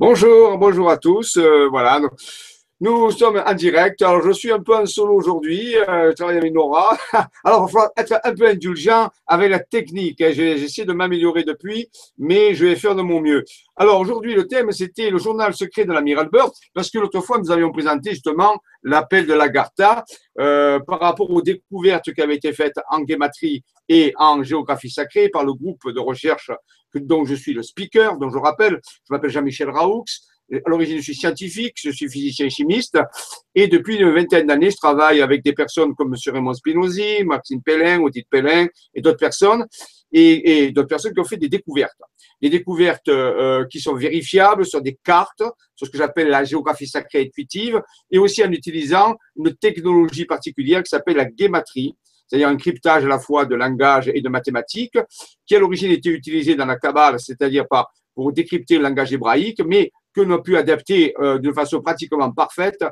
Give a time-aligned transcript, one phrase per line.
[0.00, 1.36] Bonjour, bonjour à tous.
[1.36, 2.00] Euh, voilà,
[2.82, 4.00] nous sommes en direct.
[4.00, 5.76] Alors, je suis un peu en solo aujourd'hui.
[5.76, 6.96] Euh, je travaille avec Nora.
[7.44, 10.20] Alors, il faut être un peu indulgent avec la technique.
[10.22, 10.30] Hein.
[10.32, 13.44] J'ai essayé de m'améliorer depuis, mais je vais faire de mon mieux.
[13.76, 17.38] Alors, aujourd'hui, le thème, c'était le journal secret de l'amiral Byrd, parce que l'autre fois,
[17.38, 20.04] nous avions présenté justement l'appel de l'Agartha
[20.38, 25.28] euh, par rapport aux découvertes qui avaient été faites en guématrie et en géographie sacrée
[25.28, 26.50] par le groupe de recherche
[26.94, 30.04] dont je suis le speaker, dont je rappelle, je m'appelle Jean-Michel Raoux,
[30.52, 32.98] à l'origine, je suis scientifique, je suis physicien chimiste,
[33.54, 36.32] et depuis une vingtaine d'années, je travaille avec des personnes comme M.
[36.34, 39.66] Raymond Spinozzi, Maxime Pellin, Odile Pellin, et d'autres personnes,
[40.12, 42.00] et, d'autres personnes qui ont fait des découvertes.
[42.42, 45.42] Des découvertes euh, qui sont vérifiables sur des cartes,
[45.76, 50.82] sur ce que j'appelle la géographie sacrée intuitive, et aussi en utilisant une technologie particulière
[50.82, 51.94] qui s'appelle la guématrie,
[52.26, 54.98] c'est-à-dire un cryptage à la fois de langage et de mathématiques,
[55.46, 57.66] qui à l'origine était utilisé dans la Kabbale, c'est-à-dire
[58.14, 62.30] pour décrypter le langage hébraïque, mais que l'on a pu adapter euh, de façon pratiquement
[62.32, 62.82] parfaite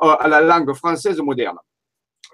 [0.00, 1.58] à la langue française moderne.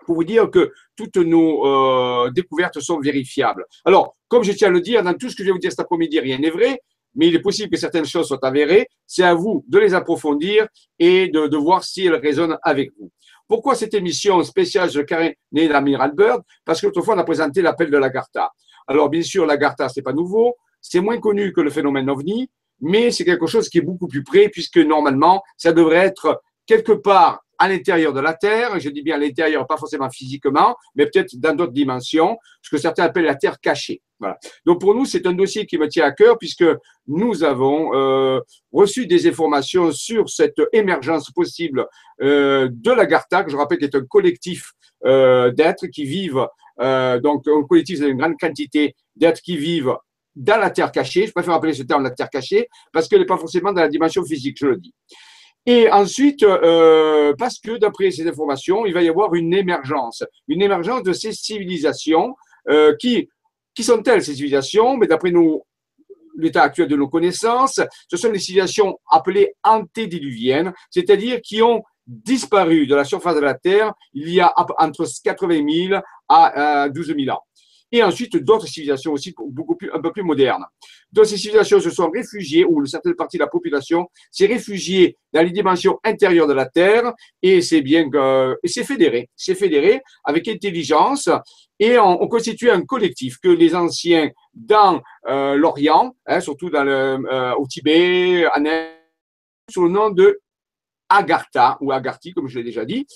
[0.07, 3.65] Pour vous dire que toutes nos euh, découvertes sont vérifiables.
[3.85, 5.71] Alors, comme je tiens à le dire, dans tout ce que je vais vous dire
[5.71, 6.81] cet après-midi, rien n'est vrai,
[7.15, 8.89] mais il est possible que certaines choses soient avérées.
[9.07, 10.67] C'est à vous de les approfondir
[10.99, 13.11] et de, de voir si elles résonnent avec vous.
[13.51, 17.99] Pourquoi cette émission spéciale de carnet d'Amiral Bird Parce qu'autrefois, on a présenté l'appel de
[17.99, 18.53] l'Agartha.
[18.87, 20.55] Alors, bien sûr, l'Agartha, c'est pas nouveau.
[20.81, 22.49] C'est moins connu que le phénomène OVNI,
[22.81, 26.93] mais c'est quelque chose qui est beaucoup plus près puisque normalement, ça devrait être quelque
[26.93, 31.05] part à l'intérieur de la Terre, je dis bien à l'intérieur, pas forcément physiquement, mais
[31.07, 34.01] peut-être dans d'autres dimensions, ce que certains appellent la Terre cachée.
[34.19, 34.39] Voilà.
[34.65, 36.65] Donc pour nous, c'est un dossier qui me tient à cœur puisque
[37.07, 38.41] nous avons euh,
[38.73, 41.87] reçu des informations sur cette émergence possible
[42.23, 44.73] euh, de la Garta, que je rappelle est un collectif
[45.05, 46.47] euh, d'êtres qui vivent,
[46.81, 49.97] euh, donc un collectif, c'est une grande quantité d'êtres qui vivent
[50.41, 51.27] dans la terre cachée.
[51.27, 53.89] Je préfère appeler ce terme la terre cachée parce qu'elle n'est pas forcément dans la
[53.89, 54.95] dimension physique, je le dis.
[55.67, 60.63] Et ensuite, euh, parce que d'après ces informations, il va y avoir une émergence, une
[60.63, 62.35] émergence de ces civilisations
[62.71, 63.29] euh, qui,
[63.75, 65.31] qui sont-elles ces civilisations Mais d'après
[66.39, 67.81] l'état actuel de nos connaissances,
[68.11, 73.55] ce sont des civilisations appelées antédiluviennes, c'est-à-dire qui ont disparu de la surface de la
[73.55, 77.43] Terre il y a entre 80 000 à 12 000 ans
[77.93, 80.65] et ensuite d'autres civilisations aussi beaucoup plus, un peu plus modernes.
[81.13, 85.17] Donc ces civilisations se sont réfugiées, ou une certaine partie de la population s'est réfugiée
[85.33, 87.13] dans les dimensions intérieures de la Terre,
[87.43, 91.29] et c'est bien que, et c'est fédéré, c'est fédéré avec intelligence,
[91.79, 96.85] et on, on, constitue un collectif que les anciens dans euh, l'Orient, hein, surtout dans
[96.85, 98.65] le, euh, au Tibet, en
[99.71, 100.41] sous le nom de
[101.09, 103.07] Agartha, ou Agarthi, comme je l'ai déjà dit,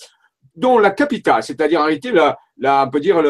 [0.54, 2.36] dont la capitale, c'est-à-dire en réalité, la,
[2.86, 3.22] on peut dire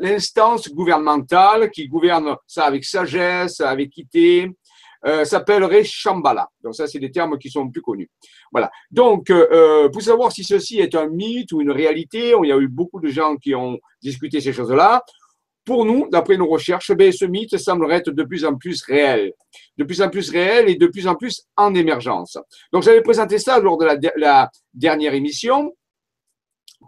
[0.00, 4.50] l'instance gouvernementale qui gouverne ça avec sagesse, avec équité,
[5.04, 6.48] euh, s'appellerait Shambhala.
[6.62, 8.10] Donc ça, c'est des termes qui sont plus connus.
[8.50, 8.70] Voilà.
[8.90, 12.52] Donc, euh, euh, pour savoir si ceci est un mythe ou une réalité, il y
[12.52, 15.02] a eu beaucoup de gens qui ont discuté ces choses-là.
[15.64, 19.32] Pour nous, d'après nos recherches, ben, ce mythe semblerait être de plus en plus réel,
[19.76, 22.38] de plus en plus réel et de plus en plus en émergence.
[22.72, 23.86] Donc, j'avais présenté ça lors de
[24.16, 25.72] la dernière émission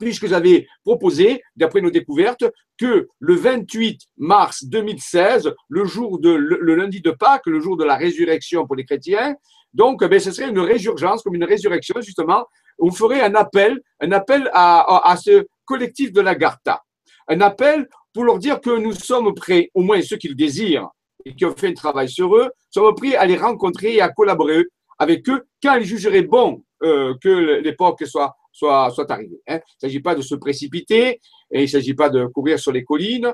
[0.01, 2.45] puisque j'avais proposé, d'après nos découvertes,
[2.79, 7.85] que le 28 mars 2016, le jour de le, lundi de Pâques, le jour de
[7.85, 9.35] la résurrection pour les chrétiens,
[9.75, 12.47] donc ben, ce serait une résurgence, comme une résurrection justement.
[12.79, 16.83] On ferait un appel, un appel à, à, ce collectif de la Garta,
[17.29, 20.89] un appel pour leur dire que nous sommes prêts, au moins ceux qui le désirent
[21.25, 24.09] et qui ont fait un travail sur eux, sommes prêts à les rencontrer et à
[24.09, 24.65] collaborer
[24.99, 29.41] avec eux quand ils jugeraient bon euh, que l'époque soit soit, arrivé.
[29.47, 29.61] Hein.
[29.83, 31.21] Il ne s'agit pas de se précipiter
[31.51, 33.33] et il ne s'agit pas de courir sur les collines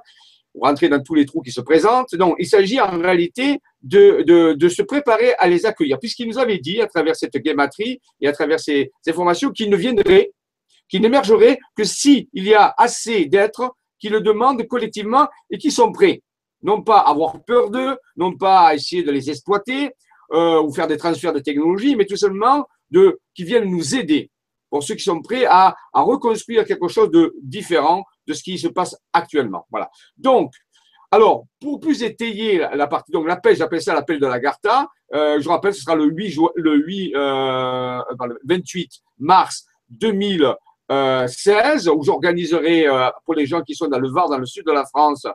[0.54, 2.12] ou rentrer dans tous les trous qui se présentent.
[2.14, 6.80] Non, il s'agit en réalité de, se préparer à les accueillir, puisqu'il nous avait dit
[6.80, 10.32] à travers cette guématrie et à travers ces, informations qu'il ne viendrait,
[10.88, 15.90] qu'il n'émergerait que s'il y a assez d'êtres qui le demandent collectivement et qui sont
[15.90, 16.22] prêts.
[16.62, 19.90] Non pas avoir peur d'eux, non pas essayer de les exploiter
[20.32, 24.30] euh, ou faire des transferts de technologie, mais tout simplement de, qui viennent nous aider
[24.70, 28.68] pour ceux qui sont prêts à, reconstruire quelque chose de différent de ce qui se
[28.68, 29.66] passe actuellement.
[29.70, 29.90] Voilà.
[30.16, 30.52] Donc,
[31.10, 34.88] alors, pour plus étayer la, partie, donc l'appel, j'appelle ça l'appel de la Garta.
[35.14, 38.90] Euh, je rappelle, ce sera le 8, le 8 euh, le 28
[39.20, 44.46] mars 2016, où j'organiserai euh, pour les gens qui sont dans le Var, dans le
[44.46, 45.26] sud de la France,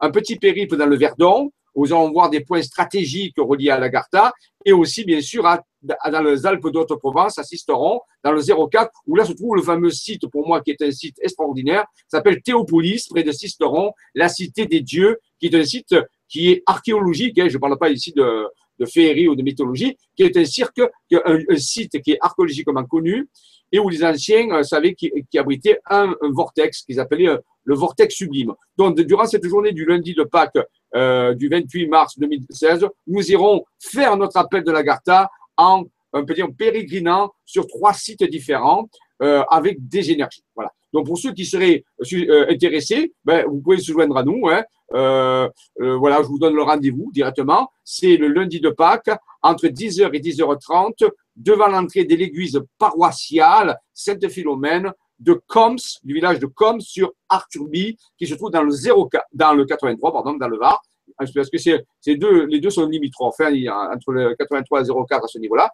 [0.00, 3.78] un petit périple dans le Verdon, où nous allons voir des points stratégiques reliés à
[3.78, 4.32] la Garta,
[4.64, 5.62] et aussi, bien sûr, à
[6.10, 9.90] dans les Alpes d'Haute-Provence, à Sisteron, dans le 04, où là se trouve le fameux
[9.90, 14.66] site, pour moi, qui est un site extraordinaire, s'appelle Théopolis, près de Sisteron, la cité
[14.66, 15.94] des dieux, qui est un site
[16.28, 17.38] qui est archéologique.
[17.38, 18.46] Hein, je ne parle pas ici de,
[18.78, 20.80] de féerie ou de mythologie, qui est un cirque,
[21.12, 23.28] un, site qui est archéologiquement connu
[23.72, 27.74] et où les anciens euh, savaient qu'il qu abritait un, vortex qu'ils appelaient euh, le
[27.74, 28.52] vortex sublime.
[28.76, 30.58] Donc, durant cette journée du lundi de Pâques
[30.94, 36.34] euh, du 28 mars 2016, nous irons faire notre appel de l'Agartha en un peu
[36.34, 38.88] dire, pérégrinant sur trois sites différents
[39.22, 40.44] euh, avec des énergies.
[40.54, 40.72] Voilà.
[40.92, 44.48] Donc pour ceux qui seraient euh, intéressés, ben, vous pouvez se joindre à nous.
[44.48, 44.64] Hein.
[44.94, 45.48] Euh,
[45.78, 47.70] voilà, je vous donne le rendez-vous directement.
[47.84, 49.10] C'est le lundi de Pâques
[49.42, 56.46] entre 10h et 10h30 devant l'entrée de l'église paroissiale Sainte-Philomène de Coms, du village de
[56.46, 60.58] Coms sur Arthurby, qui se trouve dans le 0, dans le 83, pardon, dans le
[60.58, 60.80] Var.
[61.18, 65.38] Parce que c'est les deux sont limitrophes, hein, entre le 83 et 04 à ce
[65.38, 65.70] niveau-là.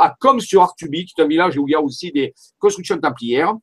[0.00, 2.98] À Coms sur Arthurby, qui est un village où il y a aussi des constructions
[2.98, 3.54] templières.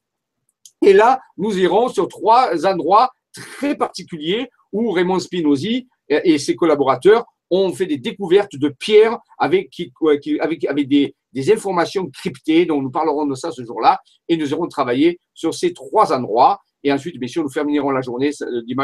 [0.82, 7.26] Et là, nous irons sur trois endroits très particuliers où Raymond Spinozzi et ses collaborateurs
[7.52, 13.36] ont fait des découvertes de pierres avec, des, des informations cryptées, dont nous parlerons de
[13.36, 16.60] ça ce jour-là, et nous aurons travaillé sur ces trois endroits.
[16.84, 18.32] Et ensuite, bien sûr, nous terminerons la journée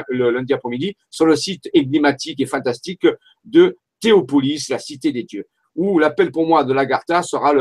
[0.09, 3.07] le lundi après-midi sur le site énigmatique et fantastique
[3.43, 5.45] de Théopolis, la cité des dieux,
[5.75, 7.53] où l'appel pour moi de l'Agartha sera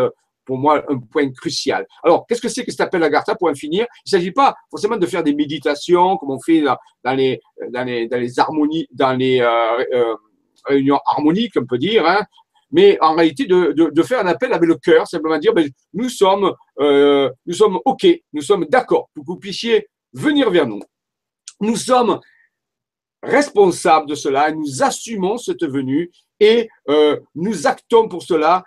[0.45, 1.87] pour moi un point crucial.
[2.03, 3.87] Alors, qu'est-ce que c'est que cet appel Agartha pour en finir?
[4.07, 7.41] Il ne s'agit pas forcément de faire des méditations comme on fait dans, les,
[7.71, 10.15] dans, les, dans les harmonies, dans les euh, euh,
[10.67, 12.25] réunions harmoniques, on peut dire, hein,
[12.71, 15.69] mais en réalité de, de, de, faire un appel avec le cœur, simplement dire ben,
[15.93, 19.09] nous sommes euh, nous sommes ok, nous sommes d'accord.
[19.15, 20.81] Pour que vous puissiez venir vers nous.
[21.61, 22.21] Nous sommes
[23.23, 28.65] responsables de cela, nous assumons cette venue et euh, nous actons pour cela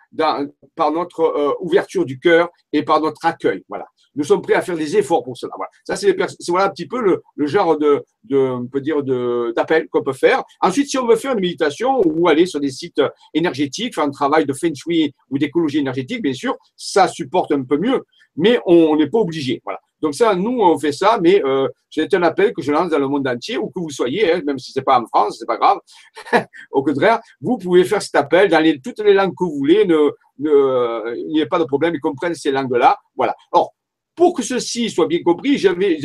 [0.75, 3.63] par notre euh, ouverture du cœur et par notre accueil.
[3.69, 3.85] Voilà.
[4.15, 5.53] Nous sommes prêts à faire des efforts pour cela.
[5.55, 5.69] Voilà.
[5.83, 6.15] Ça, c'est
[6.47, 9.03] voilà un petit peu le, genre de, on peut dire,
[9.53, 10.44] d'appel qu'on peut faire.
[10.59, 13.01] Ensuite, si on veut faire une méditation ou aller sur des sites
[13.35, 17.63] énergétiques, faire un travail de feng shui ou d'écologie énergétique, bien sûr, ça supporte un
[17.63, 18.05] peu mieux,
[18.35, 19.61] mais on n'est pas obligé.
[19.63, 19.79] Voilà.
[20.01, 22.99] Donc ça, nous, on fait ça, mais euh, c'est un appel que je lance dans
[22.99, 25.45] le monde entier, où que vous soyez, hein, même si c'est pas en France, c'est
[25.45, 25.79] pas grave.
[26.71, 29.88] Au contraire, vous pouvez faire cet appel dans toutes les langues que vous voulez.
[30.39, 32.97] Il n'y a pas de problème, ils comprennent ces langues-là.
[33.15, 33.35] Voilà.
[33.51, 33.73] Or,
[34.15, 35.99] pour que ceci soit bien compris, j'avais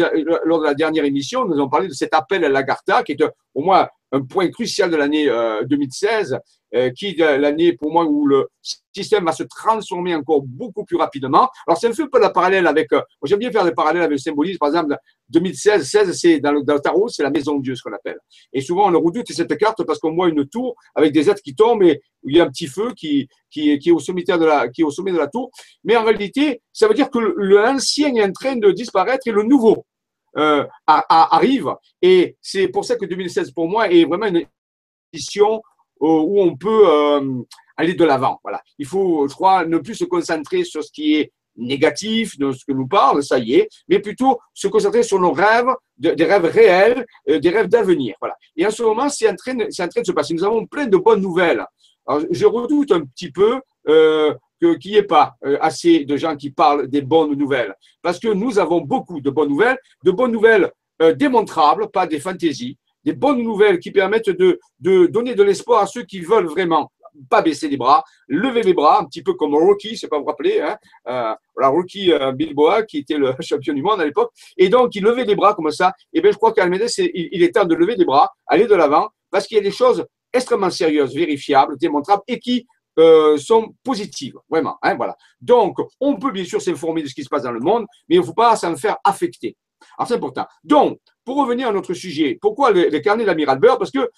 [0.45, 3.25] lors de la dernière émission, nous avons parlé de cet appel à l'Agartha, qui est
[3.55, 5.27] au moins un point crucial de l'année
[5.67, 6.39] 2016,
[6.75, 8.49] euh, qui est l'année pour moi où le
[8.95, 11.51] système va se transformer encore beaucoup plus rapidement.
[11.67, 14.17] Alors, c'est un peu la parallèle avec, euh, j'aime bien faire des parallèles avec le
[14.19, 14.97] symbolisme, par exemple,
[15.29, 18.17] 2016, 16, c'est dans le, le tarot, c'est la maison de Dieu, ce qu'on appelle.
[18.55, 21.43] Et souvent, on le redoute cette carte parce qu'on voit une tour avec des êtres
[21.43, 24.23] qui tombent et il y a un petit feu qui, qui, qui est au sommet
[24.23, 25.51] de la, qui est au sommet de la tour.
[25.85, 29.43] Mais en réalité, ça veut dire que l'ancien est en train de disparaître et le
[29.43, 29.85] nouveau
[30.37, 31.75] euh, arrive.
[32.01, 34.45] Et c'est pour ça que 2016, pour moi, est vraiment une
[35.13, 35.63] édition
[36.01, 37.43] où on peut euh,
[37.77, 38.41] aller de l'avant.
[38.43, 38.61] Voilà.
[38.79, 42.65] Il faut, je crois, ne plus se concentrer sur ce qui est négatif, de ce
[42.65, 45.69] que nous parle, ça y est, mais plutôt se concentrer sur nos rêves,
[45.99, 48.17] des rêves réels, euh, des rêves d'avenir.
[48.21, 48.35] Voilà.
[48.57, 50.35] Et en ce moment, c'est en, train en train de se passer.
[50.35, 51.65] Nous avons plein de bonnes nouvelles.
[52.07, 54.35] Alors, je redoute un petit peu euh,
[54.67, 57.75] qu'il n'y ait pas euh, assez de gens qui parlent des bonnes nouvelles.
[58.03, 62.21] Parce que nous avons beaucoup de bonnes nouvelles, de bonnes nouvelles euh, démontrables, pas des
[62.21, 66.93] fantaisies, des bonnes nouvelles qui permettent de, donner de l'espoir à ceux qui veulent vraiment
[67.29, 70.25] pas baisser les bras, lever les bras, un petit peu comme Rocky, c'est pas vous
[70.25, 70.77] rappeler, hein,
[71.09, 74.95] euh, voilà, Rocky euh, Bilboa, qui était le champion du monde à l'époque, et donc
[74.95, 77.65] il levait les bras comme ça, et bien je crois qu'Almeida, il, il est temps
[77.65, 81.15] de lever les bras, aller de l'avant, parce qu'il y a des choses extrêmement sérieuses,
[81.15, 82.67] vérifiables, démontrables, et qui
[82.99, 84.77] euh, sont positives, vraiment.
[84.83, 85.17] Hein, voilà.
[85.41, 88.17] Donc, on peut bien sûr s'informer de ce qui se passe dans le monde, mais
[88.17, 89.57] il ne faut pas s'en faire affecter.
[89.97, 90.47] Alors, c'est important.
[90.63, 93.79] Donc, pour revenir à notre sujet, pourquoi le, carnet de l'amiral Burr?
[93.79, 94.11] Parce que,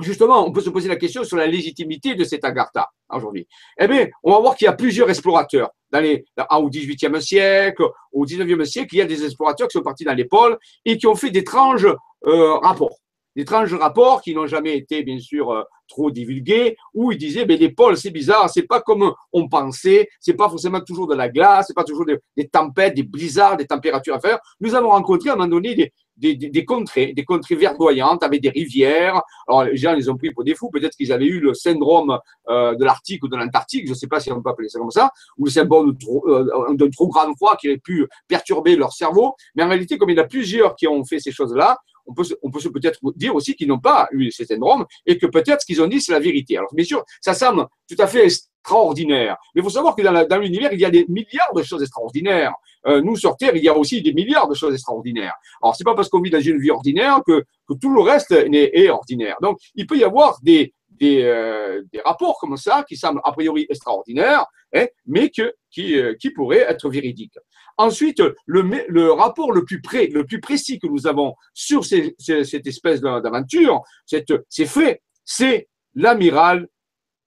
[0.00, 3.46] justement, on peut se poser la question sur la légitimité de cet Agartha aujourd'hui.
[3.78, 5.70] Eh bien, on va voir qu'il y a plusieurs explorateurs.
[5.90, 9.82] Dans les, au XVIIIe siècle, au XIXe siècle, il y a des explorateurs qui sont
[9.82, 11.88] partis dans les pôles et qui ont fait d'étranges
[12.26, 12.98] euh, rapports
[13.36, 17.56] d'étranges rapports qui n'ont jamais été, bien sûr, euh, trop divulgués, où ils disaient, mais
[17.56, 21.28] les pôles, c'est bizarre, c'est pas comme on pensait, c'est pas forcément toujours de la
[21.28, 24.38] glace, c'est pas toujours des, tempêtes, des blizzards, des températures à faire.
[24.60, 28.22] Nous avons rencontré à un moment donné des, des, des, des contrées, des contrées verdoyantes
[28.22, 29.20] avec des rivières.
[29.48, 32.18] Alors, les gens les ont pris pour des fous, peut-être qu'ils avaient eu le syndrome
[32.48, 34.90] euh, de l'Arctique ou de l'Antarctique, je sais pas si on peut appeler ça comme
[34.90, 38.92] ça, ou le syndrome d'un trop, euh, trop grand froid qui aurait pu perturber leur
[38.92, 39.34] cerveau.
[39.54, 42.14] Mais en réalité, comme il y en a plusieurs qui ont fait ces choses-là, on
[42.14, 45.82] peut, peut-être dire aussi qu'ils n'ont pas eu ces syndromes et que peut-être ce qu'ils
[45.82, 46.56] ont dit, c'est la vérité.
[46.56, 49.36] Alors, bien sûr, ça semble tout à fait extraordinaire.
[49.54, 52.54] Mais il faut savoir que dans, l'univers, il y a des milliards de choses extraordinaires.
[52.86, 55.34] Euh, nous, sur Terre, il y a aussi des milliards de choses extraordinaires.
[55.62, 57.44] Alors, c'est pas parce qu'on vit dans une vie ordinaire que,
[57.80, 59.36] tout le reste est, ordinaire.
[59.40, 64.44] Donc, il peut y avoir des, des, rapports comme ça qui semblent a priori extraordinaires,
[64.74, 67.38] hein, mais qui, qui pourraient être véridiques.
[67.80, 75.00] Ensuite, le, rapport le plus, précis que nous avons sur cette espèce d'aventure, ces faits,
[75.24, 76.68] c'est l'amiral,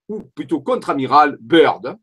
[0.09, 1.97] ou plutôt contre-amiral Bird,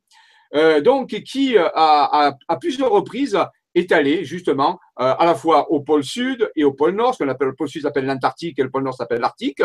[0.57, 3.39] euh, donc qui a, à plusieurs reprises
[3.77, 7.15] est allé justement euh, à la fois au pôle sud et au pôle nord.
[7.15, 9.63] Ce qu'on appelle le pôle sud s'appelle l'Antarctique et le pôle nord s'appelle l'Arctique.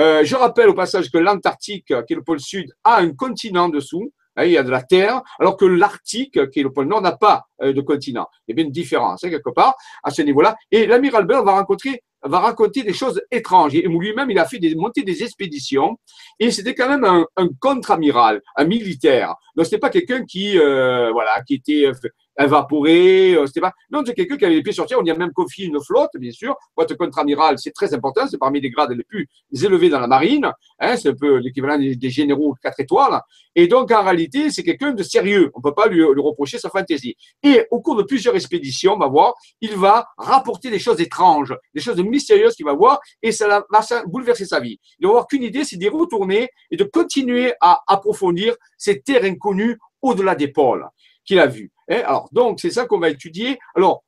[0.00, 3.68] Euh, je rappelle au passage que l'Antarctique, qui est le pôle sud, a un continent
[3.68, 4.14] dessous.
[4.36, 7.02] Hein, il y a de la terre, alors que l'Arctique, qui est le pôle Nord,
[7.02, 8.28] n'a pas euh, de continent.
[8.46, 10.56] Il y a bien une différence, hein, quelque part, à ce niveau-là.
[10.70, 13.74] Et l'amiral Byrd va rencontrer va raconter des choses étranges.
[13.74, 15.98] Et lui-même, il a fait monter des expéditions.
[16.40, 19.34] Et c'était quand même un, contre-amiral, un militaire.
[19.56, 21.90] Donc, c'était pas quelqu'un qui, euh, voilà, qui était
[22.38, 23.34] évaporé.
[23.34, 23.72] Euh, c'était pas.
[23.90, 24.98] Non, c'est quelqu'un qui avait les pieds sur terre.
[25.00, 26.56] On y a même confié une flotte, bien sûr.
[26.74, 28.26] Pour être contre-amiral, c'est très important.
[28.26, 30.50] C'est parmi les grades les plus élevés dans la marine.
[30.80, 33.20] Hein, c'est un peu l'équivalent des, généraux 4 étoiles.
[33.54, 35.50] Et donc, en réalité, c'est quelqu'un de sérieux.
[35.54, 37.16] On peut pas lui, lui, reprocher sa fantaisie.
[37.42, 41.54] Et au cours de plusieurs expéditions, on va voir, il va rapporter des choses étranges,
[41.74, 43.64] des choses mystérieuses qu'il va voir, et ça va
[44.06, 44.78] bouleverser sa vie.
[44.98, 49.24] Il va avoir qu'une idée, c'est d'y retourner et de continuer à approfondir ces terres
[49.24, 50.86] inconnues au-delà des pôles
[51.24, 51.72] qu'il a vues.
[51.90, 53.58] Hein, alors, donc, c'est ça qu'on va étudier.
[53.74, 54.03] Alors,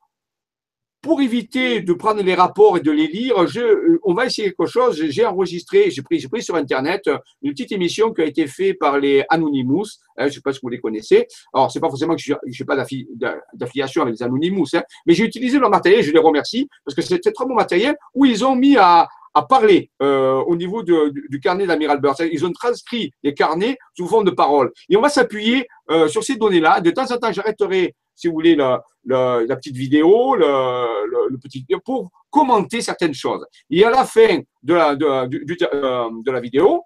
[1.01, 4.65] pour éviter de prendre les rapports et de les lire, euh, on va essayer quelque
[4.65, 5.01] chose.
[5.09, 7.09] J'ai enregistré, j'ai pris, pris sur Internet
[7.41, 9.85] une petite émission qui a été faite par les Anonymous.
[10.17, 11.27] Hein, je ne sais pas si vous les connaissez.
[11.53, 12.75] Alors, c'est pas forcément que je n'ai pas
[13.53, 16.03] d'affiliation avec les Anonymous, hein, mais j'ai utilisé leur matériel.
[16.03, 19.07] Je les remercie parce que c'est très bon matériel où ils ont mis à,
[19.49, 22.27] parler euh, au niveau du, carnet d'Amiral Byrd.
[22.31, 24.71] Ils ont transcrit les carnets sous forme de paroles.
[24.89, 26.81] Et on va s'appuyer euh, sur ces données-là.
[26.81, 28.81] De temps en temps, j'arrêterai, si vous voulez, la,
[29.55, 33.45] petite vidéo, le, petit pour commenter certaines choses.
[33.69, 36.83] Et à la fin de la, de, euh, de la vidéo,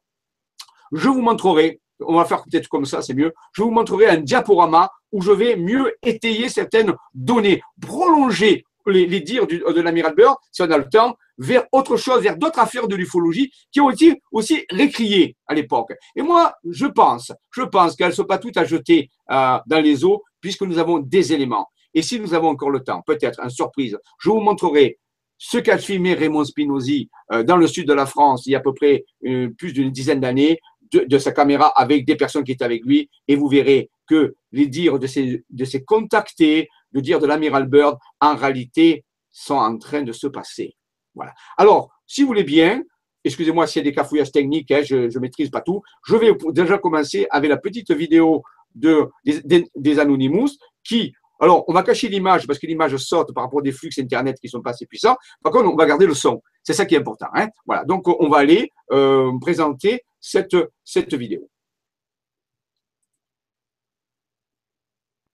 [0.91, 4.17] je vous montrerai, on va faire peut-être comme ça, c'est mieux, je vous montrerai un
[4.17, 10.61] diaporama où je vais mieux étayer certaines données, prolonger les, dires de l'amiral Byrd, si
[10.61, 14.21] on a le temps, vers autre chose, vers d'autres affaires de l'ufologie qui ont été
[14.31, 15.93] aussi récriées à l'époque.
[16.15, 19.81] Et moi, je pense, je pense qu'elles ne sont pas toutes à jeter euh, dans
[19.81, 21.67] les eaux, puisque nous avons des éléments.
[21.93, 24.97] Et si nous avons encore le temps, peut-être, une surprise, je vous montrerai
[25.37, 28.59] ce qu'a filmé Raymond Spinozzi euh, dans le sud de la France il y a
[28.59, 30.59] à peu près euh, plus d'une dizaine d'années
[30.91, 34.67] de, sa caméra avec des personnes qui étaient avec lui et vous verrez que les
[34.67, 40.01] dires de ces, de contactés, le dire de l'amiral Bird, en réalité, sont en train
[40.01, 40.75] de se passer.
[41.15, 41.33] Voilà.
[41.57, 42.83] Alors, si vous voulez bien,
[43.23, 46.33] excusez-moi s'il y a des cafouillages techniques, hein, je ne maîtrise pas tout, je vais
[46.49, 48.43] déjà commencer avec la petite vidéo
[48.75, 50.49] de, des, des, Anonymous
[50.83, 53.89] qui, alors, on va cacher l'image parce que l'image saute par rapport à des flux
[53.97, 55.17] Internet qui sont pas assez puissants.
[55.41, 56.41] Par contre, on va garder le son.
[56.61, 57.25] C'est ça qui est important.
[57.33, 57.49] Hein.
[57.65, 57.83] Voilà.
[57.83, 61.49] Donc, on va aller euh, présenter cette, cette vidéo.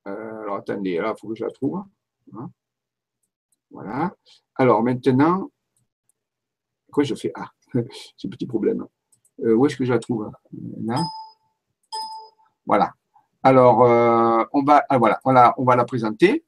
[0.08, 1.84] Euh, alors, attendez, là, il faut que je la trouve.
[2.34, 2.50] Hein.
[3.70, 4.16] Voilà.
[4.56, 5.52] Alors, maintenant,
[6.90, 7.34] quoi je fais?
[7.36, 8.88] Ah, c'est un petit problème.
[9.42, 10.32] Euh, où est-ce que je la trouve
[10.86, 11.04] Là.
[12.66, 12.94] Voilà.
[13.48, 16.44] Alors, euh, on, va, ah, voilà, voilà, on va la présenter.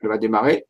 [0.00, 0.64] Elle va démarrer.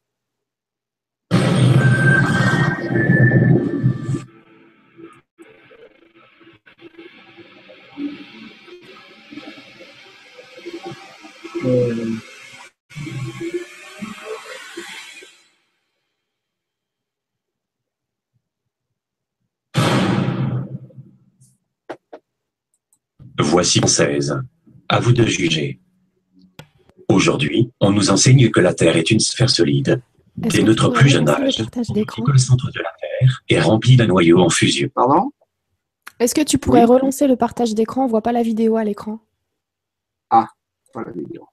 [23.39, 24.43] Voici 16.
[24.95, 25.81] À vous de juger.
[27.09, 30.01] Aujourd'hui, on nous enseigne que la Terre est une sphère solide.
[30.37, 34.39] Dès notre plus jeune âge, que le centre de la Terre est rempli d'un noyau
[34.39, 34.89] en fusion.
[34.95, 35.33] Pardon?
[36.21, 38.03] Est-ce que tu pourrais relancer le partage d'écran?
[38.03, 39.19] On ne voit pas la vidéo à l'écran.
[40.31, 40.47] Ah,
[40.93, 41.49] pas la vidéo.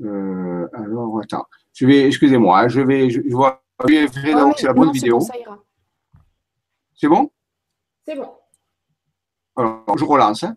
[0.00, 1.44] Euh, alors, attends.
[1.74, 4.08] Je vais, excusez-moi, je vais, je, vois, je
[4.56, 5.20] c'est la bonne vidéo.
[6.94, 7.30] C'est bon?
[8.06, 8.30] C'est bon.
[9.56, 10.44] Alors, je relance.
[10.44, 10.56] Hein.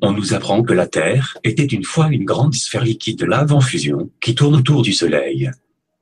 [0.00, 3.52] On nous apprend que la Terre était une fois une grande sphère liquide de lave
[3.52, 5.50] en fusion qui tourne autour du Soleil.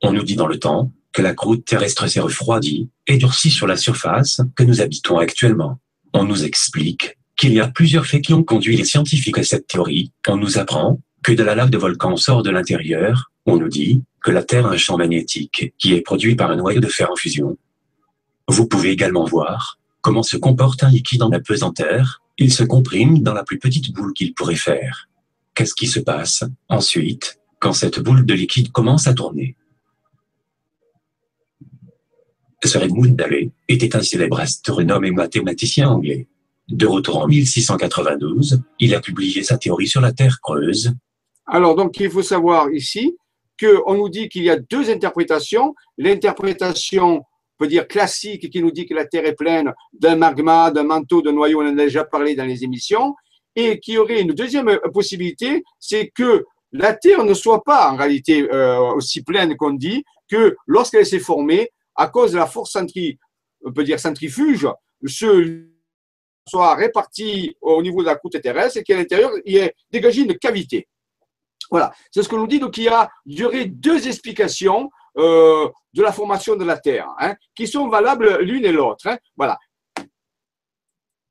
[0.03, 3.65] On nous dit dans le temps que la croûte terrestre s'est refroidie et durcie sur
[3.65, 5.79] la surface que nous habitons actuellement.
[6.13, 9.65] On nous explique qu'il y a plusieurs faits qui ont conduit les scientifiques à cette
[9.65, 10.11] théorie.
[10.27, 13.31] On nous apprend que de la lave de volcan sort de l'intérieur.
[13.47, 16.57] On nous dit que la Terre a un champ magnétique qui est produit par un
[16.57, 17.57] noyau de fer en fusion.
[18.47, 23.33] Vous pouvez également voir comment se comporte un liquide en apesanteur il se comprime dans
[23.33, 25.09] la plus petite boule qu'il pourrait faire.
[25.55, 29.55] Qu'est-ce qui se passe ensuite quand cette boule de liquide commence à tourner?
[32.63, 36.27] Sir Edmund Halley était un célèbre astronome et mathématicien anglais.
[36.69, 40.93] De retour en 1692, il a publié sa théorie sur la Terre creuse.
[41.45, 43.15] Alors, donc, il faut savoir ici
[43.59, 45.75] qu'on nous dit qu'il y a deux interprétations.
[45.97, 47.23] L'interprétation,
[47.59, 50.83] on peut dire classique, qui nous dit que la Terre est pleine d'un magma, d'un
[50.83, 53.15] manteau, de noyau, on en a déjà parlé dans les émissions,
[53.55, 58.47] et qui aurait une deuxième possibilité, c'est que la Terre ne soit pas en réalité
[58.51, 64.67] euh, aussi pleine qu'on dit, que lorsqu'elle s'est formée, à cause de la force centrifuge,
[65.05, 65.67] se
[66.47, 70.37] soit répartie au niveau de la croûte terrestre et qu'à l'intérieur, il ait dégagé une
[70.37, 70.87] cavité.
[71.69, 72.59] Voilà, c'est ce que nous dit.
[72.59, 77.35] Donc, il y a, duré deux explications euh, de la formation de la Terre, hein,
[77.55, 79.07] qui sont valables l'une et l'autre.
[79.07, 79.17] Hein.
[79.35, 79.57] Voilà.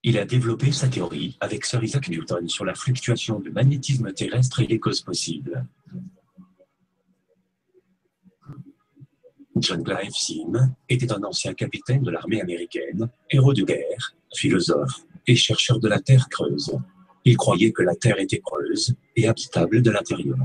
[0.03, 4.61] Il a développé sa théorie avec Sir Isaac Newton sur la fluctuation du magnétisme terrestre
[4.61, 5.65] et les causes possibles.
[9.57, 15.37] John Clive Sim était un ancien capitaine de l'armée américaine, héros de guerre, philosophe et
[15.37, 16.77] chercheur de la Terre creuse.
[17.25, 20.37] Il croyait que la Terre était creuse et habitable de l'intérieur.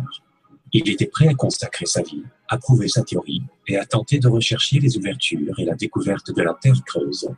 [0.73, 4.27] Il était prêt à consacrer sa vie, à prouver sa théorie et à tenter de
[4.27, 7.29] rechercher les ouvertures et la découverte de la Terre creuse.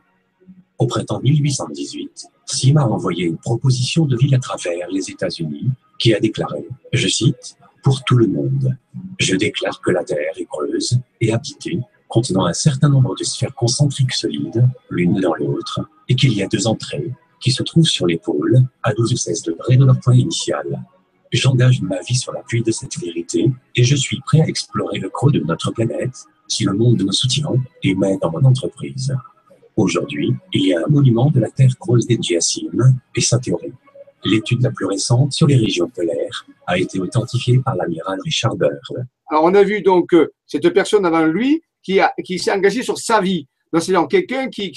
[0.77, 6.13] Au printemps 1818, Sim a envoyé une proposition de ville à travers les États-Unis qui
[6.13, 8.77] a déclaré, je cite, Pour tout le monde,
[9.19, 13.55] je déclare que la Terre est creuse et habitée, contenant un certain nombre de sphères
[13.55, 18.05] concentriques solides, l'une dans l'autre, et qu'il y a deux entrées qui se trouvent sur
[18.05, 20.83] l'épaule, à 12 ou 16 degrés de leur point initial.
[21.33, 25.09] J'engage ma vie sur l'appui de cette vérité et je suis prêt à explorer le
[25.09, 29.11] creux de notre planète si le monde me soutient et m'aide dans mon entreprise.
[29.75, 33.73] Aujourd'hui, il y a un monument de la Terre creuse des Diacimes et sa théorie.
[34.23, 39.07] L'étude la plus récente sur les régions polaires a été authentifiée par l'amiral Richard Byrd.
[39.27, 40.15] Alors, on a vu donc
[40.45, 43.47] cette personne avant lui qui, qui s'est engagée sur sa vie.
[43.73, 44.71] Donc, c'est quelqu'un qui,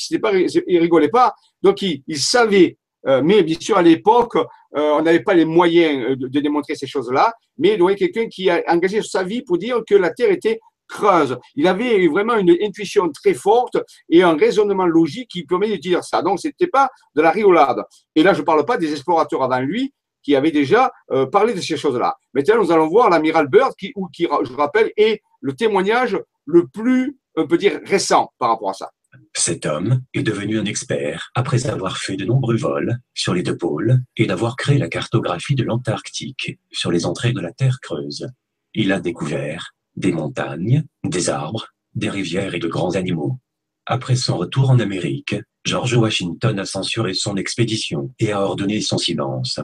[0.66, 2.78] il rigolait pas, donc il savait.
[3.06, 6.74] Euh, mais bien sûr, à l'époque, euh, on n'avait pas les moyens de, de démontrer
[6.74, 7.34] ces choses-là.
[7.58, 11.38] Mais donc quelqu'un qui a engagé sa vie pour dire que la Terre était creuse.
[11.54, 13.76] Il avait vraiment une intuition très forte
[14.08, 16.22] et un raisonnement logique qui permet de dire ça.
[16.22, 17.82] Donc, c'était pas de la rigolade.
[18.14, 19.92] Et là, je parle pas des explorateurs avant lui
[20.22, 22.16] qui avaient déjà euh, parlé de ces choses-là.
[22.34, 26.66] Maintenant, nous allons voir l'amiral Byrd, qui, ou qui, je rappelle, est le témoignage le
[26.66, 28.90] plus, on peut dire, récent par rapport à ça.
[29.34, 33.56] Cet homme est devenu un expert après avoir fait de nombreux vols sur les deux
[33.56, 38.28] pôles et d'avoir créé la cartographie de l'Antarctique sur les entrées de la Terre creuse.
[38.74, 43.38] Il a découvert des montagnes, des arbres, des rivières et de grands animaux.
[43.86, 48.98] Après son retour en Amérique, George Washington a censuré son expédition et a ordonné son
[48.98, 49.60] silence.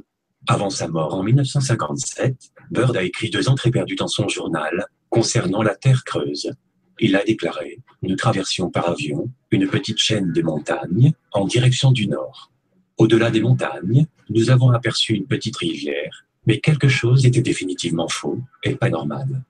[0.49, 2.35] Avant sa mort en 1957,
[2.71, 6.53] Byrd a écrit deux entrées perdues dans son journal concernant la Terre creuse.
[7.05, 12.07] Il a déclaré Nous traversions par avion une petite chaîne de montagnes en direction du
[12.07, 12.53] nord.
[12.97, 18.39] Au-delà des montagnes, nous avons aperçu une petite rivière, mais quelque chose était définitivement faux
[18.63, 19.43] et pas normal.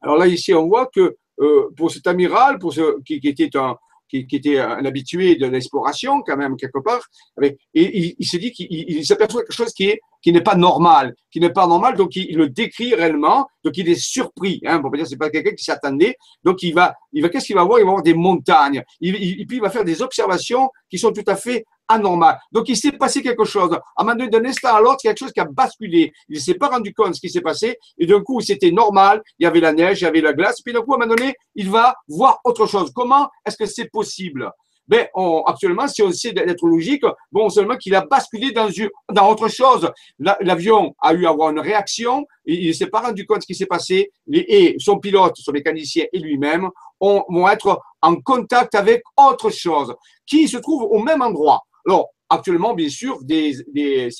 [0.00, 3.76] Alors là, ici, on voit que euh, pour cet amiral, pour qui, qui était un,
[4.08, 7.02] qui, qui, était un habitué de l'exploration, quand même, quelque part,
[7.42, 11.14] et il, il se dit qu'il s'aperçoit quelque chose qui est qui n'est pas normal,
[11.30, 14.90] qui n'est pas normal, donc il, le décrit réellement, donc il est surpris, hein, pour
[14.90, 17.78] dire c'est pas quelqu'un qui s'attendait, donc il va, il va, qu'est-ce qu'il va voir?
[17.78, 21.12] Il va voir des montagnes, il, il, puis il va faire des observations qui sont
[21.12, 22.38] tout à fait anormales.
[22.52, 23.72] Donc il s'est passé quelque chose.
[23.72, 26.12] À un moment donné, d'un instant à l'autre, quelque chose qui a basculé.
[26.28, 28.70] Il ne s'est pas rendu compte de ce qui s'est passé, et d'un coup, c'était
[28.70, 30.96] normal, il y avait la neige, il y avait la glace, puis d'un coup, à
[30.96, 32.90] un moment donné, il va voir autre chose.
[32.94, 34.50] Comment est-ce que c'est possible?
[34.86, 39.48] Ben, on, actuellement, si on sait d'être logique, bon, seulement qu'il a basculé dans, autre
[39.48, 39.90] chose.
[40.18, 43.46] L'avion a eu à avoir une réaction, il ne s'est pas rendu compte de ce
[43.46, 46.68] qui s'est passé, et son pilote, son mécanicien et lui-même
[47.00, 49.94] vont être en contact avec autre chose,
[50.26, 51.62] qui se trouve au même endroit.
[51.86, 54.10] Alors, actuellement, bien sûr, des, des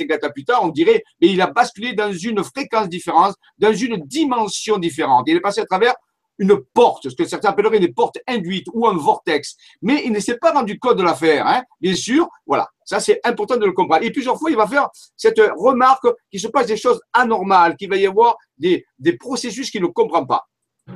[0.46, 5.24] tard, on dirait, mais il a basculé dans une fréquence différente, dans une dimension différente.
[5.26, 5.94] Il est passé à travers
[6.38, 9.56] une porte, ce que certains appelleraient des portes induites ou un vortex.
[9.82, 11.62] Mais il ne s'est pas rendu compte de l'affaire, hein.
[11.80, 12.28] bien sûr.
[12.46, 14.04] Voilà, ça c'est important de le comprendre.
[14.04, 17.88] Et plusieurs fois, il va faire cette remarque qu'il se passe des choses anormales, qu'il
[17.88, 20.44] va y avoir des, des processus qu'il ne comprend pas.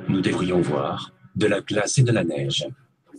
[0.07, 2.67] Nous devrions voir de la glace et de la neige.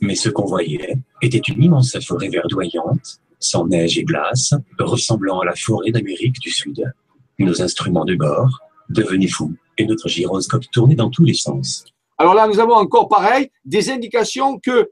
[0.03, 5.47] Mais ce qu'on voyait était une immense forêt verdoyante, sans neige et glace, ressemblant à
[5.47, 6.93] la forêt d'Amérique du Sud.
[7.39, 11.85] Nos instruments de bord devenaient fous et notre gyroscope tournait dans tous les sens.
[12.19, 14.91] Alors là, nous avons encore pareil des indications que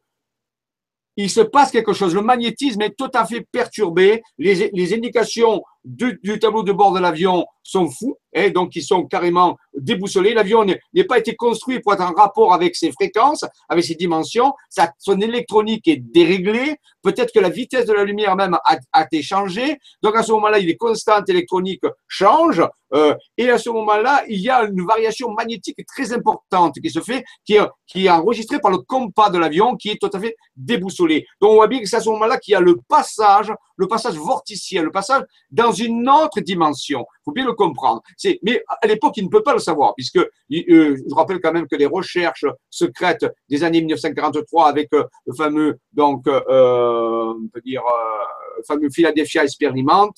[1.18, 2.14] il se passe quelque chose.
[2.14, 4.22] Le magnétisme est tout à fait perturbé.
[4.38, 9.04] Les, les indications du, tableau de bord de l'avion sont fous, et donc ils sont
[9.04, 10.34] carrément déboussolés.
[10.34, 14.52] L'avion n'est pas été construit pour être en rapport avec ses fréquences, avec ses dimensions.
[14.68, 16.76] Ça, son électronique est déréglée.
[17.02, 19.78] Peut-être que la vitesse de la lumière même a, été changée.
[20.02, 22.62] Donc à ce moment-là, il est constante électronique change.
[22.94, 27.00] Euh, et à ce moment-là, il y a une variation magnétique très importante qui se
[27.00, 30.20] fait, qui est, qui est enregistrée par le compas de l'avion, qui est tout à
[30.20, 31.26] fait déboussolé.
[31.40, 33.86] Donc on voit bien que c'est à ce moment-là qu'il y a le passage, le
[33.86, 37.00] passage vorticiel, le passage dans une autre dimension.
[37.00, 38.02] Il faut bien le comprendre.
[38.42, 41.66] Mais à l'époque, il ne peut pas le savoir, puisque euh, je rappelle quand même
[41.66, 47.62] que les recherches secrètes des années 1943 avec euh, le fameux, donc, euh, on peut
[47.64, 47.82] dire,
[48.58, 50.10] le fameux Philadelphia Experiment,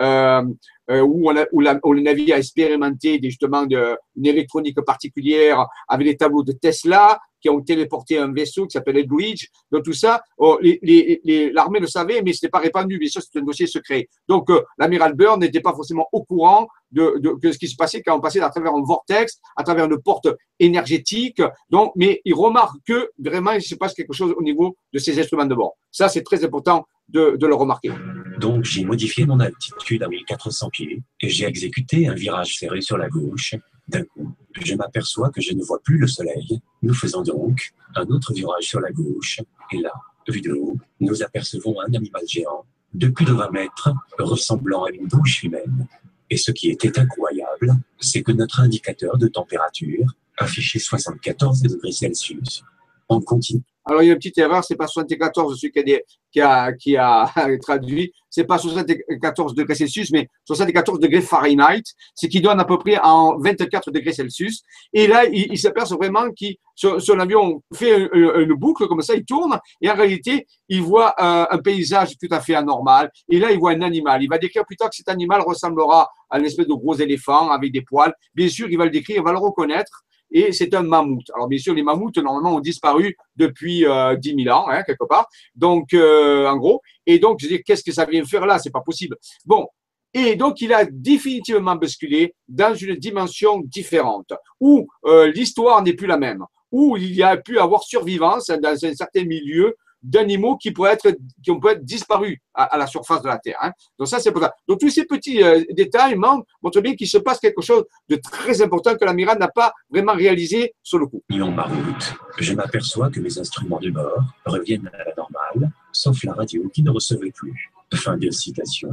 [0.00, 0.42] euh,
[0.90, 6.16] euh, où, on a, où, le navire a expérimenté justement une électronique particulière avec les
[6.16, 9.46] tableaux de Tesla qui ont téléporté un vaisseau qui s'appelle Edwidge.
[9.70, 12.98] Donc tout ça, oh, l'armée le savait, mais ce n'était pas répandu.
[12.98, 14.08] Bien sûr, c'est un dossier secret.
[14.28, 18.16] Donc euh, l'amiral Byrne n'était pas forcément au courant de, ce qui se passait quand
[18.16, 21.42] on passait à travers un vortex, à travers une porte énergétique.
[21.70, 25.18] Donc, mais il remarque que vraiment il se passe quelque chose au niveau de ces
[25.18, 25.76] instruments de bord.
[25.90, 27.90] Ça, c'est très important de, de, le remarquer.
[28.38, 32.98] Donc j'ai modifié mon altitude à 1400 pieds et j'ai exécuté un virage serré sur
[32.98, 33.54] la gauche.
[33.88, 36.60] D'un coup, je m'aperçois que je ne vois plus le soleil.
[36.82, 39.40] Nous faisons donc un autre virage sur la gauche.
[39.72, 39.92] Et là,
[40.28, 44.90] vu de haut, nous apercevons un animal géant de plus de 20 mètres, ressemblant à
[44.90, 45.86] une bouche humaine.
[46.30, 52.62] Et ce qui était incroyable, c'est que notre indicateur de température affichait 74 degrés Celsius.
[53.08, 56.02] On continue alors, il y a une petite erreur, c'est pas 74, celui qui a,
[56.30, 62.26] qui a, qui a traduit, c'est pas 74 degrés Celsius, mais 74 degrés Fahrenheit, ce
[62.26, 64.60] qui donne à peu près en 24 degrés Celsius.
[64.92, 69.58] Et là, il, s'aperçoit vraiment que son, avion fait une, boucle comme ça, il tourne,
[69.80, 73.10] et en réalité, il voit un, un, paysage tout à fait anormal.
[73.30, 74.22] Et là, il voit un animal.
[74.22, 77.50] Il va décrire plus tard que cet animal ressemblera à une espèce de gros éléphant
[77.50, 78.12] avec des poils.
[78.34, 81.30] Bien sûr, il va le décrire, il va le reconnaître et c'est un mammouth.
[81.34, 85.04] Alors bien sûr, les mammouths normalement ont disparu depuis euh, 10 000 ans, hein, quelque
[85.04, 85.28] part.
[85.54, 88.58] Donc euh, en gros, et donc je dis qu'est-ce que ça vient faire là?
[88.58, 89.16] C'est pas possible.
[89.44, 89.66] Bon.
[90.14, 96.06] Et donc, il a définitivement basculé dans une dimension différente, où euh, l'histoire n'est plus
[96.06, 100.70] la même, où il y a pu avoir survivance dans un certain milieu d'animaux qui
[100.70, 103.58] pourraient être, qui ont être disparus à, à, la surface de la Terre.
[103.60, 103.72] Hein.
[103.98, 104.54] Donc ça, c'est pour ça.
[104.66, 108.62] Donc tous ces petits euh, détails montrent bien qu'il se passe quelque chose de très
[108.62, 111.22] important que l'amiral n'a pas vraiment réalisé sur le coup.
[111.32, 116.22] En ma route, je m'aperçois que mes instruments de bord reviennent à la normale, sauf
[116.24, 117.70] la radio qui ne recevait plus.
[117.94, 118.90] Fin de citation.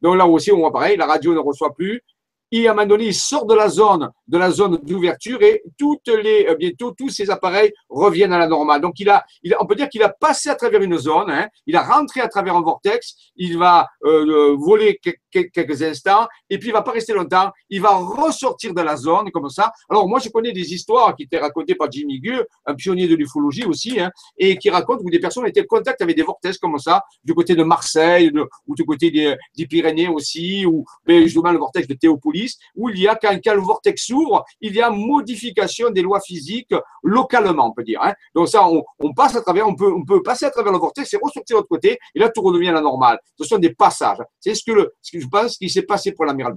[0.00, 2.02] Donc là aussi, on voit pareil, la radio ne reçoit plus,
[2.50, 6.46] et à un il sort de la zone, de la zone d'ouverture et toutes les,
[6.48, 8.80] euh, bientôt, tous ces appareils reviennent à la normale.
[8.80, 9.24] Donc, il a,
[9.60, 12.28] on peut dire qu'il a passé à travers une zone, hein, il a rentré à
[12.28, 14.98] travers un vortex, il va euh, voler
[15.30, 19.30] quelques instants et puis il va pas rester longtemps, il va ressortir de la zone
[19.30, 19.72] comme ça.
[19.88, 23.14] Alors, moi, je connais des histoires qui étaient racontées par Jimmy Gu, un pionnier de
[23.14, 26.58] l'ufologie aussi, hein, et qui racontent où des personnes étaient en contact avec des vortex
[26.58, 28.32] comme ça, du côté de Marseille
[28.66, 32.98] ou du côté des, Pyrénées aussi, ou ben, justement le vortex de Théopolis où il
[33.00, 37.68] y a, quand, quand le vortex s'ouvre, il y a modification des lois physiques localement,
[37.68, 38.00] on peut dire.
[38.02, 38.14] Hein.
[38.34, 41.12] Donc ça, on, passe à travers, on peut, on peut passer à travers le vortex
[41.12, 43.18] et ressortir de l'autre côté, et là, tout redevient la normale.
[43.38, 44.18] Ce sont des passages.
[44.40, 46.54] C'est ce que je pense qui s'est passé pour l'amiral.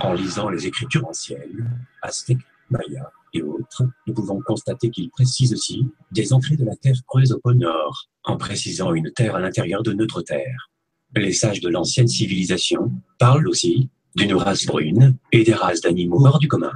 [0.00, 1.70] En lisant les écritures anciennes,
[2.02, 2.38] aztèques,
[2.70, 7.32] mayas et autres, nous pouvons constater qu'il précise aussi des entrées de la Terre creuse
[7.32, 10.70] au pôle Nord, en précisant une Terre à l'intérieur de notre Terre.
[11.14, 16.38] Les sages de l'ancienne civilisation parlent aussi d'une race brune et des races d'animaux hors
[16.38, 16.72] du commun.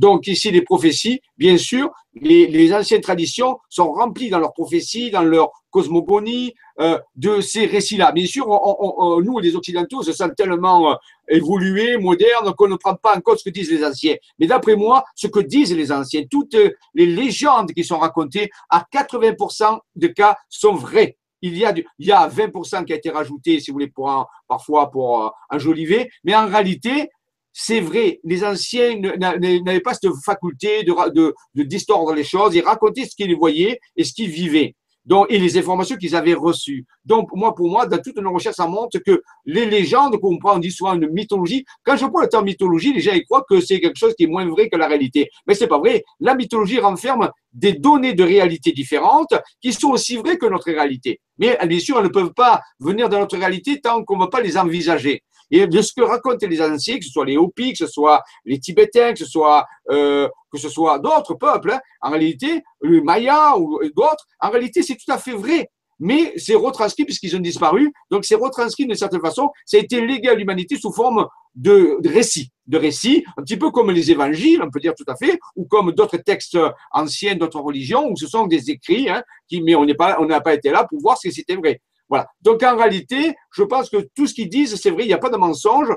[0.00, 5.22] Donc ici, les prophéties, bien sûr, les, anciennes traditions sont remplies dans leurs prophéties, dans
[5.22, 8.10] leur cosmogonie, euh, de ces récits-là.
[8.10, 10.94] Bien sûr, on, nous, les Occidentaux, se sentent tellement euh,
[11.28, 14.16] évolués, modernes, qu'on ne prend pas en compte ce que disent les anciens.
[14.38, 16.56] Mais d'après moi, ce que disent les anciens, toutes
[16.94, 21.86] les légendes qui sont racontées, à 80% de cas, sont vraies il y a, du,
[21.98, 25.24] il y a 20% qui a été rajouté, si vous voulez, pour un, parfois pour
[25.24, 27.10] euh, enjoliver, mais en réalité,
[27.52, 32.62] c'est vrai, les anciens n'avaient pas cette faculté de, de, de distordre les choses, ils
[32.62, 34.74] racontaient ce qu'ils voyaient et ce qu'ils vivaient.
[35.04, 36.84] Donc, et les informations qu'ils avaient reçues.
[37.04, 40.56] Donc, moi, pour moi, dans toutes nos recherches, ça montre que les légendes qu'on prend,
[40.56, 41.64] on dit souvent une mythologie.
[41.84, 44.24] Quand je prends le terme mythologie, les gens ils croient que c'est quelque chose qui
[44.24, 45.30] est moins vrai que la réalité.
[45.46, 46.04] Mais c'est pas vrai.
[46.20, 51.20] La mythologie renferme des données de réalité différentes qui sont aussi vraies que notre réalité.
[51.38, 54.28] Mais bien sûr, elles ne peuvent pas venir dans notre réalité tant qu'on ne va
[54.28, 55.22] pas les envisager.
[55.50, 58.22] Et de ce que racontent les anciens, que ce soit les Hopis, que ce soit
[58.44, 63.80] les Tibétains, que ce soit euh, soit d'autres peuples, hein, en réalité, le Maya ou
[63.94, 65.68] d'autres, en réalité, c'est tout à fait vrai.
[66.02, 67.92] mais c'est retranscrit puisqu'ils ont disparu.
[68.10, 69.50] Donc c'est retranscrit d'une certaine façon.
[69.66, 73.70] Ça a été légué à l'humanité sous forme de, récits, de récits, un petit peu
[73.70, 76.56] comme les évangiles, on peut dire tout à fait, ou comme d'autres textes
[76.92, 80.40] anciens d'autres religions, où ce sont des écrits, hein, qui, mais on n'est on n'a
[80.40, 81.80] pas été là pour voir si c'était vrai.
[82.10, 82.26] Voilà.
[82.42, 85.18] Donc en réalité, je pense que tout ce qu'ils disent, c'est vrai, il n'y a
[85.18, 85.88] pas de mensonge.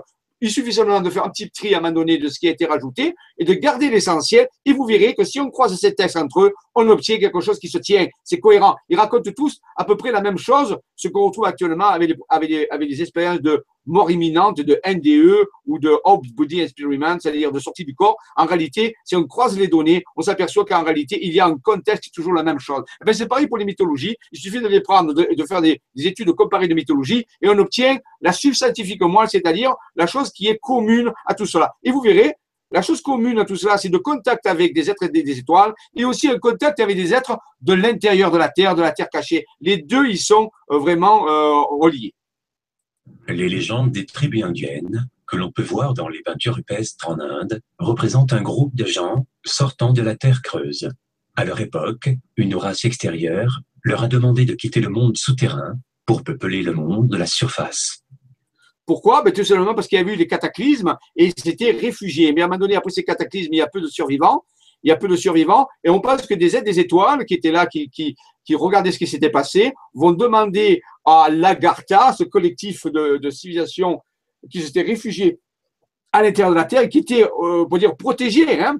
[0.41, 2.49] Il suffit seulement de faire un petit tri à un moment donné de ce qui
[2.49, 4.47] a été rajouté et de garder l'essentiel.
[4.65, 7.58] Et vous verrez que si on croise ces textes entre eux, on obtient quelque chose
[7.60, 8.08] qui se tient.
[8.26, 8.76] C'est cohérent.
[8.89, 12.15] Ils racontent tous à peu près la même chose, ce qu'on retrouve actuellement avec les,
[12.30, 17.17] avec les, avec les expériences de mort imminente, de NDE ou de Hope Body Experiment,
[17.19, 18.17] c'est-à-dire de sortie du corps.
[18.36, 21.58] En réalité, si on croise les données, on s'aperçoit qu'en réalité, il y a un
[21.58, 22.84] contexte toujours la même chose.
[23.06, 24.15] Eh c'est pareil pour les mythologies.
[24.32, 27.50] Il suffit de les prendre, de, de faire des, des, études comparées de mythologie et
[27.50, 31.74] on obtient la substantifique moelle, c'est-à-dire la chose qui est commune à tout cela.
[31.84, 32.36] Et vous verrez,
[32.74, 35.74] la chose commune à tout cela, c'est de contact avec des êtres des, des, étoiles
[35.96, 39.10] et aussi un contact avec des êtres de l'intérieur de la Terre, de la Terre
[39.10, 39.46] cachée.
[39.62, 42.15] Les deux, ils sont euh, vraiment euh, reliés.
[43.28, 47.62] Les légendes des tribus indiennes, que l'on peut voir dans les peintures rupestres en Inde,
[47.80, 50.89] représentent un groupe de gens sortant de la terre creuse.
[51.36, 56.24] À leur époque, une race extérieure leur a demandé de quitter le monde souterrain pour
[56.24, 58.04] peupler le monde de la surface.
[58.86, 59.24] Pourquoi?
[59.24, 62.34] Ben, Tout simplement parce qu'il y a eu des cataclysmes et ils s'étaient réfugiés.
[62.34, 64.44] Mais à un moment donné, après ces cataclysmes, il y a peu de survivants.
[64.84, 65.68] Il y a peu de survivants.
[65.84, 68.16] Et on pense que des aides des étoiles qui étaient là, qui,
[68.54, 74.02] regardaient ce qui s'était passé, vont demander à l'Agartha, ce collectif de, de civilisations
[74.50, 75.39] qui s'étaient réfugiés
[76.12, 78.78] à l'intérieur de la Terre et qui étaient, euh, pour dire, protégés, hein,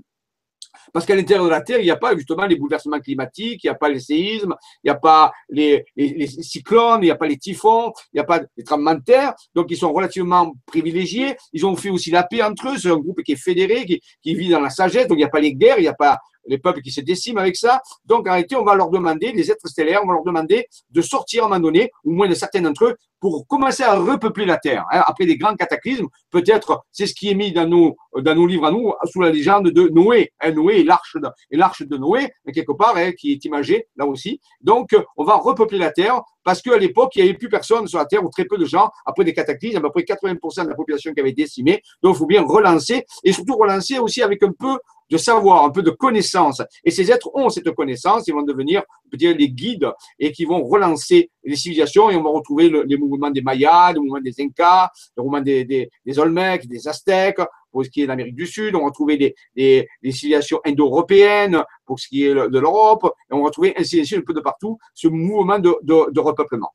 [0.94, 3.68] parce qu'à l'intérieur de la Terre, il n'y a pas justement les bouleversements climatiques, il
[3.68, 5.84] n'y a pas les séismes, il n'y a pas les,
[6.28, 9.34] cyclones, il n'y a pas les typhons, il n'y a pas les tremblements de terre.
[9.56, 11.36] Donc, ils sont relativement privilégiés.
[11.52, 12.78] Ils ont fait aussi la paix entre eux.
[12.78, 15.08] C'est un groupe qui est fédéré, qui vit dans la sagesse.
[15.08, 17.02] Donc, il n'y a pas les guerres, il n'y a pas les peuples qui se
[17.02, 17.82] déciment avec ça.
[18.06, 21.44] Donc, réalité, on va leur demander, les êtres stellaires, on va leur demander de sortir
[21.44, 24.58] à un moment donné, ou moins de certains d'entre eux, pour commencer à repeupler la
[24.58, 24.86] Terre.
[24.92, 28.46] Hein, après des grands cataclysmes, peut-être, c'est ce qui est mis dans nos, dans nos
[28.46, 30.34] livres à nous, sous la légende de Noé.
[30.42, 34.42] Hein, Noé et l'arche de, de Noé, quelque part, hein, qui est imagée là aussi.
[34.60, 37.98] Donc, on va repeupler la Terre parce qu'à l'époque, il n'y avait plus personne sur
[37.98, 38.90] la Terre ou très peu de gens.
[39.06, 41.82] Après des cataclysmes, à peu près 80% de la population qui avait décimé.
[42.02, 44.78] Donc, il faut bien relancer et surtout relancer aussi avec un peu
[45.10, 46.62] de savoir, un peu de connaissance.
[46.84, 49.90] Et ces êtres ont cette connaissance, ils vont devenir, on peut dire, les guides
[50.20, 53.94] et qui vont relancer les civilisations et on va retrouver le, les mouvements des Mayas,
[53.94, 57.42] le mouvement des Incas, le mouvement des, des, des Olmecs, des Aztèques,
[57.74, 62.00] pour ce qui est de l'Amérique du Sud, on va retrouver des, civilisations indo-européennes pour
[62.00, 65.08] ce qui est de l'Europe, et on va retrouver ainsi un peu de partout ce
[65.08, 66.74] mouvement de, de, repeuplement.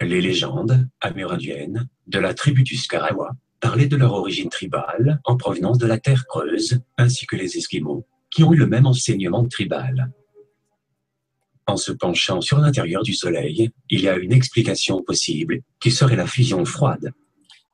[0.00, 5.78] Les légendes amérindiennes de la tribu du Skarawa parlaient de leur origine tribale en provenance
[5.78, 10.12] de la terre creuse, ainsi que les Esquimaux, qui ont eu le même enseignement tribal.
[11.68, 16.16] En se penchant sur l'intérieur du Soleil, il y a une explication possible qui serait
[16.16, 17.12] la fusion froide.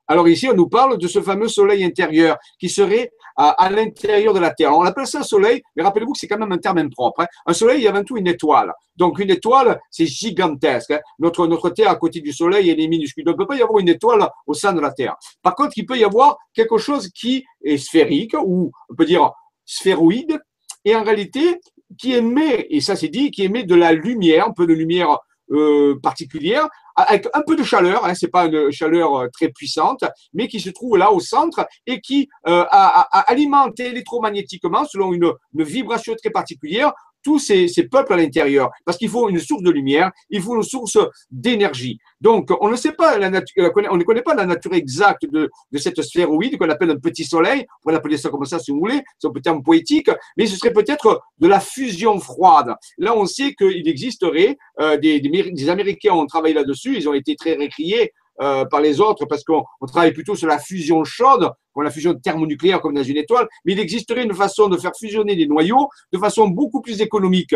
[0.07, 4.41] Alors ici, on nous parle de ce fameux soleil intérieur qui serait à, l'intérieur de
[4.41, 4.77] la Terre.
[4.77, 7.21] On appelle ça soleil, mais rappelez-vous que c'est quand même un terme impropre.
[7.21, 7.27] Hein.
[7.47, 8.73] Un soleil, a avant tout une étoile.
[8.97, 10.91] Donc une étoile, c'est gigantesque.
[10.91, 11.01] Hein.
[11.21, 13.25] Notre, notre Terre à côté du soleil, elle est minuscule.
[13.25, 15.15] Donc, il ne peut pas y avoir une étoile au sein de la Terre.
[15.41, 19.31] Par contre, il peut y avoir quelque chose qui est sphérique ou on peut dire
[19.65, 20.41] sphéroïde
[20.85, 21.61] et en réalité
[21.97, 25.19] qui émet, et ça c'est dit, qui émet de la lumière, un peu de lumière
[25.51, 26.69] euh, particulière,
[27.03, 30.61] avec un peu de chaleur, hein, c'est pas une chaleur euh, très puissante, mais qui
[30.61, 35.65] se trouve là au centre et qui euh, a, a, alimente électromagnétiquement, selon une, une
[35.65, 38.71] vibration très particulière, tous ces, peuples à l'intérieur.
[38.85, 40.99] Parce qu'il faut une source de lumière, il faut une source
[41.31, 41.99] d'énergie.
[42.21, 46.03] Donc, on ne sait pas nature, on ne connaît pas la nature exacte de, cette
[46.03, 47.61] sphéroïde qu'on appelle un petit soleil.
[47.61, 49.01] On pourrait l'appeler ça comme ça si vous voulez.
[49.19, 52.75] C'est un terme poétique, mais ce serait peut-être de la fusion froide.
[52.99, 56.97] Là, on sait qu'il existerait euh, des, des, des Américains ont travaillé là-dessus.
[56.97, 60.59] Ils ont été très récriés euh, par les autres parce qu'on travaille plutôt sur la
[60.59, 61.51] fusion chaude,
[61.83, 65.37] la fusion thermonucléaire comme dans une étoile, mais il existerait une façon de faire fusionner
[65.37, 67.55] des noyaux de façon beaucoup plus économique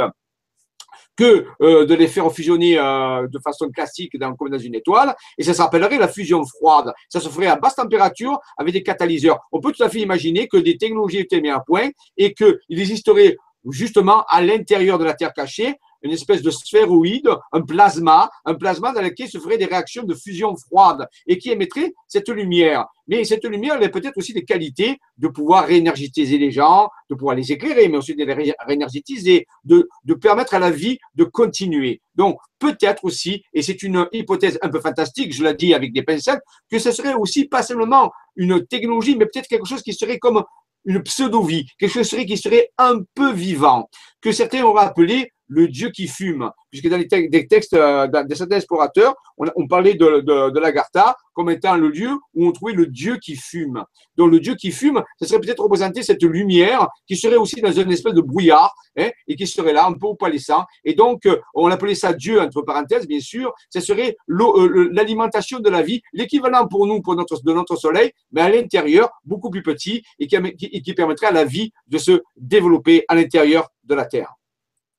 [1.16, 5.42] que euh, de les faire fusionner euh, de façon classique comme dans une étoile, et
[5.42, 6.92] ça s'appellerait la fusion froide.
[7.08, 9.40] Ça se ferait à basse température avec des catalyseurs.
[9.52, 12.56] On peut tout à fait imaginer que des technologies étaient mises à point et qu'il
[12.70, 13.36] existerait
[13.70, 18.92] justement à l'intérieur de la Terre cachée une espèce de sphéroïde, un plasma, un plasma
[18.92, 22.86] dans lequel se feraient des réactions de fusion froide et qui émettrait cette lumière.
[23.08, 27.14] Mais cette lumière, elle a peut-être aussi des qualités de pouvoir réénergétiser les gens, de
[27.14, 31.24] pouvoir les éclairer, mais aussi de les réénergétiser, de, de permettre à la vie de
[31.24, 32.00] continuer.
[32.14, 36.02] Donc, peut-être aussi, et c'est une hypothèse un peu fantastique, je l'ai dit avec des
[36.02, 40.18] pincettes, que ce serait aussi pas seulement une technologie, mais peut-être quelque chose qui serait
[40.18, 40.44] comme
[40.84, 43.88] une pseudo-vie, quelque chose qui serait un peu vivant,
[44.20, 48.34] que certains auraient appelé le Dieu qui fume, puisque dans les des textes euh, de
[48.34, 53.18] certains explorateurs, on, parlait de, l'Agartha comme étant le lieu où on trouvait le Dieu
[53.18, 53.84] qui fume.
[54.16, 57.72] Donc le Dieu qui fume, ça serait peut-être représenter cette lumière qui serait aussi dans
[57.72, 60.64] une espèce de brouillard hein, et qui serait là un peu au palissant.
[60.84, 63.52] Et donc euh, on appelait ça Dieu entre parenthèses, bien sûr.
[63.70, 68.12] Ce serait euh, l'alimentation de la vie, l'équivalent pour nous pour notre de notre Soleil,
[68.30, 73.04] mais à l'intérieur beaucoup plus petit et qui permettrait à la vie de se développer
[73.08, 74.34] à l'intérieur de la Terre.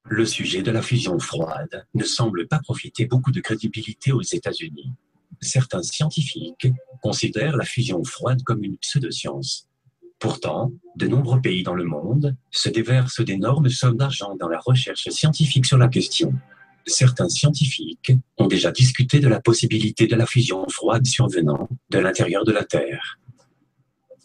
[0.05, 4.91] Le sujet de la fusion froide ne semble pas profiter beaucoup de crédibilité aux États-Unis.
[5.39, 6.67] Certains scientifiques
[7.01, 9.69] considèrent la fusion froide comme une pseudoscience.
[10.19, 15.09] Pourtant, de nombreux pays dans le monde se déversent d'énormes sommes d'argent dans la recherche
[15.09, 16.33] scientifique sur la question.
[16.85, 22.43] Certains scientifiques ont déjà discuté de la possibilité de la fusion froide survenant de l'intérieur
[22.43, 23.19] de la Terre.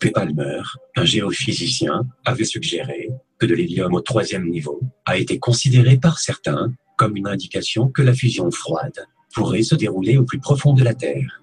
[0.01, 0.11] P.
[0.11, 0.63] Palmer,
[0.97, 6.73] un géophysicien, avait suggéré que de l'hélium au troisième niveau a été considéré par certains
[6.97, 10.95] comme une indication que la fusion froide pourrait se dérouler au plus profond de la
[10.95, 11.43] Terre.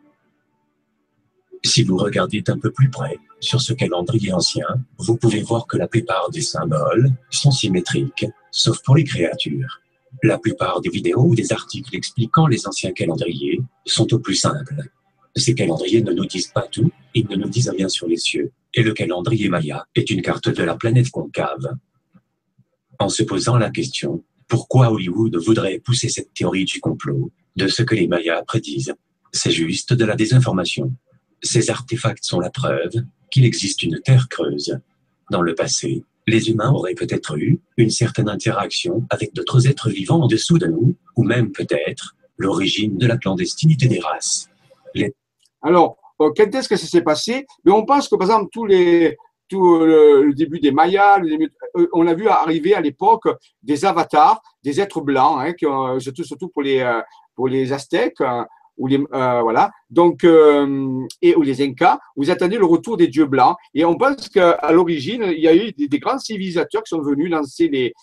[1.63, 5.77] Si vous regardez d'un peu plus près sur ce calendrier ancien, vous pouvez voir que
[5.77, 9.81] la plupart des symboles sont symétriques, sauf pour les créatures.
[10.23, 14.83] La plupart des vidéos ou des articles expliquant les anciens calendriers sont au plus simples.
[15.35, 18.51] Ces calendriers ne nous disent pas tout, ils ne nous disent rien sur les cieux,
[18.73, 21.75] et le calendrier Maya est une carte de la planète concave.
[22.99, 27.83] En se posant la question, pourquoi Hollywood voudrait pousser cette théorie du complot, de ce
[27.83, 28.93] que les Mayas prédisent?
[29.31, 30.93] C'est juste de la désinformation.
[31.41, 34.79] Ces artefacts sont la preuve qu'il existe une terre creuse.
[35.31, 40.23] Dans le passé, les humains auraient peut-être eu une certaine interaction avec d'autres êtres vivants
[40.23, 44.49] en dessous de nous, ou même peut-être l'origine de la clandestinité des races.
[45.61, 47.45] Alors, euh, quand est-ce que ça s'est passé?
[47.63, 49.17] Mais on pense que, par exemple, tous les,
[49.49, 53.27] tout le, début des Mayas, euh, on a vu arriver à l'époque
[53.61, 55.65] des avatars, des êtres blancs, hein, qui
[56.23, 57.01] surtout, pour les, euh,
[57.35, 62.65] pour les Aztèques, hein, ou les, voilà, donc, et, ou les Incas, vous attendez le
[62.65, 63.55] retour des dieux blancs.
[63.73, 67.31] Et on pense qu'à l'origine, il y a eu des, grands civilisateurs qui sont venus
[67.31, 67.93] lancer les.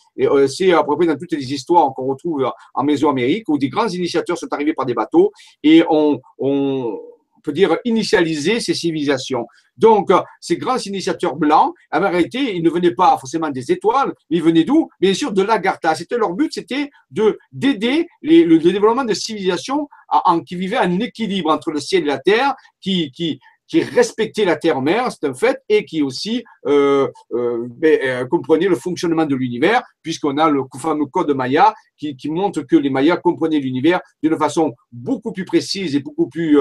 [0.49, 3.89] C'est à peu près dans toutes les histoires qu'on retrouve en Mésoamérique, où des grands
[3.89, 5.31] initiateurs sont arrivés par des bateaux
[5.63, 6.99] et on, on
[7.43, 9.47] peut dire, initialiser ces civilisations.
[9.77, 14.13] Donc, euh, ces grands initiateurs blancs, en vérité, ils ne venaient pas forcément des étoiles,
[14.31, 14.89] ils venaient d'où?
[15.01, 15.95] Bien sûr, de l'Agartha.
[15.95, 21.51] C'était leur but, c'était de d'aider le, développement de civilisations en, qui vivaient en équilibre
[21.51, 23.41] entre le ciel et la terre, qui, qui,
[23.73, 28.69] qui respectait la terre-mère, c'est un fait, et qui aussi euh, euh, ben, euh, comprenait
[28.69, 32.91] le fonctionnement de l'univers, puisqu'on a le fameux code Maya qui, qui montre que les
[32.91, 36.59] Mayas comprenaient l'univers d'une façon beaucoup plus précise et beaucoup plus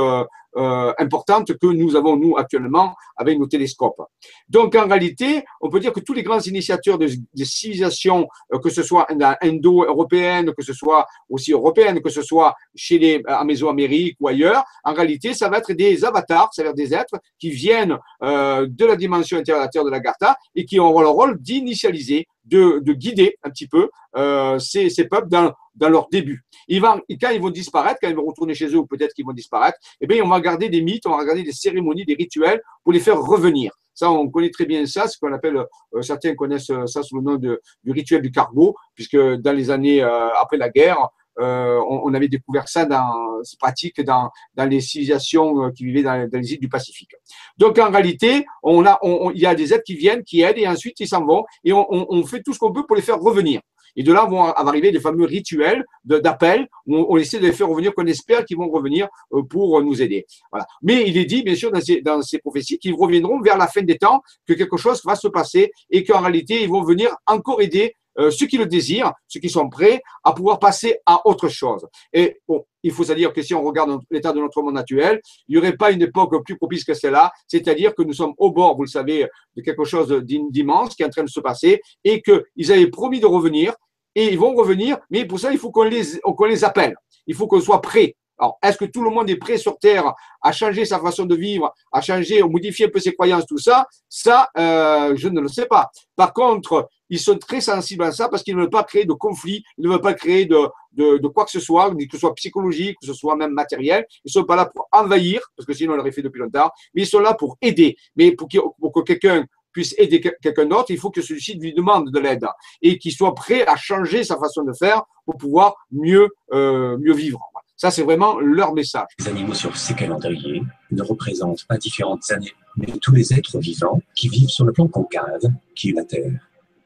[0.57, 4.01] euh, euh, importante que nous avons, nous, actuellement, avec nos télescopes.
[4.47, 7.07] Donc, en réalité, on peut dire que tous les grands initiateurs de,
[7.43, 9.07] civilisations, euh, que ce soit
[9.41, 14.63] indo-européenne, que ce soit aussi européenne, que ce soit chez les, en Mésoamérique ou ailleurs,
[14.83, 18.95] en réalité, ça va être des avatars, c'est-à-dire des êtres qui viennent euh, de la
[18.95, 23.49] dimension intérieure de la Gartha et qui ont le rôle d'initialiser, de, de, guider un
[23.49, 26.43] petit peu euh, ces, peuples dans, leur début.
[26.69, 29.33] Vont, quand ils vont disparaître, quand ils vont retourner chez eux, ou peut-être qu'ils vont
[29.33, 32.61] disparaître, eh bien, on va garder des mythes, on va garder des cérémonies, des rituels
[32.83, 33.71] pour les faire revenir.
[33.93, 35.57] Ça, on connaît très bien ça, ce qu'on appelle,
[35.93, 39.69] euh, certains connaissent ça sous le nom de, du rituel du cargo, puisque dans les
[39.69, 44.65] années euh, après la guerre, on, on, avait découvert ça dans ces pratiques dans, dans
[44.65, 47.11] les civilisations euh, qui vivaient dans, dans, les îles du Pacifique.
[47.57, 50.57] Donc en réalité, on a, on, il y a des êtres qui viennent, qui aident,
[50.57, 53.19] et ensuite ils s'en vont, et on, fait tout ce qu'on peut pour les faire
[53.19, 53.61] revenir.
[53.97, 57.67] Et de là vont arriver des fameux rituels d'appel où on, essaie de les faire
[57.67, 60.25] revenir, qu'on espère qu'ils vont revenir euh, pour nous aider.
[60.49, 60.65] Voilà.
[60.81, 63.67] Mais il est dit, bien sûr, dans ces, dans ces prophéties qu'ils reviendront vers la
[63.67, 67.13] fin des temps, que quelque chose va se passer et qu'en réalité, ils vont venir
[67.27, 71.25] encore aider euh, ceux qui le désirent, ceux qui sont prêts à pouvoir passer à
[71.27, 71.87] autre chose.
[72.13, 75.53] Et bon, il faut dire que si on regarde l'état de notre monde actuel, il
[75.53, 78.75] n'y aurait pas une époque plus propice que celle-là, c'est-à-dire que nous sommes au bord,
[78.75, 82.21] vous le savez, de quelque chose d'immense qui est en train de se passer et
[82.21, 83.73] qu'ils avaient promis de revenir
[84.15, 86.03] et ils vont revenir, mais pour ça, il faut qu'on les,
[86.49, 86.95] les appelle.
[87.27, 88.15] Il faut qu'on soit prêt.
[88.41, 91.35] Alors, est-ce que tout le monde est prêt sur Terre à changer sa façon de
[91.35, 93.85] vivre, à changer, à modifier un peu ses croyances, tout ça?
[94.09, 95.91] Ça, euh, je ne le sais pas.
[96.15, 99.13] Par contre, ils sont très sensibles à ça parce qu'ils ne veulent pas créer de
[99.13, 100.57] conflits, ils ne veulent pas créer de,
[100.93, 104.07] de, quoi que ce soit, que ce soit psychologique, que ce soit même matériel.
[104.25, 106.71] Ils ne sont pas là pour envahir, parce que sinon on l'aurait fait depuis longtemps,
[106.95, 107.95] mais ils sont là pour aider.
[108.15, 108.47] Mais pour,
[108.79, 112.45] pour que quelqu'un puisse aider quelqu'un d'autre, il faut que celui-ci lui demande de l'aide
[112.81, 117.13] et qu'il soit prêt à changer sa façon de faire pour pouvoir mieux, euh, mieux
[117.13, 117.50] vivre.
[117.81, 119.07] Ça, c'est vraiment leur message.
[119.17, 120.61] Les animaux sur ces calendriers
[120.91, 124.87] ne représentent pas différentes années, mais tous les êtres vivants qui vivent sur le plan
[124.87, 125.41] concave,
[125.75, 126.31] qui est la Terre.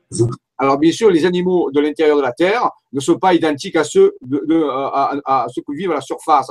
[0.09, 3.75] Vous Alors, bien sûr, les animaux de l'intérieur de la Terre ne sont pas identiques
[3.75, 6.49] à ceux, de, à, ceux qui vivent à la surface.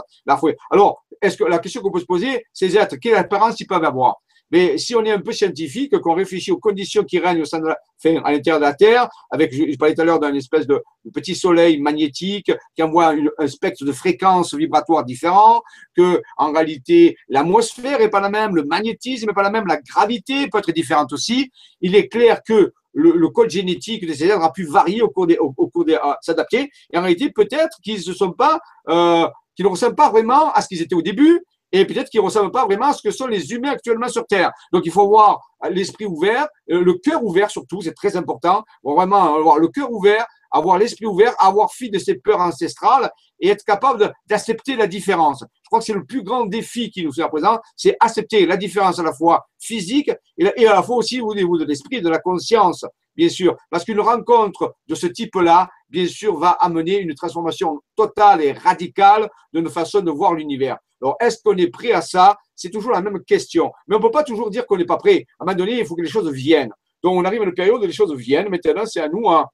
[0.71, 2.69] Alors, est-ce que la question qu'on peut se poser, c'est
[3.01, 4.17] quelle apparence ils peuvent avoir?
[4.55, 7.61] Mais si on est un peu scientifique, qu'on réfléchit aux conditions qui règnent au sein
[7.65, 10.81] à l'intérieur de la Terre, avec, je, parlais tout à l'heure d'un espèce de,
[11.13, 15.61] petit soleil magnétique qui envoie un spectre de fréquences vibratoires différents,
[15.97, 19.81] que, en réalité, l'atmosphère est pas la même, le magnétisme n'est pas la même, la
[19.81, 21.51] gravité peut être différente aussi.
[21.81, 25.37] Il est clair que le, code génétique de ces a pu varier au cours des,
[25.39, 26.71] au, cours des, s'adapter.
[26.93, 29.27] Et en réalité, peut-être qu'ils ne sont pas, euh,
[29.57, 31.43] qu'ils ne ressemblent pas vraiment à ce qu'ils étaient au début,
[31.75, 34.25] et peut-être qu'ils ne ressemblent pas vraiment à ce que sont les humains actuellement sur
[34.27, 34.53] Terre.
[34.73, 38.63] Donc il faut avoir l'esprit ouvert, euh, le cœur ouvert surtout, c'est très important.
[38.85, 43.11] Vraiment avoir le cœur ouvert, avoir l'esprit ouvert, avoir fui de ses peurs ancestrales
[43.41, 45.41] et être capable d'accepter la différence.
[45.41, 48.47] Je crois que c'est le plus grand défi qui nous est à présent, c'est accepter
[48.47, 52.01] la différence à la fois physique et à la fois aussi au niveau de l'esprit,
[52.01, 52.85] de la conscience,
[53.17, 53.57] bien sûr.
[53.69, 59.29] Parce qu'une rencontre de ce type-là, bien sûr, va amener une transformation totale et radicale
[59.53, 60.79] de notre façon de voir l'univers.
[61.05, 62.39] Alors, est-ce qu'on est prêt à ça?
[62.57, 63.71] C'est toujours la même question.
[63.87, 65.27] Mais on ne peut pas toujours dire qu'on n'est pas prêt.
[65.39, 66.71] À un moment donné, il faut que les choses viennent.
[67.03, 68.49] Donc, on arrive à une période où les choses viennent.
[68.49, 69.51] Maintenant, c'est à nous à,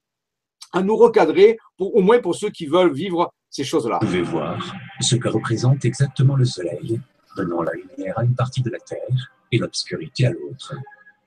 [0.80, 3.98] nous recadrer, pour, au moins pour ceux qui veulent vivre ces choses-là.
[4.00, 7.00] Vous pouvez voir ce que représente exactement le Soleil,
[7.36, 10.76] donnant la lumière à une partie de la Terre et l'obscurité à l'autre.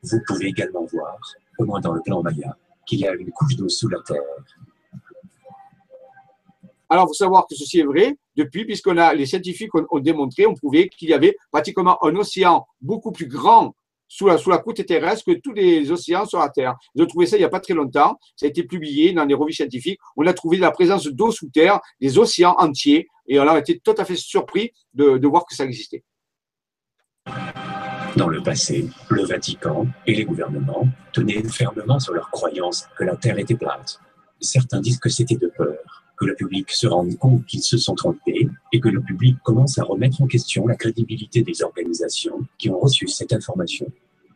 [0.03, 1.19] Vous pouvez également voir,
[1.57, 2.55] au moins dans le plan Maya,
[2.85, 4.21] qu'il y a une couche d'eau sous la Terre.
[6.87, 10.45] Alors, il faut savoir que ceci est vrai depuis, puisqu'on a, les scientifiques ont, démontré,
[10.45, 13.75] ont prouvé qu'il y avait pratiquement un océan beaucoup plus grand
[14.07, 16.75] sous la, sous la croûte terrestre que tous les océans sur la Terre.
[16.95, 18.19] Ils ont trouvé ça il n'y a pas très longtemps.
[18.35, 19.99] Ça a été publié dans les revues scientifiques.
[20.17, 23.79] On a trouvé la présence d'eau sous terre, des océans entiers, et on a été
[23.79, 26.03] tout à fait surpris de voir que ça existait.
[28.15, 33.15] Dans le passé, le Vatican et les gouvernements tenaient fermement sur leur croyance que la
[33.15, 33.99] Terre était plate.
[34.39, 37.95] Certains disent que c'était de peur que le public se rende compte qu'ils se sont
[37.95, 42.69] trompés et que le public commence à remettre en question la crédibilité des organisations qui
[42.69, 43.87] ont reçu cette information.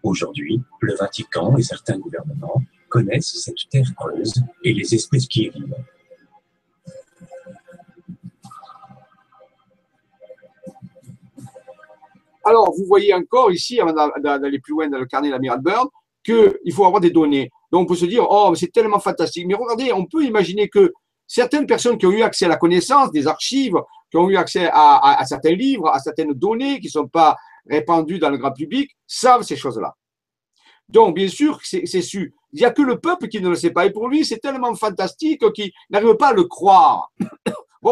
[0.03, 5.49] Aujourd'hui, le Vatican et certains gouvernements connaissent cette terre creuse et les espèces qui y
[5.49, 5.75] vivent.
[12.43, 15.89] Alors, vous voyez encore ici, avant d'aller plus loin dans le carnet de l'amiral Byrne,
[16.23, 17.49] qu'il faut avoir des données.
[17.71, 19.45] Donc, on peut se dire, oh, c'est tellement fantastique.
[19.45, 20.93] Mais regardez, on peut imaginer que
[21.27, 23.75] certaines personnes qui ont eu accès à la connaissance des archives,
[24.09, 27.35] qui ont eu accès à, certains livres, à certaines données qui ne sont pas
[27.69, 29.93] répandues dans le grand public, savent ces choses-là.
[30.87, 32.33] Donc, bien sûr, c'est su.
[32.53, 33.85] Il n'y a que le peuple qui ne le sait pas.
[33.85, 37.11] Et pour lui, c'est tellement fantastique qu'il n'arrive pas à le croire.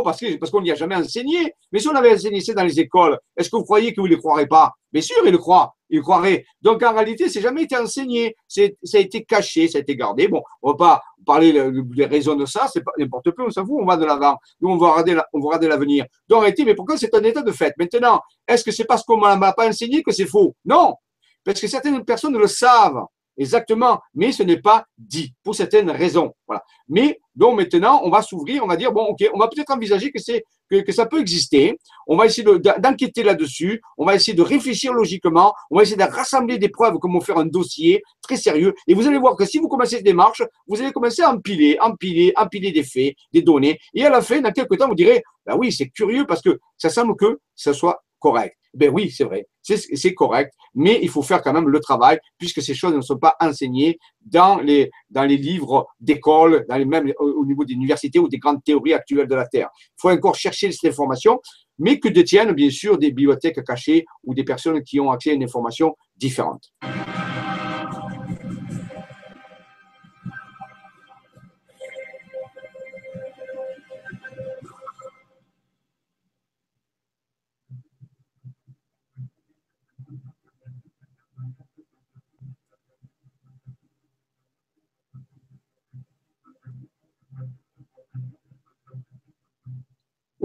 [0.03, 1.53] Parce qu'on parce qu'on n'y a jamais enseigné.
[1.71, 4.09] Mais si on avait enseigné ça dans les écoles, est-ce que vous croyez qu'il ne
[4.09, 4.71] le croirait pas?
[4.91, 5.73] Bien sûr, il le croit.
[5.89, 6.45] Il le croirait.
[6.61, 8.35] Donc, en réalité, c'est jamais été enseigné.
[8.47, 10.27] Ça a été caché, ça a été gardé.
[10.27, 12.67] Bon, on va pas parler des raisons de ça.
[12.71, 13.45] C'est n'importe quoi.
[13.45, 13.77] On s'en fout.
[13.81, 14.37] On va de l'avant.
[14.61, 16.05] Nous, on va regarder, on va regarder l'avenir.
[16.27, 17.73] Donc, en réalité, mais pourquoi c'est un état de fait?
[17.77, 20.55] Maintenant, est-ce que c'est parce qu'on ne m'a pas enseigné que c'est faux?
[20.65, 20.95] Non.
[21.43, 23.03] Parce que certaines personnes le savent.
[23.37, 26.33] Exactement, mais ce n'est pas dit pour certaines raisons.
[26.47, 26.63] Voilà.
[26.87, 30.11] Mais donc maintenant, on va s'ouvrir, on va dire bon, ok, on va peut-être envisager
[30.11, 31.77] que c'est que, ça peut exister.
[32.07, 32.47] On va essayer
[32.79, 33.81] d'enquêter là-dessus.
[33.97, 35.53] On va essayer de réfléchir logiquement.
[35.69, 38.73] On va essayer de rassembler des preuves, comment faire un dossier très sérieux.
[38.87, 41.77] Et vous allez voir que si vous commencez cette démarche, vous allez commencer à empiler,
[41.81, 43.79] empiler, empiler des faits, des données.
[43.93, 46.59] Et à la fin, dans quelques temps, vous direz, ben oui, c'est curieux parce que
[46.77, 48.55] ça semble que ça soit correct.
[48.73, 52.61] Ben oui, c'est vrai, c'est correct, mais il faut faire quand même le travail puisque
[52.61, 57.13] ces choses ne sont pas enseignées dans les, dans les livres d'école, dans les mêmes
[57.19, 59.69] au niveau des universités ou des grandes théories actuelles de la Terre.
[59.79, 61.39] Il faut encore chercher cette information,
[61.79, 65.33] mais que détiennent bien sûr des bibliothèques cachées ou des personnes qui ont accès à
[65.33, 66.73] une information différente.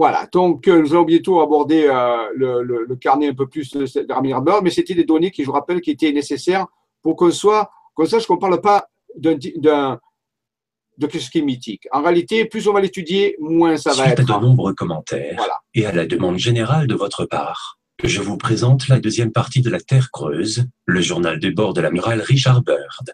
[0.01, 4.41] Voilà, donc euh, nous allons bientôt aborder euh, le, carnet un peu plus de Ramir
[4.63, 6.65] mais c'était des données qui, je vous rappelle, qui étaient nécessaires
[7.03, 11.87] pour qu'on soit, qu'on sache qu'on ne parle pas d'un, de ce qui est mythique.
[11.91, 14.21] En réalité, plus on va l'étudier, moins ça va être.
[14.21, 15.39] à de nombreux commentaires
[15.75, 19.69] et à la demande générale de votre part, je vous présente la deuxième partie de
[19.69, 23.13] la Terre creuse, le journal de bord de l'amiral Richard Byrd.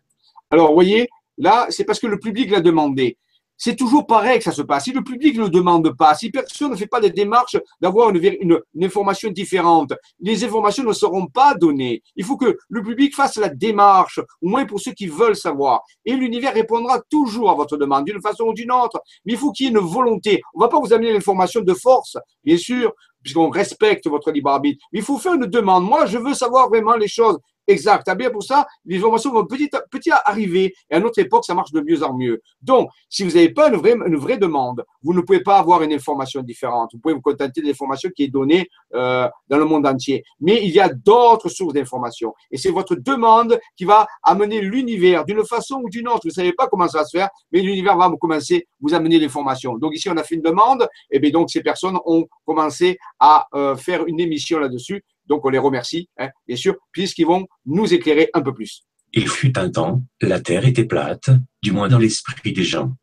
[0.51, 3.17] Alors, vous voyez, là, c'est parce que le public l'a demandé.
[3.57, 4.85] C'est toujours pareil que ça se passe.
[4.85, 8.59] Si le public ne demande pas, si personne ne fait pas des démarches d'avoir une,
[8.81, 12.01] information différente, les informations ne seront pas données.
[12.15, 15.81] Il faut que le public fasse la démarche, au moins pour ceux qui veulent savoir.
[16.05, 19.01] Et l'univers répondra toujours à votre demande, d'une façon ou d'une autre.
[19.25, 20.41] Mais il faut qu'il y ait une volonté.
[20.53, 22.93] On ne va pas vous amener l'information de force, bien sûr,
[23.23, 24.85] puisqu'on respecte votre libre arbitre.
[24.91, 25.83] Mais il faut faire une demande.
[25.83, 27.37] Moi, je veux savoir vraiment les choses.
[27.67, 28.09] Exact.
[28.15, 30.73] bien pour ça, les informations vont petit à petit arriver.
[30.89, 32.41] Et à notre époque, ça marche de mieux en mieux.
[32.61, 36.41] Donc, si vous n'avez pas une vraie, demande, vous ne pouvez pas avoir une information
[36.41, 36.91] différente.
[36.93, 40.23] Vous pouvez vous contenter de l'information qui est donnée euh, dans le monde entier.
[40.39, 42.33] Mais il y a d'autres sources d'informations.
[42.51, 46.21] Et c'est votre demande qui va amener l'univers d'une façon ou d'une autre.
[46.23, 48.93] Vous ne savez pas comment ça va se faire, mais l'univers va vous commencer vous
[48.93, 49.77] amener l'information.
[49.77, 50.87] Donc ici, on a fait une demande.
[51.11, 55.03] Et bien donc, ces personnes ont commencé à euh, faire une émission là-dessus.
[55.27, 58.85] Donc on les remercie, hein, bien sûr, puisqu'ils vont nous éclairer un peu plus.
[59.13, 61.29] Il fut un temps, la Terre était plate,
[61.63, 62.93] du moins dans l'esprit des gens.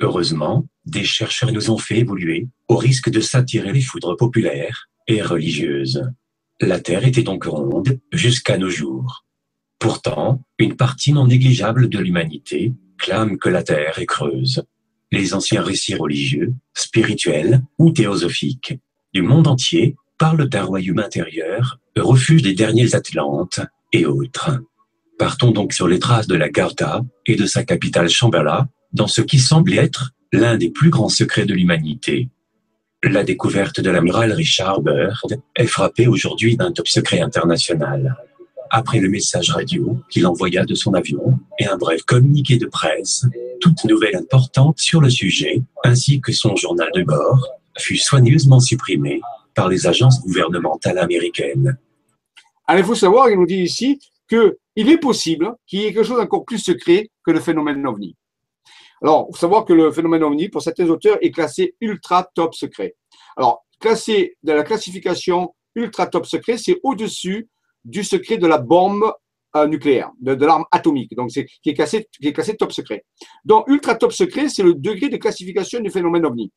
[0.00, 5.22] Heureusement, des chercheurs nous ont fait évoluer, au risque de s'attirer les foudres populaires et
[5.22, 6.08] religieuses.
[6.60, 9.24] La Terre était donc ronde jusqu'à nos jours.
[9.78, 14.64] Pourtant, une partie non négligeable de l'humanité clame que la Terre est creuse.
[15.10, 18.78] Les anciens récits religieux, spirituels ou théosophiques
[19.14, 23.60] du monde entier parle d'un royaume intérieur, refuge des derniers Atlantes
[23.92, 24.60] et autres.
[25.18, 29.20] Partons donc sur les traces de la Gartha et de sa capitale Shambhala, dans ce
[29.20, 32.28] qui semble être l'un des plus grands secrets de l'humanité.
[33.02, 38.16] La découverte de l'amiral Richard Byrd est frappée aujourd'hui d'un top secret international.
[38.70, 43.24] Après le message radio qu'il envoya de son avion et un bref communiqué de presse,
[43.60, 47.46] toute nouvelle importante sur le sujet, ainsi que son journal de bord,
[47.78, 49.20] fut soigneusement supprimée
[49.58, 51.76] par les agences gouvernementales américaines.
[52.64, 53.98] Alors, il faut savoir, il nous dit ici
[54.28, 58.14] qu'il est possible qu'il y ait quelque chose d'encore plus secret que le phénomène OVNI.
[59.02, 62.54] Alors, il faut savoir que le phénomène OVNI, pour certains auteurs, est classé ultra top
[62.54, 62.94] secret.
[63.36, 67.48] Alors, classé dans la classification ultra top secret, c'est au-dessus
[67.84, 69.12] du secret de la bombe
[69.56, 73.04] euh, nucléaire, de, l'arme atomique, donc c'est qui est classé qui est classé top secret.
[73.44, 76.52] Donc ultra top secret, c'est le degré de classification du phénomène ovni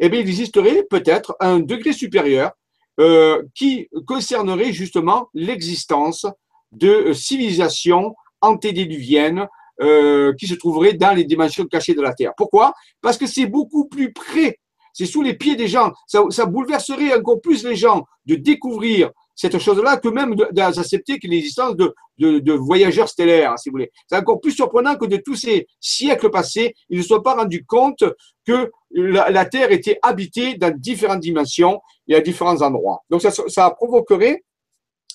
[0.00, 2.52] eh bien, il existerait peut-être un degré supérieur
[2.98, 6.26] euh, qui concernerait justement l'existence
[6.72, 9.46] de civilisations antédiluviennes
[9.82, 12.32] euh, qui se trouveraient dans les dimensions cachées de la Terre.
[12.36, 12.74] Pourquoi?
[13.00, 14.58] Parce que c'est beaucoup plus près,
[14.92, 15.92] c'est sous les pieds des gens.
[16.06, 21.76] Ça, ça bouleverserait encore plus les gens de découvrir cette chose-là que même d'accepter l'existence
[21.76, 23.90] de, de, voyageurs stellaires, si vous voulez.
[24.06, 27.64] C'est encore plus surprenant que de tous ces siècles passés, ils ne soient pas rendus
[27.64, 28.04] compte
[28.46, 33.02] que la, Terre était habitée dans différentes dimensions et à différents endroits.
[33.08, 34.44] Donc ça, ça provoquerait,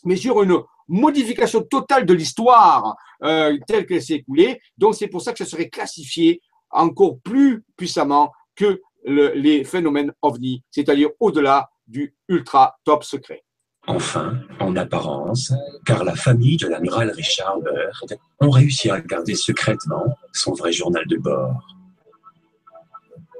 [0.03, 0.57] mais sur une
[0.87, 4.59] modification totale de l'histoire euh, telle qu'elle s'est écoulée.
[4.77, 10.11] Donc c'est pour ça que ça serait classifié encore plus puissamment que le, les phénomènes
[10.21, 13.43] ovni, c'est-à-dire au-delà du ultra top secret.
[13.87, 15.53] Enfin, en apparence,
[15.85, 21.05] car la famille de l'amiral Richard Byrd ont réussi à garder secrètement son vrai journal
[21.07, 21.67] de bord.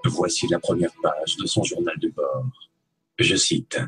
[0.06, 2.46] Voici la première page de son journal de bord.
[3.18, 3.80] Je cite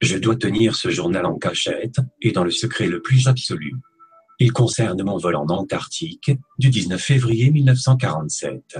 [0.00, 3.74] Je dois tenir ce journal en cachette et dans le secret le plus absolu.
[4.38, 8.78] Il concerne mon vol en Antarctique du 19 février 1947.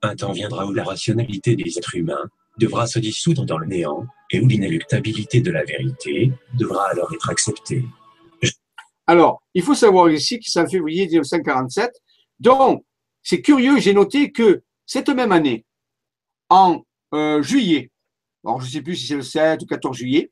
[0.00, 4.06] Un temps viendra où la rationalité des êtres humains devra se dissoudre dans le néant
[4.30, 7.84] et où l'inéluctabilité de la vérité devra alors être acceptée.
[9.06, 11.92] Alors, il faut savoir ici que c'est en février 1947.
[12.38, 12.84] Donc,
[13.22, 15.64] c'est curieux, j'ai noté que cette même année,
[16.48, 16.82] en
[17.14, 17.90] euh, juillet,
[18.44, 20.30] alors je ne sais plus si c'est le 7 ou 14 juillet,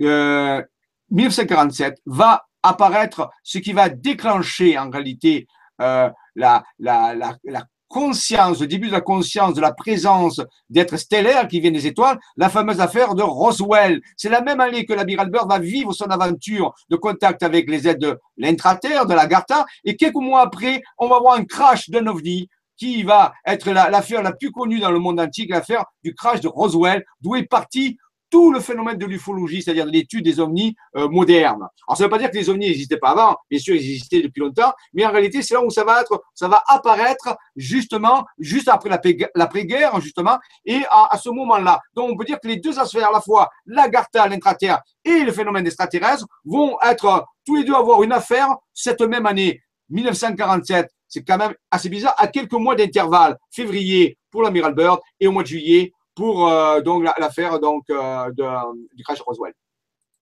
[0.00, 0.62] euh,
[1.10, 5.46] 1947, va apparaître ce qui va déclencher en réalité
[5.80, 11.48] euh, la, la, la conscience, le début de la conscience de la présence d'êtres stellaires
[11.48, 14.00] qui viennent des étoiles, la fameuse affaire de Roswell.
[14.16, 17.88] C'est la même année que l'amiral Byrd va vivre son aventure de contact avec les
[17.88, 21.88] aides de l'intraterre, de la Gartha, et quelques mois après, on va voir un crash
[21.90, 26.14] d'un ovni qui va être l'affaire la, plus connue dans le monde entier, l'affaire du
[26.14, 27.96] crash de Roswell, d'où est parti
[28.30, 31.66] tout le phénomène de l'ufologie, c'est-à-dire de l'étude des ovnis euh, modernes.
[31.86, 33.78] Alors, ça ne veut pas dire que les ovnis n'existaient pas avant, bien sûr, ils
[33.78, 37.36] existaient depuis longtemps, mais en réalité, c'est là où ça va être, ça va apparaître
[37.54, 38.90] justement, juste après
[39.34, 41.80] l'après-guerre, justement, et à, ce moment-là.
[41.94, 45.32] Donc, on peut dire que les deux aspects, à la fois l'Agartha, l'intraterre, et le
[45.32, 50.90] phénomène extraterrestre, vont être tous les deux avoir une affaire cette même année, 1947.
[51.08, 55.32] C'est quand même assez bizarre, à quelques mois d'intervalle, février pour l'amiral Byrd et au
[55.32, 56.80] mois de juillet pour euh,
[57.18, 59.52] l'affaire euh, du crash Roswell.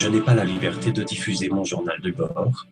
[0.03, 2.66] Je n'ai pas la liberté de diffuser mon journal de bord.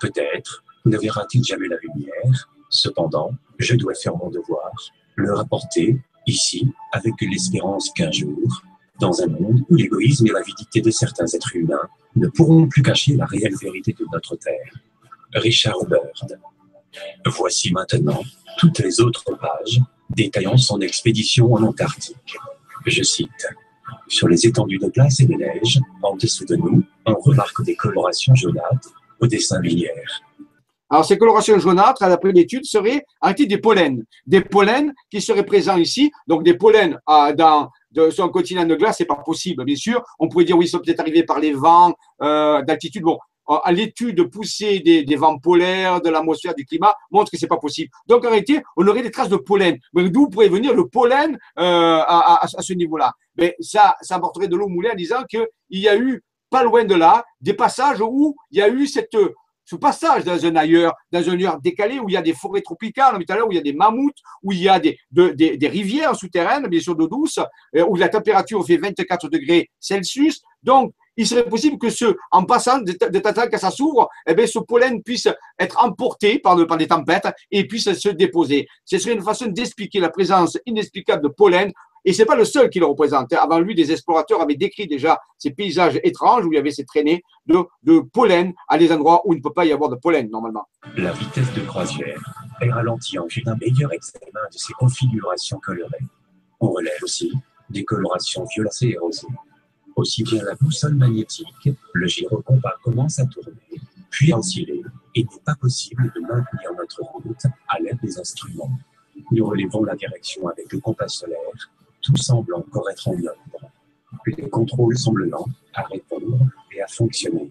[0.00, 2.48] Peut-être ne verra-t-il jamais la lumière.
[2.70, 4.72] Cependant, je dois faire mon devoir.
[5.14, 8.62] le rapporter, ici, avec l'espérance qu'un jour,
[8.98, 13.14] dans un monde où l'égoïsme et l'avidité de certains êtres humains ne pourront plus cacher
[13.14, 14.72] la réelle vérité de notre Terre.
[15.34, 16.40] Richard Byrd.
[17.26, 18.22] Voici maintenant
[18.58, 22.36] toutes les autres pages détaillant son expédition en Antarctique.
[22.86, 23.46] Je cite.
[24.08, 27.76] Sur les étendues de glace et de neige, en dessous de nous, on remarque des
[27.76, 30.22] colorations jaunâtres au dessin linéaire.
[30.90, 34.02] Alors, ces colorations jaunâtres, d'après l'étude, seraient en des pollens.
[34.26, 36.12] Des pollens qui seraient présents ici.
[36.26, 39.76] Donc, des pollens euh, dans, de, sur un continent de glace, c'est pas possible, bien
[39.76, 40.02] sûr.
[40.18, 43.04] On pourrait dire, oui, ils sont peut-être arrivés par les vents euh, d'altitude.
[43.04, 47.56] Bon, à l'étude poussée des, vents polaires, de l'atmosphère, du climat, montre que c'est pas
[47.56, 47.90] possible.
[48.06, 49.78] Donc en réalité, on aurait des traces de pollen.
[49.94, 53.12] Mais d'où pourrait venir le pollen euh, à, ce niveau-là?
[53.36, 56.84] Mais ça, ça apporterait de l'eau moulée en disant qu'il y a eu pas loin
[56.84, 59.16] de là des passages où il y a eu cette
[59.64, 62.62] ce passage dans un ailleurs, dans un lieu décalé où il y a des forêts
[62.62, 64.98] tropicales, tout à l'heure, où il y a des mammouths, où il y a des,
[65.10, 67.38] de, des, des rivières souterraines, bien sûr d'eau douce,
[67.76, 70.42] euh, où la température fait 24 degrés Celsius.
[70.62, 74.34] Donc, il serait possible que ce, en passant de, de temps que ça s'ouvre, eh
[74.34, 78.66] bien, ce pollen puisse être emporté par, le, par les tempêtes et puisse se déposer.
[78.84, 81.72] Ce serait une façon d'expliquer la présence inexplicable de pollen
[82.04, 83.32] et c'est pas le seul qui le représente.
[83.32, 86.84] Avant lui, des explorateurs avaient décrit déjà ces paysages étranges où il y avait ces
[86.84, 90.28] traînées de, pollen à des endroits où il ne peut pas y avoir de pollen
[90.28, 90.66] normalement.
[90.96, 92.20] La vitesse de croisière
[92.60, 96.04] est ralentie en vue d'un meilleur examen de ces configurations colorées.
[96.60, 97.32] On relève aussi
[97.70, 99.28] des colorations violacées et rosées.
[99.96, 103.52] Aussi bien la boussole magnétique, le gyrocompas commence à tourner,
[104.10, 104.82] puis à osciller.
[105.14, 108.70] Il n'est pas possible de maintenir notre route à l'aide des instruments.
[109.30, 111.38] Nous relevons la direction avec le compas solaire
[112.02, 113.70] tout semble encore être en ordre.
[114.26, 116.38] Les contrôles semblent lents à répondre
[116.74, 117.50] et à fonctionner.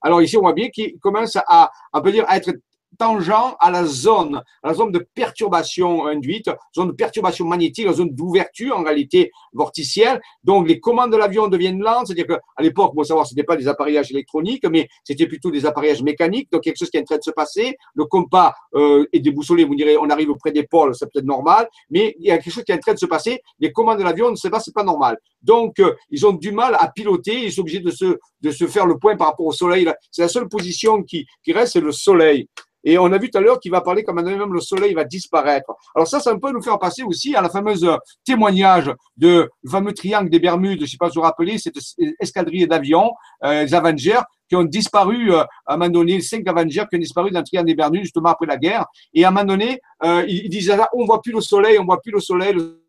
[0.00, 2.52] Alors ici, on voit bien qu'il commence à, on peut dire, être
[2.98, 3.30] tangent
[3.60, 8.10] à la zone, à la zone de perturbation induite, zone de perturbation magnétique, la zone
[8.10, 10.20] d'ouverture en réalité vorticielle.
[10.44, 13.56] Donc les commandes de l'avion deviennent lentes, c'est-à-dire qu'à l'époque, bon savoir, ce n'était pas
[13.56, 16.50] des appareillages électroniques, mais c'était plutôt des appareillages mécaniques.
[16.50, 17.76] Donc quelque chose qui est en train de se passer.
[17.94, 21.68] Le compas euh, est déboussolé, vous direz, on arrive auprès des pôles, c'est peut-être normal,
[21.90, 23.40] mais il y a quelque chose qui est en train de se passer.
[23.58, 25.18] Les commandes de l'avion, ne sait pas, pas normal.
[25.42, 28.66] Donc euh, ils ont du mal à piloter, ils sont obligés de se de se
[28.66, 29.88] faire le point par rapport au soleil.
[30.10, 32.48] C'est la seule position qui, qui reste, c'est le soleil.
[32.86, 35.04] Et on a vu tout à l'heure qu'il va parler comme même le soleil va
[35.04, 35.74] disparaître.
[35.94, 37.86] Alors ça, ça peut nous faire passer aussi à la fameuse
[38.24, 40.78] témoignage de fameux triangle des Bermudes.
[40.78, 41.76] Je ne sais pas si vous vous rappelez, cette
[42.20, 43.10] escadrille d'avions,
[43.44, 47.00] euh, les Avengers, qui ont disparu euh, à un moment donné, cinq Avengers qui ont
[47.00, 48.86] disparu dans le triangle des Bermudes justement après la guerre.
[49.12, 51.84] Et à un moment donné, euh, ils disaient là, on voit plus le soleil, on
[51.84, 52.54] voit plus le soleil.
[52.54, 52.86] Le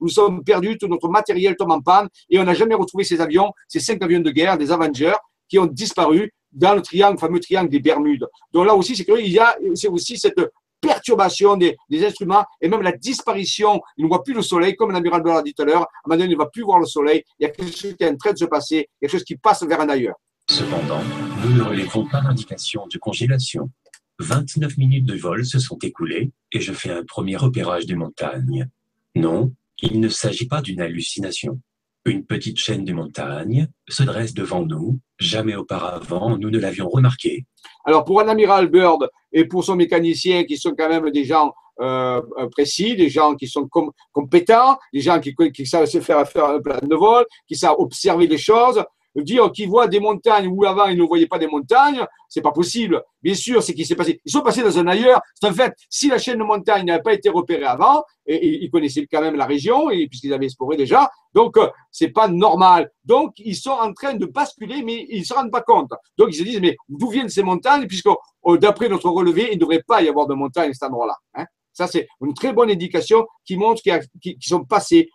[0.00, 3.20] nous sommes perdus, tout notre matériel tombe en panne et on n'a jamais retrouvé ces
[3.20, 5.16] avions, ces cinq avions de guerre, des Avengers,
[5.48, 8.26] qui ont disparu dans le triangle, le fameux triangle des Bermudes.
[8.52, 10.40] Donc là aussi, c'est qu'il y a c'est aussi cette
[10.80, 13.80] perturbation des, instruments et même la disparition.
[13.96, 15.82] Il ne voit plus le soleil, comme l'amiral a dit tout à l'heure.
[15.82, 17.22] À un moment donné, il ne va plus voir le soleil.
[17.38, 19.36] Il y a quelque chose qui est en train de se passer, quelque chose qui
[19.36, 20.16] passe vers un ailleurs.
[20.48, 21.02] Cependant,
[21.44, 23.70] nous ne relèvons pas d'indication de congélation.
[24.18, 28.68] 29 minutes de vol se sont écoulées et je fais un premier repérage des montagnes.
[29.14, 31.60] Non, il ne s'agit pas d'une hallucination.
[32.06, 34.98] Une petite chaîne de montagnes se dresse devant nous.
[35.18, 37.44] Jamais auparavant, nous ne l'avions remarqué.
[37.84, 41.52] Alors, pour un amiral Bird et pour son mécanicien, qui sont quand même des gens
[41.80, 42.20] euh,
[42.50, 46.46] précis, des gens qui sont com compétents, des gens qui, qui savent se faire faire
[46.46, 48.82] un plan de vol, qui savent observer les choses,
[49.16, 52.52] dire qu'ils voient des montagnes où avant ils ne voyaient pas des montagnes, c'est pas
[52.52, 53.02] possible.
[53.22, 54.20] Bien sûr, c'est qui s'est passé.
[54.24, 55.20] Ils sont passés dans un ailleurs.
[55.42, 59.20] En fait, si la chaîne de montagne n'avait pas été repérée avant, ils connaissaient quand
[59.20, 62.90] même la région, et puisqu'ils avaient exploré déjà, donc euh, c'est pas normal.
[63.04, 65.90] Donc ils sont en train de basculer, mais ils se rendent pas compte.
[66.16, 69.54] Donc ils se disent, mais d'où viennent ces montagnes Puisque euh, d'après notre relevé, il
[69.54, 71.16] ne devrait pas y avoir de montagnes à cet endroit-là.
[71.34, 75.10] Hein ça, c'est une très bonne indication qui montre qu'ils sont passés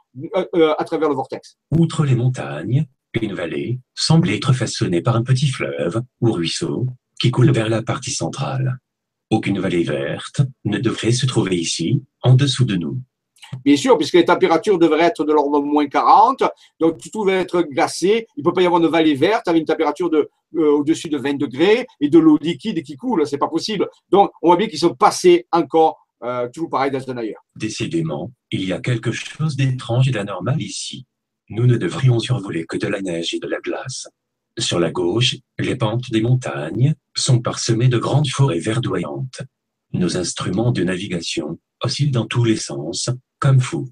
[0.55, 1.57] euh, à travers le vortex.
[1.77, 2.85] Outre les montagnes,
[3.23, 6.87] une vallée semble être façonnée par un petit fleuve ou ruisseau
[7.19, 8.79] qui coule vers la partie centrale.
[9.29, 12.99] Aucune vallée verte ne devrait se trouver ici, en dessous de nous.
[13.63, 16.43] Bien sûr, puisque les températures devraient être de l'ordre de moins 40,
[16.79, 18.27] donc tout va être glacé.
[18.35, 21.09] Il ne peut pas y avoir de vallée verte avec une température de, euh, au-dessus
[21.09, 23.25] de 20 degrés et de l'eau liquide qui coule.
[23.27, 23.87] C'est pas possible.
[24.09, 27.43] Donc, on voit bien qu'ils sont passés encore, euh, toujours pareil dans un ailleurs.
[27.55, 31.05] Décidément, il y a quelque chose d'étrange et d'anormal ici.
[31.49, 34.07] Nous ne devrions survoler que de la neige et de la glace.
[34.57, 39.41] Sur la gauche, les pentes des montagnes sont parsemées de grandes forêts verdoyantes.
[39.93, 43.89] Nos instruments de navigation oscillent dans tous les sens, comme fous.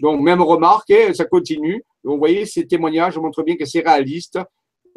[0.00, 1.82] Donc, même remarque, hein, ça continue.
[2.04, 4.38] Vous voyez, ces témoignages montrent bien que c'est réaliste,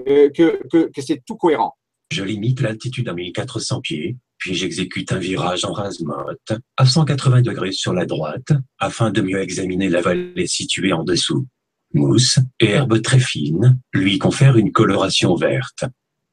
[0.08, 1.74] euh, que, que, que c'est tout cohérent.
[2.12, 7.72] Je limite l'altitude à 1400 pieds, Puis j'exécute un virage en rase-motte à 180 degrés
[7.72, 11.48] sur la droite afin de mieux examiner la vallée située en dessous.
[11.96, 15.86] Mousse et herbes très fines lui confèrent une coloration verte.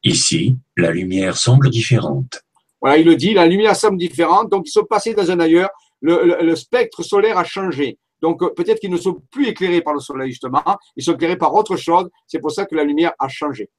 [0.03, 2.41] Ici, la lumière semble différente.
[2.81, 5.69] Voilà, il le dit, la lumière semble différente, donc ils sont passés dans un ailleurs,
[6.01, 7.97] le, le- le spectre solaire a changé.
[8.21, 10.61] Donc euh, peut-être qu'ils ne sont plus éclairés par le soleil, justement,
[10.97, 13.69] ils sont éclairés par autre chose, c'est pour ça que la lumière a changé.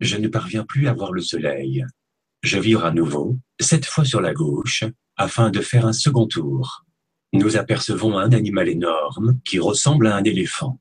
[0.00, 1.84] Je ne parviens plus à voir le soleil.
[2.42, 4.84] Je vire à nouveau, cette fois sur la gauche,
[5.16, 6.84] afin de faire un second tour.
[7.32, 10.78] Nous apercevons un animal énorme qui ressemble à un éléphant.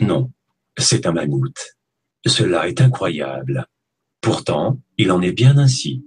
[0.00, 0.30] Non,
[0.76, 1.76] c'est un mammouth.
[2.26, 3.66] Cela est incroyable.
[4.20, 6.04] Pourtant, il en est bien ainsi.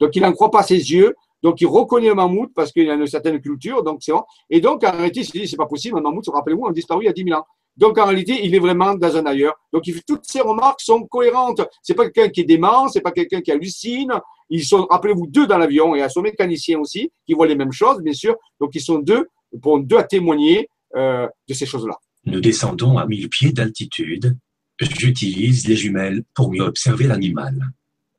[0.00, 2.94] Donc il n'en croit pas ses yeux, donc il reconnaît le mammouth parce qu'il a
[2.94, 4.22] une certaine culture, donc c'est bon.
[4.50, 7.04] Et donc en réalité, il se dit, c'est pas possible, un mammouth, rappelez-vous, a disparu
[7.04, 7.44] il y a 10 000 ans.
[7.76, 9.54] Donc en réalité, il est vraiment dans un ailleurs.
[9.72, 11.60] Donc toutes ces remarques sont cohérentes.
[11.82, 14.12] C'est pas quelqu'un qui est dément, c'est pas quelqu'un qui hallucine.
[14.48, 17.72] Ils sont, rappelez-vous, deux dans l'avion et à son mécanicien aussi, qui voit les mêmes
[17.72, 18.36] choses, bien sûr.
[18.60, 19.28] Donc ils sont deux,
[19.60, 21.96] pour deux à témoigner euh, de ces choses-là.
[22.26, 24.36] Nous descendons à 1000 pieds d'altitude.
[24.80, 27.70] J'utilise les jumelles pour mieux observer l'animal.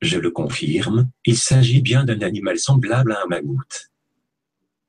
[0.01, 3.89] Je le confirme, il s'agit bien d'un animal semblable à un mammouth.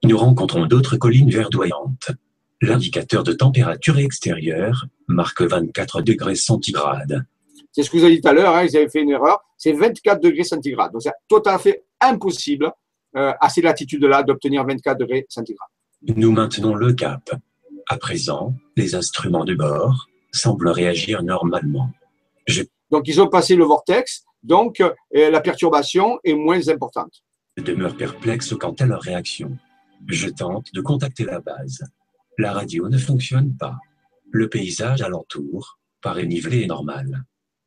[0.04, 2.12] Nous rencontrons d'autres collines verdoyantes.
[2.60, 7.24] L'indicateur de température extérieure marque 24 degrés centigrades.
[7.72, 9.40] C'est ce que vous avez dit tout à l'heure, hein, ils avaient fait une erreur.
[9.56, 10.92] C'est 24 degrés centigrades.
[10.92, 12.70] Donc c'est tout à fait impossible
[13.16, 15.68] euh, à ces latitudes-là d'obtenir 24 degrés centigrades.
[16.02, 17.30] Nous maintenons le cap.
[17.90, 21.90] À présent, les instruments de bord semblent réagir normalement.
[22.46, 24.92] Je Donc ils ont passé le vortex, donc euh,
[25.30, 27.22] la perturbation est moins importante.
[27.56, 29.56] demeure perplexe quant à leur réaction.
[30.06, 31.82] Je tente de contacter la base.
[32.36, 33.78] La radio ne fonctionne pas.
[34.30, 37.24] Le paysage alentour paraît nivelé et normal.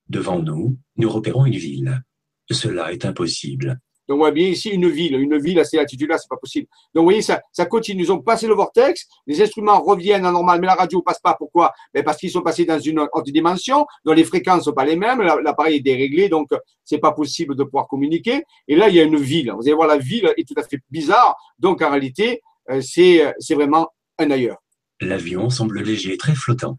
[0.07, 2.03] Devant nous, nous repérons une ville.
[2.51, 3.79] Cela est impossible.
[4.11, 5.15] Donc, on voit bien ici une ville.
[5.15, 6.67] Une ville à ces latitudes-là, c'est pas possible.
[6.93, 8.03] Donc, vous voyez, ça, continue.
[8.03, 11.33] Ils ont passé le vortex, les instruments reviennent à normal, mais la radio passe pas.
[11.37, 11.71] Pourquoi?
[11.93, 14.97] Ben Parce qu'ils sont passés dans une autre dimension, dont les fréquences sont pas les
[14.97, 16.49] mêmes, la- l'appareil est déréglé, donc
[16.83, 18.43] c'est pas possible de pouvoir communiquer.
[18.67, 19.51] Et là, il y a une ville.
[19.55, 21.37] Vous allez voir, la ville est tout à fait bizarre.
[21.57, 23.87] Donc, en réalité, euh, c'est c'est vraiment
[24.19, 24.57] un ailleurs.
[24.99, 26.77] L'avion semble léger très flottant.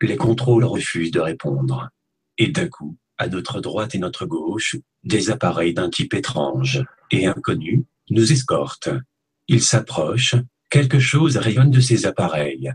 [0.00, 1.88] Les contrôles refusent de répondre.
[2.38, 7.26] Et d'un coup, à notre droite et notre gauche, des appareils d'un type étrange et
[7.26, 8.90] inconnu nous escortent.
[9.46, 10.34] Ils s'approchent,
[10.68, 12.72] quelque chose rayonne de ces appareils.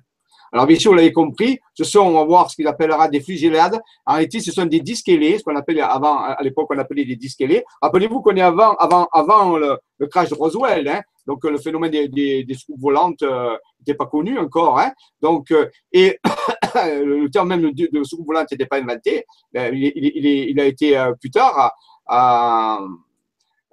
[0.54, 3.20] Alors, bien sûr, vous l'avez compris, ce sont, on va voir ce qu'il appellera des
[3.20, 3.82] fusillades.
[4.06, 7.04] En réalité, ce sont des disques ailés, ce qu'on appelait avant, à l'époque, on appelait
[7.04, 7.66] des disques ailés.
[7.82, 9.78] Rappelez-vous qu'on est avant, avant, avant le,
[10.10, 11.02] crash de Roswell, hein.
[11.26, 13.22] Donc, le phénomène des, des, des volantes
[13.80, 14.94] n'était pas connu encore, hein.
[15.22, 16.18] Donc, euh, et
[16.76, 19.26] le terme même de, de soucoupe volante n'était pas inventé.
[19.54, 21.74] Ben, Il, il, il, il a été euh, plus tard
[22.08, 22.80] à-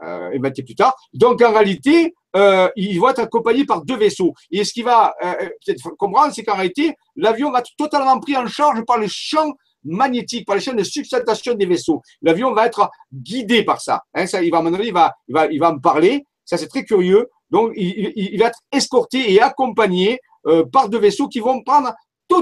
[0.03, 0.95] euh, inventé plus tard.
[1.12, 4.34] Donc, en réalité, euh, ils vont être accompagnés par deux vaisseaux.
[4.51, 5.34] Et ce qui va euh,
[5.64, 9.53] peut-être comprendre, c'est qu'en réalité, l'avion va être totalement pris en charge par les champs
[9.84, 12.03] magnétiques, par les chaînes de sustentation des vaisseaux.
[12.22, 14.03] L'avion va être guidé par ça.
[14.14, 16.26] Hein, il va, à il va, il va, il va en parler.
[16.45, 17.28] Ça, c'est très curieux.
[17.51, 21.62] Donc, il, il- il va être escorté et accompagné euh, par deux vaisseaux qui vont
[21.62, 21.92] prendre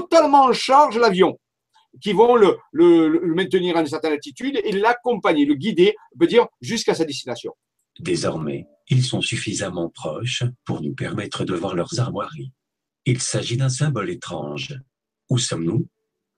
[0.01, 1.39] totalement en charge l'avion,
[2.01, 6.17] qui vont le, le, le maintenir à une certaine altitude et l'accompagner, le guider, on
[6.19, 7.53] peut dire, jusqu'à sa destination.
[7.99, 12.51] Désormais, ils sont suffisamment proches pour nous permettre de voir leurs armoiries.
[13.05, 14.75] Il s'agit d'un symbole étrange.
[15.29, 15.85] Où sommes-nous?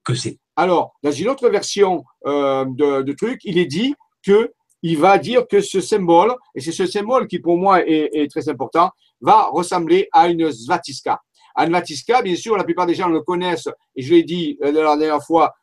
[0.04, 0.38] Que c'est?
[0.56, 3.94] Alors, dans une autre version euh, de, de truc, il est dit
[4.24, 4.52] que
[4.82, 8.30] il va dire que ce symbole, et c'est ce symbole qui pour moi est, est
[8.30, 8.90] très important,
[9.20, 11.18] va ressembler à une svastika.
[11.56, 14.72] Un svastika, bien sûr, la plupart des gens le connaissent, et je l'ai dit euh,
[14.72, 15.54] la dernière fois,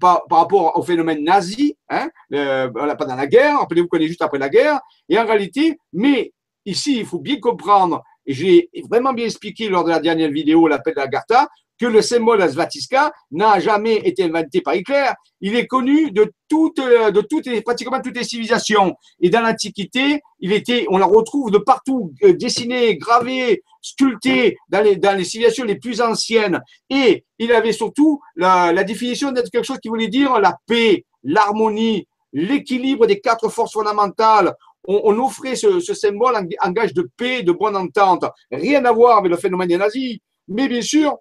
[0.00, 2.68] par, rapport au phénomène nazi, hein, euh,
[2.98, 6.32] pendant la guerre, rappelez-vous qu'on est juste après la guerre, et en réalité, mais
[6.64, 10.66] ici, il faut bien comprendre, et j'ai vraiment bien expliqué lors de la dernière vidéo,
[10.66, 11.48] l'appel de la Gartha,
[11.78, 15.10] que le symbole de svastika n'a jamais été inventé par Hitler.
[15.40, 18.94] Il est connu de toutes, euh, de toutes pratiquement toutes les civilisations.
[19.20, 24.82] Et dans l'Antiquité, il était, on la retrouve de partout, euh, dessiné, gravé, sculpté dans
[24.82, 26.60] les, dans les civilisations les plus anciennes.
[26.90, 31.04] Et il avait surtout la, la définition d'être quelque chose qui voulait dire la paix,
[31.22, 34.54] l'harmonie, l'équilibre des quatre forces fondamentales.
[34.86, 38.24] On, on offrait ce, ce symbole en, en gage de paix, de bonne entente.
[38.50, 40.18] Rien à voir avec le phénomène des nazis.
[40.46, 41.16] Mais bien sûr,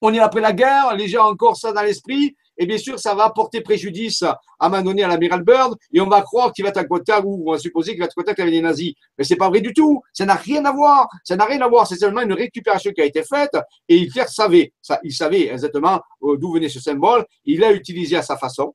[0.00, 2.98] on est après la guerre, les gens ont encore ça dans l'esprit, et bien sûr,
[2.98, 6.52] ça va porter préjudice à un moment donné à l'amiral Byrd, et on va croire
[6.52, 8.52] qu'il va être en contact, ou on va supposer qu'il va être en contact avec
[8.52, 8.94] les nazis.
[9.18, 11.68] Mais c'est pas vrai du tout, ça n'a rien à voir, ça n'a rien à
[11.68, 13.56] voir, c'est seulement une récupération qui a été faite,
[13.88, 14.72] et Hitler savait,
[15.02, 18.74] il savait exactement euh, d'où venait ce symbole, il l'a utilisé à sa façon,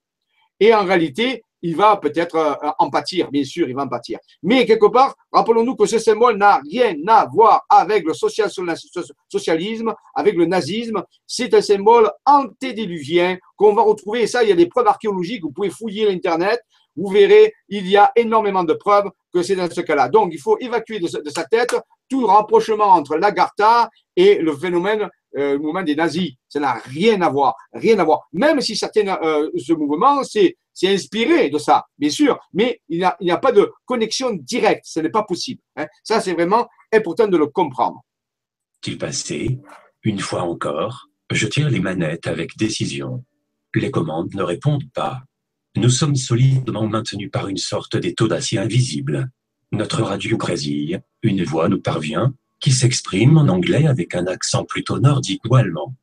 [0.59, 4.19] et en réalité, il va peut-être euh, en pâtir, bien sûr, il va en pâtir.
[4.43, 10.35] Mais quelque part, rappelons-nous que ce symbole n'a rien à voir avec le socialisme, avec
[10.35, 11.03] le nazisme.
[11.27, 15.43] C'est un symbole antédiluvien qu'on va retrouver, et ça, il y a des preuves archéologiques,
[15.43, 16.61] vous pouvez fouiller l'Internet,
[16.95, 20.09] vous verrez, il y a énormément de preuves que c'est dans ce cas-là.
[20.09, 21.75] Donc, il faut évacuer de, sa tête
[22.09, 26.33] tout rapprochement entre l'Agartha et le phénomène, euh, le mouvement des nazis.
[26.49, 28.27] Ça n'a rien à voir, rien à voir.
[28.33, 30.23] Même si certains, euh, ce mouvement,
[30.73, 34.99] c'est inspiré de ça, bien sûr, mais il n'y a, pas de connexion directe, ce
[34.99, 35.61] n'est pas possible.
[35.75, 35.87] Hein.
[36.03, 38.01] Ça, c'est vraiment important de le comprendre.
[38.81, 39.59] Qu'il passé,
[40.03, 43.23] une fois encore, je tire les manettes avec décision.
[43.75, 45.21] Les commandes ne répondent pas.
[45.75, 49.29] Nous sommes solidement maintenus par une sorte d'étau d'acier invisible.
[49.71, 54.99] Notre radio grésille, une voix nous parvient, qui s'exprime en anglais avec un accent plutôt
[54.99, 55.95] nordique ou allemand.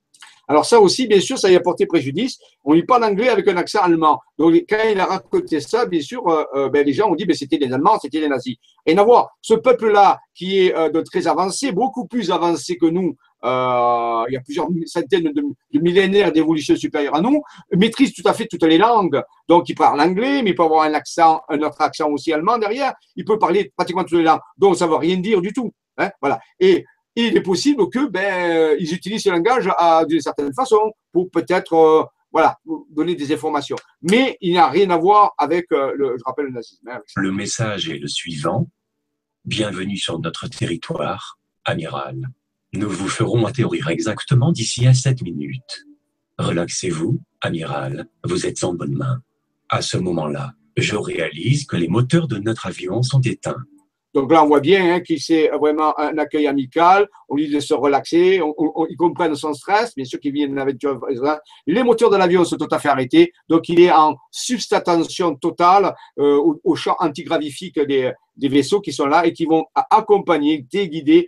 [0.48, 2.38] Alors ça aussi, bien sûr, ça y a porté préjudice.
[2.64, 4.18] On lui parle anglais avec un accent allemand.
[4.38, 7.26] Donc quand il a raconté ça, bien sûr, euh, euh, ben, les gens ont dit
[7.26, 8.56] ben, c'était les Allemands, c'était les nazis.
[8.86, 9.28] Et à voir.
[9.42, 14.36] Ce peuple-là, qui est euh, de très avancé, beaucoup plus avancé que nous, il y
[14.36, 17.40] a plusieurs centaines de, millénaires d'évolution supérieure à nous,
[17.76, 19.22] maîtrise tout à fait toutes les langues.
[19.48, 22.58] Donc, il parle anglais, mais il peut avoir un accent, un autre accent aussi allemand
[22.58, 22.94] derrière.
[23.14, 24.40] Il peut parler pratiquement toutes les langues.
[24.56, 25.72] Donc, ça ne veut rien dire du tout.
[25.98, 26.40] Hein, voilà.
[26.58, 26.84] Et
[27.26, 29.68] il est possible que ben, ils utilisent ce langage
[30.08, 32.58] d'une certaine façon pour peut-être euh, voilà,
[32.90, 33.76] donner des informations.
[34.02, 36.88] Mais il n'y a rien à voir avec, euh, le, je rappelle, le nazisme.
[36.88, 38.68] Hein, le message est le suivant.
[39.44, 42.20] Bienvenue sur notre territoire, amiral.
[42.74, 45.86] Nous vous ferons atterrir exactement d'ici à 7 minutes.
[46.38, 49.22] Relaxez-vous, amiral, vous êtes en bonne main.
[49.70, 53.64] À ce moment-là, je réalise que les moteurs de notre avion sont éteints.
[54.14, 57.06] Donc là, on voit bien hein, qu'il c'est vraiment un accueil amical.
[57.28, 58.40] On lui de se relaxer.
[58.42, 59.94] On, ils comprennent son stress.
[59.94, 60.76] Bien sûr qu'ils viennent avec
[61.66, 63.32] Les moteurs de l'avion sont tout à fait arrêtés.
[63.48, 69.06] Donc il est en substitution totale euh, au, champ antigravifique des, des vaisseaux qui sont
[69.06, 71.26] là et qui vont accompagner, déguider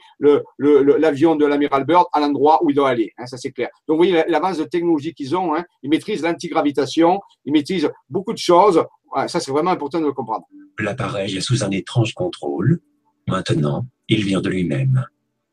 [0.59, 3.13] l'avion de l'amiral Byrd à l'endroit où il doit aller.
[3.19, 3.69] Hein, ça, c'est clair.
[3.87, 5.55] Donc, vous voyez l'avance de technologie qu'ils ont.
[5.55, 8.83] Hein, ils maîtrisent l'antigravitation, ils maîtrisent beaucoup de choses.
[9.27, 10.47] Ça, c'est vraiment important de le comprendre.
[10.79, 12.81] L'appareil est sous un étrange contrôle.
[13.29, 15.05] Maintenant, il vient de lui-même.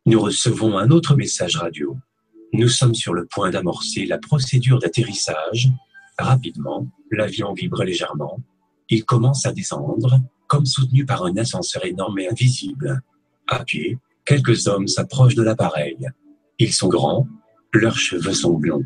[0.05, 1.97] Nous recevons un autre message radio.
[2.53, 5.69] Nous sommes sur le point d'amorcer la procédure d'atterrissage.
[6.17, 8.39] Rapidement, l'avion vibre légèrement.
[8.89, 13.01] Il commence à descendre comme soutenu par un ascenseur énorme et invisible.
[13.47, 15.97] À pied, quelques hommes s'approchent de l'appareil.
[16.57, 17.27] Ils sont grands,
[17.73, 18.85] leurs cheveux sont blonds.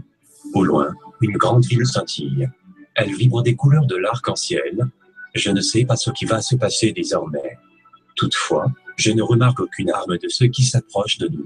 [0.53, 0.91] Au loin,
[1.21, 2.49] une grande ville scintille.
[2.95, 4.85] Elle vibre des couleurs de l'arc-en-ciel.
[5.33, 7.57] Je ne sais pas ce qui va se passer désormais.
[8.15, 8.67] Toutefois,
[8.97, 11.45] je ne remarque aucune arme de ceux qui s'approchent de nous.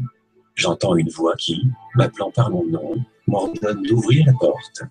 [0.56, 1.62] J'entends une voix qui,
[1.96, 2.96] m'appelant par mon nom,
[3.28, 4.84] m'ordonne d'ouvrir la porte.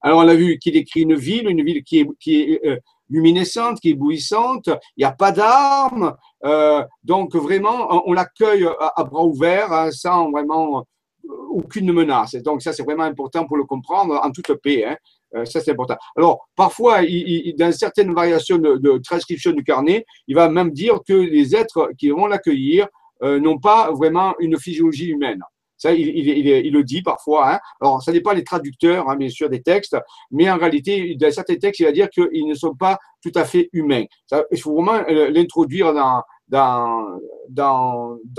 [0.00, 2.76] Alors, on a vu qu'il décrit une ville, une ville qui est, euh,
[3.08, 9.04] luminescente, qui est éblouissante, il n'y a pas d'armes, euh, donc vraiment, on, l'accueille à,
[9.04, 10.80] bras ouverts, hein, sans vraiment
[11.24, 12.34] euh, aucune menace.
[12.34, 14.84] Et donc ça, c'est vraiment important pour le comprendre en toute paix.
[14.84, 14.96] Hein.
[15.34, 15.96] Euh, ça, c'est important.
[16.16, 21.14] Alors, parfois, il, dans certaines variations de, transcription du carnet, il va même dire que
[21.14, 22.88] les êtres qui vont l'accueillir
[23.22, 25.40] n'ont pas vraiment une physiologie humaine.
[25.82, 27.54] Ça, il, le dit parfois.
[27.54, 27.58] Hein.
[27.80, 29.96] Alors, ça n'est pas les traducteurs, hein, bien sûr, des textes,
[30.30, 33.44] mais en réalité, dans certains textes, il va dire qu'ils ne sont pas tout à
[33.44, 34.04] fait humains.
[34.52, 36.22] il faut vraiment euh, l'introduire dans,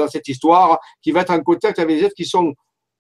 [0.08, 2.54] cette histoire, qui va être en contact avec des êtres qui sont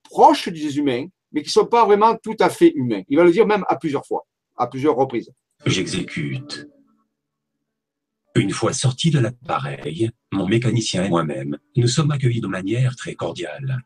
[0.10, 3.01] proches des humains, mais qui ne sont pas vraiment tout à fait humains.
[3.09, 4.25] Il va le dire même à plusieurs fois,
[4.55, 5.31] à plusieurs reprises.
[5.65, 6.67] J'exécute.
[8.36, 13.13] Une fois sorti de l'appareil, mon mécanicien et moi-même, nous sommes accueillis de manière très
[13.13, 13.84] cordiale.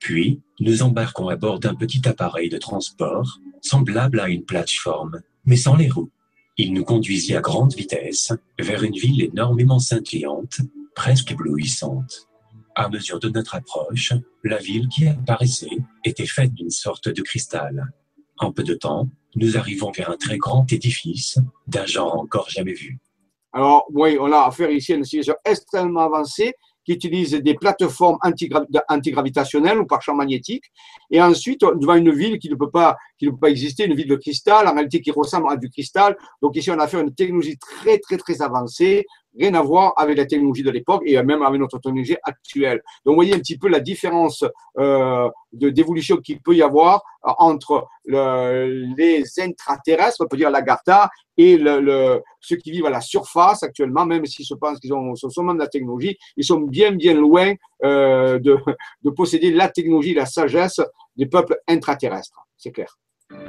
[0.00, 5.56] Puis, nous embarquons à bord d'un petit appareil de transport, semblable à une plateforme, mais
[5.56, 6.10] sans les roues.
[6.58, 10.60] Il nous conduisit à grande vitesse vers une ville énormément scintillante,
[10.94, 12.28] presque éblouissante.
[12.78, 14.12] À mesure de notre approche,
[14.44, 17.90] la ville qui apparaissait était faite d'une sorte de cristal.
[18.36, 22.74] En peu de temps, nous arrivons vers un très grand édifice d'un genre encore jamais
[22.74, 22.98] vu.
[23.54, 26.52] Alors, oui, on a affaire ici à une situation extrêmement avancée
[26.84, 28.18] qui utilisent des plateformes
[28.90, 30.64] antigravitationnelles ou par champ magnétique.
[31.10, 33.94] Et ensuite, devant une ville qui ne peut pas, qui ne peut pas exister, une
[33.94, 36.14] ville de cristal, en réalité qui ressemble à du cristal.
[36.42, 39.06] Donc ici, on a fait une technologie très, très, très avancée
[39.38, 42.82] rien à voir avec la technologie de l'époque et même avec notre technologie actuelle.
[43.04, 44.44] Donc, vous voyez un petit peu la différence
[44.78, 51.10] euh, d'évolution qu'il peut y avoir euh, entre le, les intraterrestres, on peut dire l'Agartha,
[51.38, 51.58] et
[52.40, 55.62] ceux qui vivent à la surface actuellement, même s'ils se pensent qu'ils sont même de
[55.62, 57.52] la technologie, ils sont bien, bien loin
[57.84, 60.80] euh, de posséder la technologie, la sagesse
[61.16, 62.46] des peuples intraterrestres.
[62.56, 62.98] C'est clair.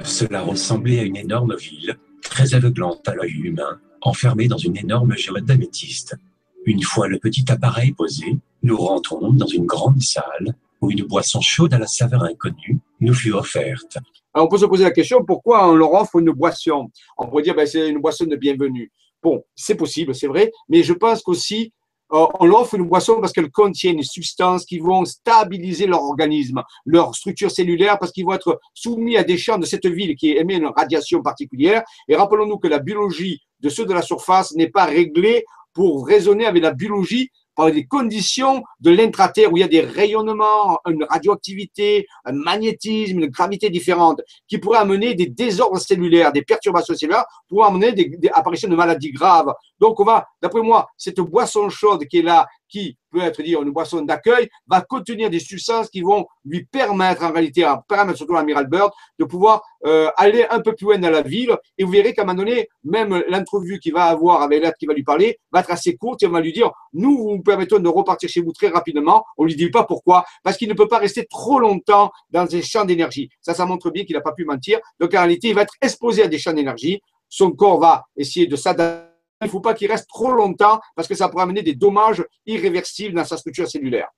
[0.02, 5.16] Cela ressemblait à une énorme ville très aveuglante à l'œil humain, enfermée dans une énorme
[5.16, 6.16] géode d'améthyste.
[6.64, 11.40] Une fois le petit appareil posé, nous rentrons dans une grande salle où une boisson
[11.40, 13.98] chaude à la saveur inconnue nous fut offerte.
[14.34, 16.90] On peut se poser la question pourquoi on leur offre une boisson?
[17.16, 18.90] On pourrait dire ben, c'est une boisson de bienvenue.
[19.22, 21.72] Bon, c'est possible, c'est vrai, mais je pense qu'aussi
[22.12, 26.02] euh, on leur offre une boisson parce qu'elle contient des substances qui vont stabiliser leur
[26.02, 30.16] organisme, leur structure cellulaire, parce qu'ils vont être soumis à des champs de cette ville
[30.16, 31.82] qui émet une radiation particulière.
[32.08, 36.46] Et rappelons-nous que la biologie de ceux de la surface n'est pas réglée pour raisonner
[36.46, 41.04] avec la biologie par des conditions de l'intraterre où il y a des rayonnements, une
[41.10, 47.24] radioactivité, un magnétisme, une gravité différente qui pourraient amener des désordres cellulaires, des perturbations cellulaires,
[47.48, 49.52] pour amener des, des apparitions de maladies graves.
[49.80, 53.54] Donc on va, d'après moi, cette boisson chaude qui est là, qui peut être dit
[53.54, 58.18] une boisson d'accueil, va contenir des substances qui vont lui permettre, en réalité, à permettre
[58.18, 61.56] surtout à l'amiral Bird, de pouvoir euh, aller un peu plus loin dans la ville.
[61.76, 64.86] Et vous verrez qu'à un moment donné, même l'entrevue qu'il va avoir avec l'être qui
[64.86, 67.78] va lui parler va être assez courte et on va lui dire, nous, vous permettons
[67.78, 69.24] de repartir chez vous très rapidement.
[69.36, 72.62] On lui dit pas pourquoi, parce qu'il ne peut pas rester trop longtemps dans des
[72.62, 73.30] champs d'énergie.
[73.40, 74.78] Ça, ça montre bien qu'il n'a pas pu mentir.
[75.00, 77.00] Donc en réalité, il va être exposé à des champs d'énergie.
[77.28, 79.07] Son corps va essayer de s'adapter
[79.40, 82.24] il ne faut pas qu'il reste trop longtemps parce que ça pourrait amener des dommages
[82.46, 84.08] irréversibles dans sa structure cellulaire.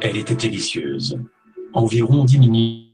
[0.00, 1.18] Elle était délicieuse.
[1.74, 2.92] Environ dix minutes,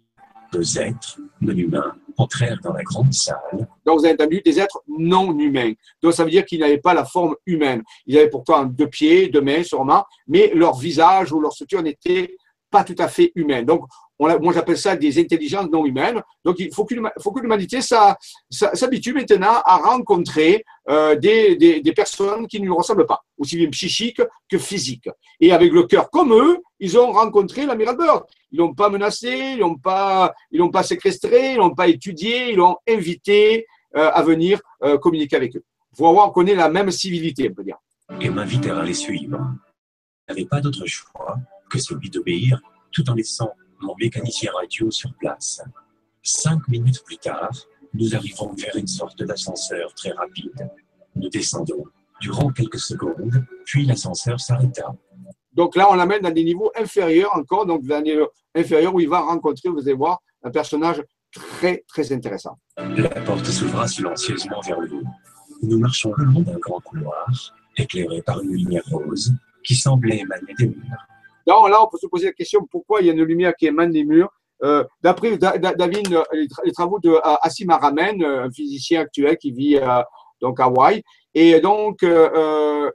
[0.52, 3.68] deux êtres non humains entrèrent dans la grande salle.
[3.84, 5.72] Donc, vous avez entendu des êtres non humains.
[6.02, 7.82] Donc, ça veut dire qu'ils n'avaient pas la forme humaine.
[8.06, 12.36] Ils avaient pourtant deux pieds, deux mains, sûrement, mais leur visage ou leur structure n'était
[12.70, 13.64] pas tout à fait humaine.
[13.64, 13.84] Donc,
[14.18, 16.22] moi j'appelle ça des intelligences non humaines.
[16.44, 16.94] Donc il faut que,
[17.40, 17.80] l'humanité
[18.50, 24.22] s'habitue maintenant à rencontrer euh, des, personnes qui ne lui ressemblent pas, aussi bien psychiques
[24.48, 25.08] que physiques.
[25.40, 28.24] Et avec le cœur comme eux, ils ont rencontré l'amiral Bird.
[28.50, 32.52] Ils l'ont pas menacé, ils l'ont pas, ils l'ont pas séquestré, ils l'ont pas étudié,
[32.52, 33.66] ils l'ont invité
[33.96, 35.64] euh, à venir euh, communiquer avec eux.
[35.96, 37.76] Voir, on connaît la même civilité, on peut dire.
[38.20, 39.38] Et m'invitèrent à les suivre.
[40.26, 41.38] Je n'avais pas d'autre choix
[41.70, 42.60] que celui d'obéir,
[42.90, 43.50] tout en laissant
[43.80, 45.62] mon mécanicien radio sur place.
[46.22, 47.50] Cinq minutes plus tard,
[47.94, 50.68] nous arrivons vers une sorte d'ascenseur très rapide.
[51.16, 51.84] Nous descendons
[52.20, 54.94] durant quelques secondes, puis l'ascenseur s'arrêta.
[55.52, 59.00] Donc là, on l'amène dans des niveaux inférieurs encore, donc dans des niveaux inférieurs où
[59.00, 61.02] il va rencontrer, vous allez voir, un personnage
[61.32, 62.58] très, très intéressant.
[62.76, 65.02] La porte s'ouvra silencieusement vers le haut.
[65.62, 67.26] Nous marchons le long d'un grand couloir,
[67.76, 69.32] éclairé par une lumière rose
[69.64, 71.06] qui semblait émaner des murs
[71.48, 73.90] là, on peut se poser la question pourquoi il y a une lumière qui émane
[73.90, 74.30] des murs?
[74.64, 76.18] Euh, d'après David,
[76.64, 79.78] les, travaux de Assim Aramen, un physicien actuel qui vit
[80.40, 81.02] donc à Hawaï,
[81.34, 82.90] et donc euh,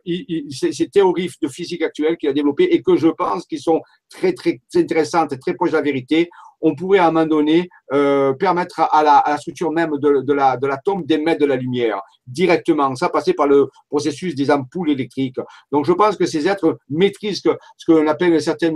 [0.49, 4.33] ces théories de physique actuelle qu'il a développées et que je pense qui sont très
[4.33, 6.29] très intéressantes et très proches de la vérité,
[6.63, 10.99] on pourrait à un moment donné euh, permettre à la, structure même de, de l'atome
[11.01, 15.39] la, d'émettre de la lumière directement, ça passer par le processus des ampoules électriques.
[15.71, 17.41] Donc je pense que ces êtres maîtrisent
[17.77, 18.73] ce qu'on appelle un certain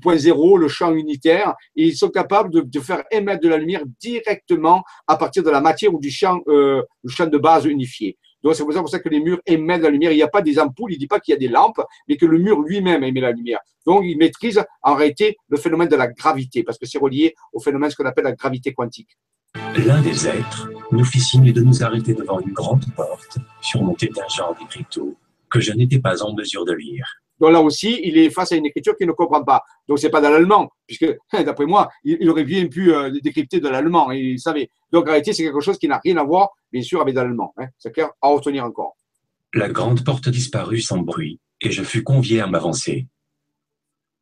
[0.00, 3.82] point zéro, le champ unitaire, et ils sont capables de, faire émettre de la lumière
[4.00, 8.16] directement à partir de la matière ou du champ, euh, du champ de base unifié.
[8.44, 10.12] Donc, c'est pour ça que les murs émettent la lumière.
[10.12, 11.80] Il n'y a pas des ampoules, il ne dit pas qu'il y a des lampes,
[12.06, 13.58] mais que le mur lui-même émet la lumière.
[13.86, 17.60] Donc, il maîtrise en réalité le phénomène de la gravité, parce que c'est relié au
[17.60, 19.16] phénomène ce qu'on appelle la gravité quantique.
[19.86, 24.28] L'un des êtres nous fit signe de nous arrêter devant une grande porte surmontée d'un
[24.28, 25.16] genre d'écriteau
[25.50, 27.06] que je n'étais pas en mesure de lire.
[27.40, 29.62] Donc là aussi, il est face à une écriture qu'il ne comprend pas.
[29.88, 33.68] Donc c'est pas dans l'allemand, puisque d'après moi, il, aurait bien pu euh, décrypter de
[33.68, 34.68] l'allemand, il savait.
[34.92, 37.52] Donc en réalité, c'est quelque chose qui n'a rien à voir, bien sûr, avec l'allemand.
[37.56, 37.66] Hein.
[37.78, 38.96] C'est clair, à retenir encore.
[39.52, 43.06] La grande porte disparut sans bruit, et je fus convié à m'avancer.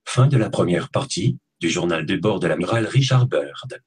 [0.04, 3.80] Fin de la première partie du journal de bord de l'amiral Richard Bird.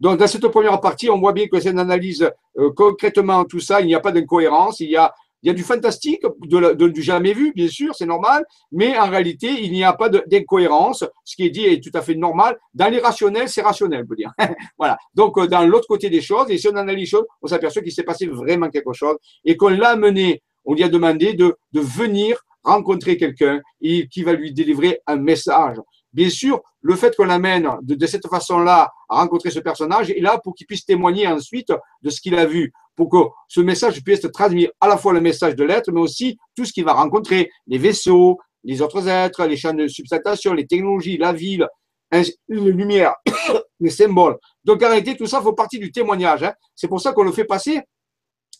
[0.00, 3.60] Donc, dans cette première partie, on voit bien que c'est une analyse euh, concrètement tout
[3.60, 3.82] ça.
[3.82, 4.80] Il n'y a pas d'incohérence.
[4.80, 5.12] Il y a
[5.42, 9.08] il y a du fantastique, de, du jamais vu, bien sûr, c'est normal, mais en
[9.08, 11.04] réalité, il n'y a pas d'incohérence.
[11.24, 12.58] Ce qui est dit est tout à fait normal.
[12.74, 14.32] Dans l'irrationnel, c'est rationnel, on peut dire.
[14.78, 14.98] voilà.
[15.14, 17.82] Donc, euh, dans l'autre côté des choses, et si on analyse les choses, on s'aperçoit
[17.82, 21.56] qu'il s'est passé vraiment quelque chose et qu'on l'a amené, on lui a demandé de,
[21.72, 25.78] de venir rencontrer quelqu'un et qui va lui délivrer un message.
[26.12, 30.40] Bien sûr, le fait qu'on l'amène de, cette façon-là à rencontrer ce personnage est là
[30.42, 34.20] pour qu'il puisse témoigner ensuite de ce qu'il a vu, pour que ce message puisse
[34.32, 37.50] traduire à la fois le message de l'être, mais aussi tout ce qu'il va rencontrer,
[37.66, 41.66] les vaisseaux, les autres êtres, les champs de substantation, les technologies, la ville,
[42.12, 43.14] les lumières,
[43.80, 44.36] les symboles.
[44.64, 46.42] Donc en réalité, tout ça fait partie du témoignage.
[46.42, 46.52] Hein.
[46.74, 47.80] C'est pour ça qu'on le fait passer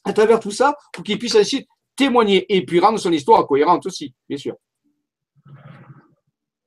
[0.05, 3.84] à travers tout ça, pour qu'il puisse ainsi témoigner et puis rendre son histoire cohérente
[3.86, 4.55] aussi, bien sûr.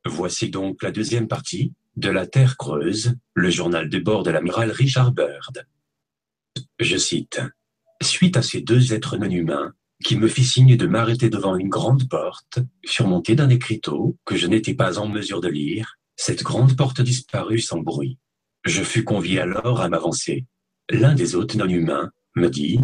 [0.06, 4.72] Voici donc la deuxième partie de la Terre creuse, le journal de bord de l'amiral
[4.72, 5.66] Richard Byrd.
[6.80, 7.42] Je cite.
[8.02, 9.74] Suite à ces deux êtres non humains,
[10.04, 14.48] qui me fit signe de m'arrêter devant une grande porte, surmontée d'un écriteau que je
[14.48, 18.18] n'étais pas en mesure de lire, cette grande porte disparut sans bruit.
[18.66, 20.46] Je fus convié alors à m'avancer.
[20.90, 22.80] L'un des hôtes non humains me dit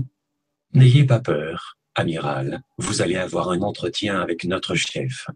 [0.74, 5.28] N'ayez pas peur, amiral, vous allez avoir un entretien avec notre chef.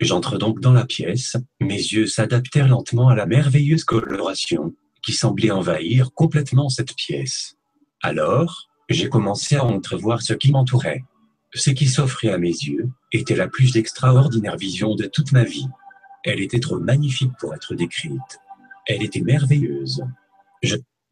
[0.00, 5.50] J'entre donc dans la pièce, mes yeux s'adaptèrent lentement à la merveilleuse coloration qui semblait
[5.50, 7.56] envahir complètement cette pièce.
[8.02, 11.04] Alors, j'ai commencé à entrevoir ce qui m'entourait.
[11.54, 15.68] Ce qui s'offrait à mes yeux était la plus extraordinaire vision de toute ma vie.
[16.24, 18.40] Elle était trop magnifique pour être décrite.
[18.86, 20.02] Elle était merveilleuse.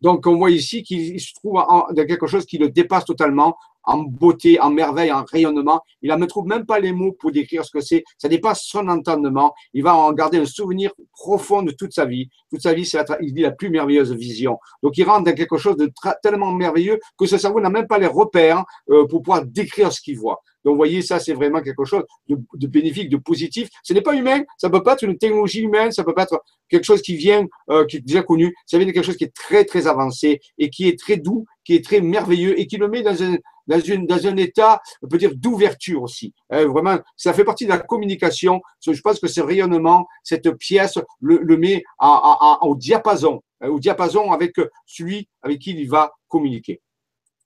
[0.01, 3.99] Donc, on voit ici qu'il se trouve dans quelque chose qui le dépasse totalement, en
[3.99, 5.83] beauté, en merveille, en rayonnement.
[6.03, 8.05] Il ne trouve même pas les mots pour décrire ce que c'est.
[8.19, 9.55] Ça dépasse son entendement.
[9.75, 12.29] Il va en garder un souvenir profond de toute sa vie.
[12.51, 14.59] Toute sa vie, c'est la, il dit la plus merveilleuse vision.
[14.83, 15.91] Donc, il rentre dans quelque chose de
[16.23, 20.01] tellement merveilleux que ce cerveau n'a même pas les repères euh, pour pouvoir décrire ce
[20.01, 20.41] qu'il voit.
[20.65, 23.69] Donc, vous voyez, ça, c'est vraiment quelque chose de, bénéfique, de positif.
[23.83, 24.43] Ce n'est pas humain.
[24.59, 25.91] Ça peut pas être une technologie humaine.
[25.91, 28.55] Ça peut pas être quelque chose qui vient, euh, qui est déjà connu.
[28.67, 31.47] Ça vient de quelque chose qui est très, très avancé et qui est très doux,
[31.65, 33.37] qui est très merveilleux et qui le met dans un,
[33.71, 36.35] dans, une, dans un état, on peut dire, d'ouverture aussi.
[36.51, 38.61] Hein, vraiment, ça fait partie de la communication.
[38.85, 44.57] Je pense que ce rayonnement, cette pièce, le, met au diapason, hein, au diapason avec
[44.87, 46.81] celui avec qui il va communiquer.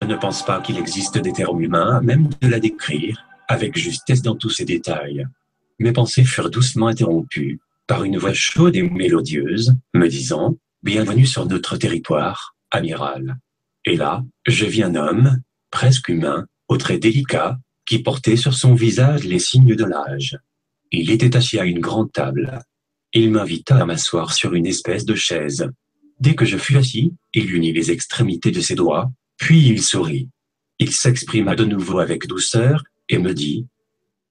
[0.02, 4.22] Je ne pense pas qu'il existe des termes humains, même de la décrire, avec justesse
[4.22, 5.26] dans tous ses détails.
[5.78, 11.46] Mes pensées furent doucement interrompues par une voix chaude et mélodieuse, me disant Bienvenue sur
[11.46, 13.38] notre territoire, amiral.
[13.86, 15.40] Et là, je vis un homme,
[15.74, 20.38] presque humain, au traits délicats, qui portait sur son visage les signes de l'âge.
[20.92, 22.60] Il était assis à une grande table.
[23.12, 25.68] Il m'invita à m'asseoir sur une espèce de chaise.
[26.20, 30.28] Dès que je fus assis, il unit les extrémités de ses doigts, puis il sourit.
[30.78, 33.66] Il s'exprima de nouveau avec douceur et me dit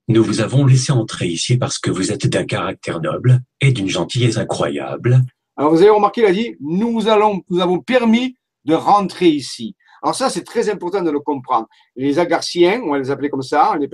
[0.07, 3.89] Nous vous avons laissé entrer ici parce que vous êtes d'un caractère noble et d'une
[3.89, 5.21] gentillesse incroyable.
[5.57, 7.01] Alors vous avez remarqué, il a dit Nous
[7.49, 9.75] nous avons permis de rentrer ici.
[10.03, 11.67] Alors ça, c'est très important de le comprendre.
[11.95, 13.87] Les agarciens, on va les appeler comme ça, on les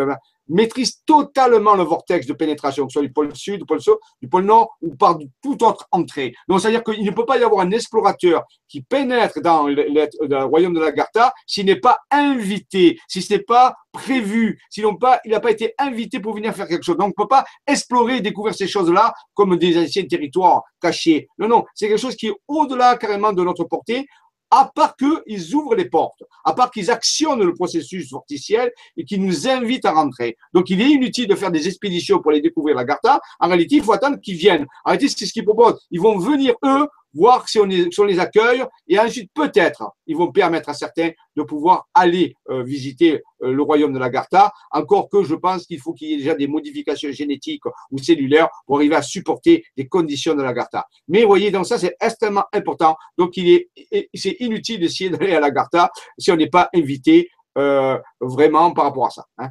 [0.48, 3.94] maîtrisent totalement le vortex de pénétration, que ce soit du pôle sud, du pôle, sud,
[4.20, 6.34] du pôle nord ou par toute autre entrée.
[6.48, 10.74] Donc, c'est-à-dire qu'il ne peut pas y avoir un explorateur qui pénètre dans le, royaume
[10.74, 15.40] de l'Agartha s'il n'est pas invité, si ce n'est pas prévu, s'il pas, il n'a
[15.40, 16.98] pas été invité pour venir faire quelque chose.
[16.98, 21.28] Donc, on ne peut pas explorer et découvrir ces choses-là comme des anciens territoires cachés.
[21.38, 24.08] Non, non, c'est quelque chose qui est au-delà carrément de notre portée
[24.52, 29.24] à part qu'ils ouvrent les portes, à part qu'ils actionnent le processus vorticiel et qu'ils
[29.24, 30.38] nous invitent à rentrer.
[30.54, 33.20] Donc, il est inutile de faire des expéditions pour aller découvrir la Gartha.
[33.40, 34.66] En réalité, il faut attendre qu'ils viennent.
[34.86, 35.80] En réalité, c'est ce qu'ils proposent.
[35.92, 40.70] Ils vont venir, eux, voir si on, les accueille, et ensuite peut-être ils vont permettre
[40.70, 45.36] à certains de pouvoir aller euh, visiter euh, le royaume de l'Agartha, encore que je
[45.36, 49.02] pense qu'il faut qu'il y ait déjà des modifications génétiques ou cellulaires pour arriver à
[49.02, 50.86] supporter les conditions de l'Agartha.
[51.08, 53.70] Mais vous voyez, donc ça c'est extrêmement important, donc il est
[54.14, 59.08] c'est inutile d'essayer d'aller à l'Agartha si on n'est pas invité euh, vraiment par rapport
[59.08, 59.26] à ça.
[59.38, 59.50] Hein.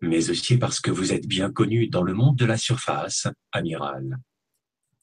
[0.00, 4.18] Mais aussi parce que vous êtes bien connu dans le monde de la surface, amiral.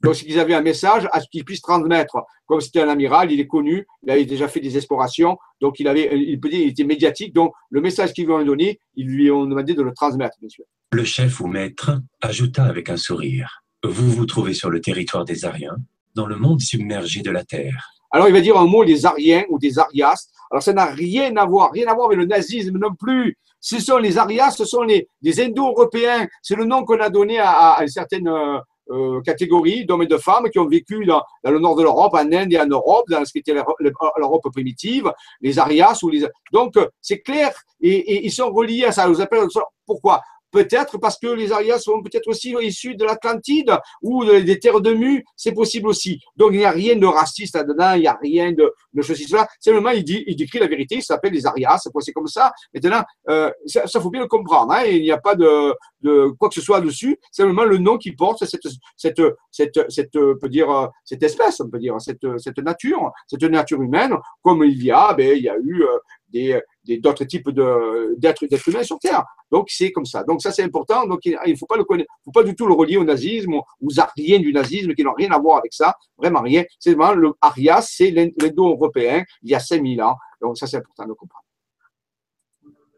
[0.01, 2.17] Donc, qu'ils avaient un message à ce qu'il puisse transmettre.
[2.45, 5.87] Comme c'était un amiral, il est connu, il avait déjà fait des explorations, donc il
[5.87, 7.33] avait, il peut dire, il était médiatique.
[7.33, 10.49] Donc, le message qu'ils lui ont donné, ils lui ont demandé de le transmettre, bien
[10.49, 10.65] sûr.
[10.93, 15.45] Le chef ou maître ajouta avec un sourire Vous vous trouvez sur le territoire des
[15.45, 15.77] Ariens,
[16.15, 17.89] dans le monde submergé de la Terre.
[18.11, 20.29] Alors, il va dire un mot des Ariens ou des Arias.
[20.51, 23.37] Alors, ça n'a rien à voir, rien à voir avec le nazisme non plus.
[23.59, 26.27] Ce sont les Arias, ce sont les, Indo-Européens.
[26.41, 30.07] C'est le nom qu'on a donné à, à une certaine euh, euh, catégories d'hommes et
[30.07, 33.05] de femmes qui ont vécu dans, le nord de l'Europe, en Inde et en Europe,
[33.09, 35.11] dans ce qui était l'Europe primitive,
[35.41, 36.25] les Arias ou les.
[36.51, 39.07] Donc, c'est clair, et, ils sont reliés à ça.
[39.07, 39.47] Ils appelle
[39.85, 40.21] pourquoi?
[40.51, 44.93] Peut-être parce que les Arias sont peut-être aussi issus de l'Atlantide ou des terres de
[44.93, 46.19] Mu, c'est possible aussi.
[46.35, 49.25] Donc il n'y a rien de raciste là-dedans, il n'y a rien de, de ceci,
[49.25, 49.47] cela.
[49.59, 52.51] Simplement, il, dit, il décrit la vérité, il s'appelle les Arias, c'est comme ça.
[52.73, 54.71] Maintenant, euh, ça, ça, faut bien le comprendre.
[54.73, 57.97] Hein, il n'y a pas de, de quoi que ce soit dessus, simplement le nom
[57.97, 58.61] qui porte cette,
[58.95, 59.21] cette,
[59.51, 64.15] cette, cette, peut dire, cette espèce, on peut dire, cette, cette nature, cette nature humaine,
[64.41, 65.97] comme il y a, ben, il y a eu euh,
[66.29, 66.61] des,
[67.01, 69.23] d'autres types d'êtres, humains sur Terre.
[69.51, 70.23] Donc c'est comme ça.
[70.23, 71.05] Donc ça c'est important.
[71.05, 73.53] Donc il ne faut pas le connaître, faut pas du tout le relier au nazisme,
[73.55, 76.63] aux ariens du nazisme qui n'ont rien à voir avec ça, vraiment rien.
[76.79, 80.15] C'est vraiment le Arias, c'est l'indo-européen il y a 5000 ans.
[80.41, 81.43] Donc ça c'est important de comprendre.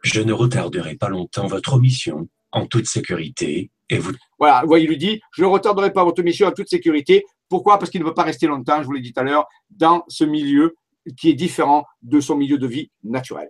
[0.04, 4.14] Je ne retarderai pas longtemps votre mission en toute sécurité et vous.
[4.38, 7.80] Voilà, il lui dit, je ne retarderai pas votre mission en toute sécurité Pourquoi?
[7.80, 10.04] Parce qu'il ne veut pas rester longtemps, je vous l'ai dit tout à l'heure, dans
[10.08, 10.76] ce milieu
[11.18, 13.50] qui est différent de son milieu de vie naturel.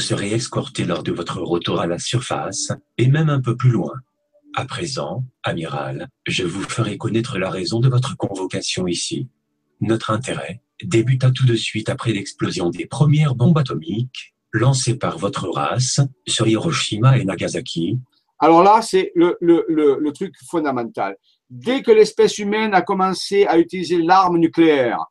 [0.00, 3.92] Serez escorté lors de votre retour à la surface et même un peu plus loin.
[4.56, 9.28] À présent, amiral, je vous ferai connaître la raison de votre convocation ici.
[9.82, 15.48] Notre intérêt débuta tout de suite après l'explosion des premières bombes atomiques lancées par votre
[15.48, 17.98] race sur Hiroshima et Nagasaki.
[18.38, 21.16] Alors là, c'est le, truc fondamental.
[21.50, 25.04] Dès que l'espèce humaine a commencé à utiliser l'arme nucléaire,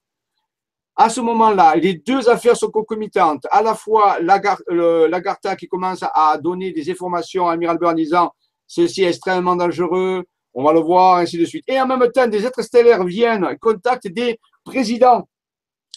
[1.01, 3.47] à ce moment-là, les deux affaires sont concomitantes.
[3.51, 8.33] À la fois, l'Agartha qui commence à donner des informations à Amiral Burr en disant
[8.67, 11.63] ceci est extrêmement dangereux, on va le voir, ainsi de suite.
[11.69, 15.25] Et en même temps, des êtres stellaires viennent, contactent des présidents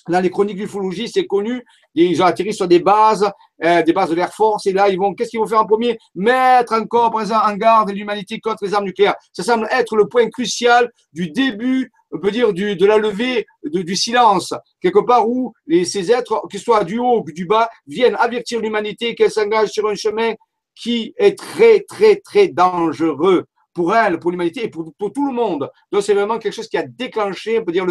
[0.09, 1.65] Là, les chroniques d'ufologie, c'est connu.
[1.95, 3.31] Ils ont atterri sur des bases,
[3.65, 5.67] euh, des bases de l'Air Force, et là, ils vont, qu'est-ce qu'ils vont faire en
[5.67, 5.99] premier?
[6.15, 9.15] Mettre encore, par exemple, en garde l'humanité contre les armes nucléaires.
[9.33, 13.97] Ça semble être le point crucial du début, on peut dire, de la levée du
[13.97, 15.53] silence, quelque part où
[15.85, 19.71] ces êtres, que ce soit du haut ou du bas, viennent avertir l'humanité qu'elle s'engage
[19.71, 20.33] sur un chemin
[20.75, 25.71] qui est très, très, très dangereux pour elle, pour l'humanité et pour, tout le monde.
[25.91, 27.87] Donc c'est vraiment quelque chose qui a déclenché, on peut dire,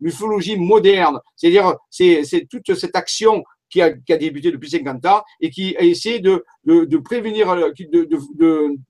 [0.00, 1.20] l'ufologie moderne.
[1.36, 5.76] C'est-à-dire, c'est toute cette action qui a, qui a, débuté depuis 50 ans et qui
[5.76, 7.54] a essayé de, de, de prévenir,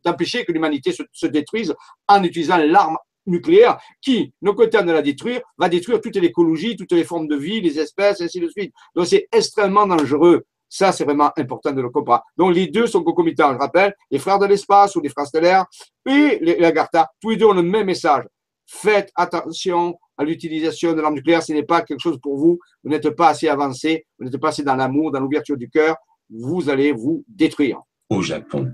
[0.05, 1.75] d'empêcher que l'humanité se, se, détruise
[2.07, 2.97] en utilisant l'arme
[3.27, 7.37] nucléaire qui, non content de la détruire, va détruire toute l'écologie, toutes les formes de
[7.37, 8.73] vie, les espèces, ainsi de suite.
[8.95, 10.45] Donc c'est extrêmement dangereux.
[10.69, 12.23] Ça, c'est vraiment important de le comprendre.
[12.37, 13.53] Donc, les deux sont concomitants.
[13.53, 15.65] Je rappelle, les frères de l'espace ou les frères stellaires
[16.07, 18.25] et les Lagarta, tous les deux ont le même message.
[18.67, 21.43] Faites attention à l'utilisation de l'arme nucléaire.
[21.43, 22.59] Ce n'est pas quelque chose pour vous.
[22.85, 24.07] Vous n'êtes pas assez avancé.
[24.19, 25.97] Vous n'êtes pas assez dans l'amour, dans l'ouverture du cœur.
[26.29, 27.81] Vous allez vous détruire.
[28.11, 28.71] Au Japon,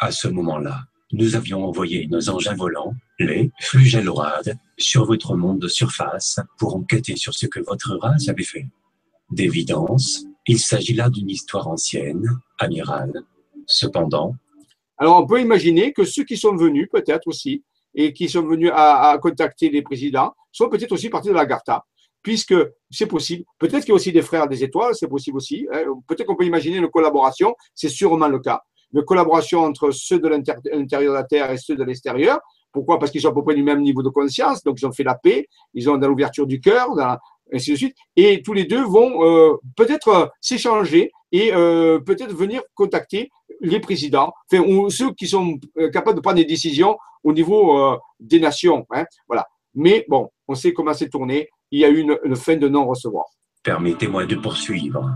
[0.00, 0.80] à ce moment-là,
[1.12, 7.14] nous avions envoyé nos engins volants, les Flugelorades, sur votre monde de surface pour enquêter
[7.14, 8.66] sur ce que votre race avait fait.
[9.30, 12.28] D'évidence, il s'agit là d'une histoire ancienne,
[12.58, 13.12] amiral.
[13.66, 14.34] Cependant.
[14.98, 17.64] Alors, on peut imaginer que ceux qui sont venus, peut-être aussi,
[17.94, 21.84] et qui sont venus à, contacter les présidents, sont peut-être aussi partis de la Garta,
[22.22, 22.54] puisque
[22.90, 23.44] c'est possible.
[23.58, 25.66] Peut-être qu'il y a aussi des frères des étoiles, c'est possible aussi.
[25.72, 25.84] Hein.
[26.06, 28.60] Peut-être qu'on peut imaginer une collaboration, c'est sûrement le cas.
[28.94, 32.38] Une collaboration entre ceux de l'intérieur de la Terre et ceux de l'extérieur.
[32.72, 32.98] Pourquoi?
[32.98, 35.02] Parce qu'ils sont à peu près du même niveau de conscience, donc ils ont fait
[35.02, 36.94] la paix, ils ont dans l'ouverture du cœur,
[38.16, 43.80] Et tous les deux vont euh, peut-être euh, s'échanger et euh, peut-être venir contacter les
[43.80, 45.58] présidents, enfin, ou ceux qui sont
[45.92, 48.86] capables de prendre des décisions au niveau des nations.
[48.90, 49.46] Hein, voilà.
[49.74, 51.48] Mais bon, on sait comment c'est tourné.
[51.70, 53.24] Il y a eu une, une fin de non-recevoir.
[53.62, 55.10] Permettez-moi de poursuivre.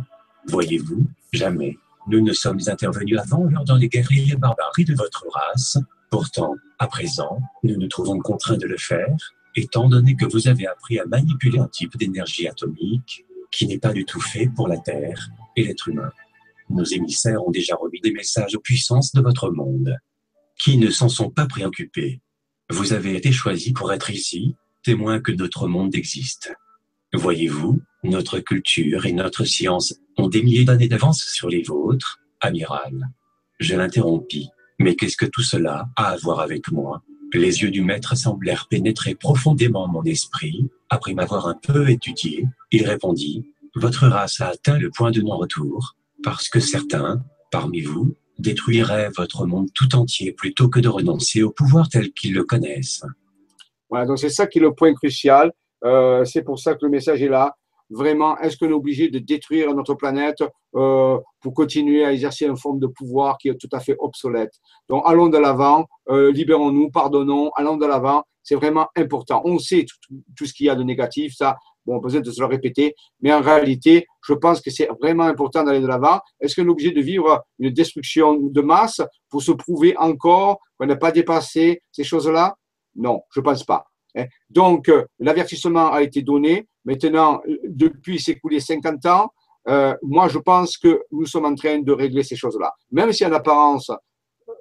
[0.48, 1.76] Voyez-vous, jamais
[2.06, 5.78] nous ne sommes intervenus avant lors dans les guerriers barbaries de votre race.
[6.10, 9.16] Pourtant, à présent, nous nous trouvons contraints de le faire
[9.56, 13.92] étant donné que vous avez appris à manipuler un type d'énergie atomique qui n'est pas
[13.92, 16.10] du tout fait pour la Terre et l'être humain.
[16.68, 19.96] Nos émissaires ont déjà remis des messages aux puissances de votre monde,
[20.56, 22.20] qui ne s'en sont pas préoccupés.
[22.70, 24.54] Vous avez été choisi pour être ici,
[24.84, 26.54] témoin que notre monde existe.
[27.12, 33.08] Voyez-vous, notre culture et notre science ont des milliers d'années d'avance sur les vôtres, amiral.
[33.58, 34.48] Je l'interrompis.
[34.78, 37.02] Mais qu'est-ce que tout cela a à voir avec moi?
[37.38, 40.68] Les yeux du maître semblèrent pénétrer profondément mon esprit.
[40.88, 43.44] Après m'avoir un peu étudié, il répondit,
[43.74, 49.46] Votre race a atteint le point de non-retour, parce que certains, parmi vous, détruiraient votre
[49.46, 53.04] monde tout entier plutôt que de renoncer au pouvoir tel qu'ils le connaissent.
[53.90, 55.52] Voilà, donc c'est ça qui est le point crucial.
[55.84, 57.56] Euh, c'est pour ça que le message est là
[57.90, 60.42] vraiment, est-ce qu'on est obligé de détruire notre planète
[60.76, 64.52] euh, pour continuer à exercer une forme de pouvoir qui est tout à fait obsolète?
[64.88, 68.22] Donc, allons de l'avant, euh, libérons-nous, pardonnons, allons de l'avant.
[68.42, 69.42] C'est vraiment important.
[69.44, 69.84] On sait
[70.36, 73.32] tout, ce qu'il y a de négatif, ça, bon, besoin de se le répéter, mais
[73.32, 76.20] en réalité, je pense que c'est vraiment important d'aller de l'avant.
[76.40, 80.86] Est-ce qu'on est obligé de vivre une destruction de masse pour se prouver encore qu'on
[80.86, 82.56] n'a pas dépassé ces choses-là?
[82.96, 83.89] Non, je pense pas.
[84.16, 84.26] Hein.
[84.48, 86.66] Donc, euh, l'avertissement a été donné.
[86.84, 89.30] Maintenant, depuis s'écouler 50 ans,
[89.68, 92.72] euh, moi, je pense que nous sommes en train de régler ces choses-là.
[92.90, 93.90] Même si en apparence,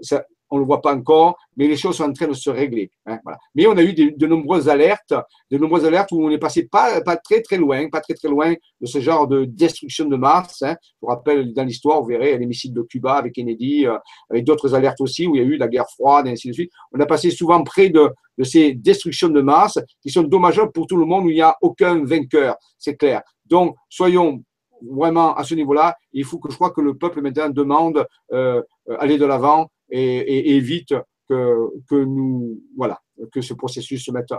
[0.01, 2.49] ça, on ne le voit pas encore, mais les choses sont en train de se
[2.49, 2.91] régler.
[3.05, 3.19] Hein.
[3.55, 5.13] Mais on a eu de, nombreuses alertes,
[5.51, 8.53] de nombreuses alertes où on est passé pas, très très loin, pas très très loin
[8.81, 10.61] de ce genre de destruction de Mars.
[10.61, 10.75] Hein.
[10.81, 13.97] Je vous rappelle, dans l'histoire, vous verrez les missiles de Cuba avec Kennedy, euh,
[14.29, 16.53] avec d'autres alertes aussi, où il y a eu la guerre froide, et ainsi de
[16.53, 16.71] suite.
[16.91, 20.87] On a passé souvent près de, de ces destructions de Mars qui sont dommageables pour
[20.87, 23.21] tout le monde, où il n'y a aucun vainqueur, c'est clair.
[23.45, 24.43] Donc, soyons
[24.81, 25.95] vraiment à ce niveau-là.
[26.13, 28.61] Il faut que je crois que le peuple maintenant demande euh,
[28.99, 30.93] aller de l'avant et, évite
[31.27, 31.55] que,
[31.89, 32.99] que, nous, voilà,
[33.31, 34.33] que ce processus se mette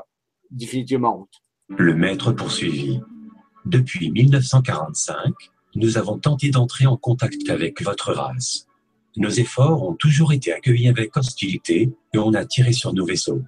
[0.51, 1.35] définitivement en route.
[1.69, 3.01] Le maître poursuivit.
[3.65, 5.33] Depuis 1945,
[5.77, 8.67] nous avons tenté d'entrer en contact avec votre race.
[9.17, 13.43] Nos efforts ont toujours été accueillis avec hostilité et on a tiré sur nos vaisseaux.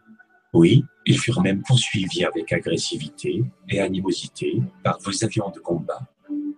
[0.52, 6.11] Oui, ils furent même poursuivis avec agressivité et animosité par vos avions de combat.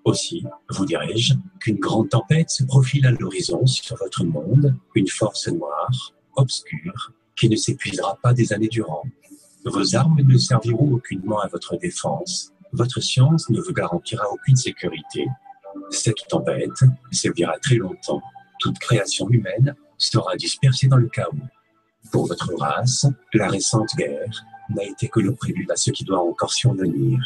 [0.05, 5.49] Aussi, vous dirais-je, qu'une grande tempête se profile à l'horizon sur votre monde, une force
[5.49, 9.05] noire, obscure, qui ne s'épuisera pas des années durant.
[9.65, 15.27] Vos armes ne serviront aucunement à votre défense, votre science ne vous garantira aucune sécurité.
[15.91, 18.23] Cette tempête servira très longtemps.
[18.61, 21.33] Toute création humaine sera dispersée dans le chaos.
[22.13, 26.21] Pour votre race, la récente guerre n'a été que le prélude à ce qui doit
[26.21, 27.19] encore survenir.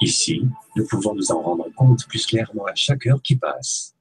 [0.00, 0.42] Ici,
[0.76, 3.94] nous pouvons nous en rendre compte plus clairement à chaque heure qui passe.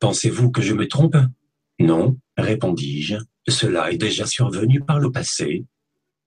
[0.00, 1.16] Pensez-vous que je me trompe?
[1.78, 3.16] Non, répondis-je.
[3.48, 5.64] Cela est déjà survenu par le passé.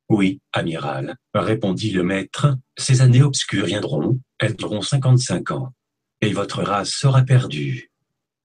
[0.10, 2.58] Oui, amiral, répondit le maître.
[2.78, 5.72] Ces années obscures viendront, elles dureront 55 ans,
[6.20, 7.92] et votre race sera perdue.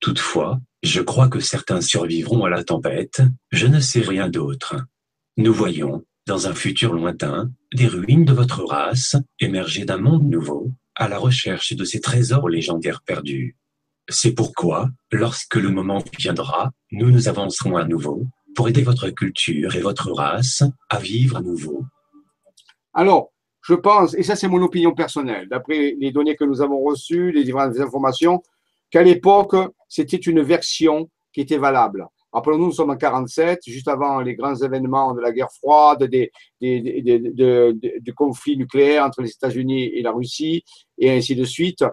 [0.01, 4.77] Toutefois, je crois que certains survivront à la tempête, je ne sais rien d'autre.
[5.39, 10.73] Nous voyons, dans un futur lointain, des ruines de votre race émerger d'un monde nouveau,
[10.97, 13.57] à la recherche de ces trésors légendaires perdus.
[14.09, 18.25] C'est pourquoi, lorsque le moment viendra, nous nous avancerons à nouveau
[18.57, 21.85] pour aider votre culture et votre race à vivre à nouveau.
[22.95, 23.33] Alors,
[23.63, 27.33] je pense, et ça c'est mon opinion personnelle, d'après les données que nous avons reçues,
[27.33, 28.43] les différentes informations,
[28.91, 29.57] qu'à l'époque,
[29.89, 32.07] c'était une version qui était valable.
[32.33, 36.31] Rappelons-nous, nous sommes en 47, juste avant les grands événements de la guerre froide, des,
[36.61, 40.65] du conflit nucléaire entre les États-Unis et la Russie,
[40.99, 41.85] et ainsi de suite.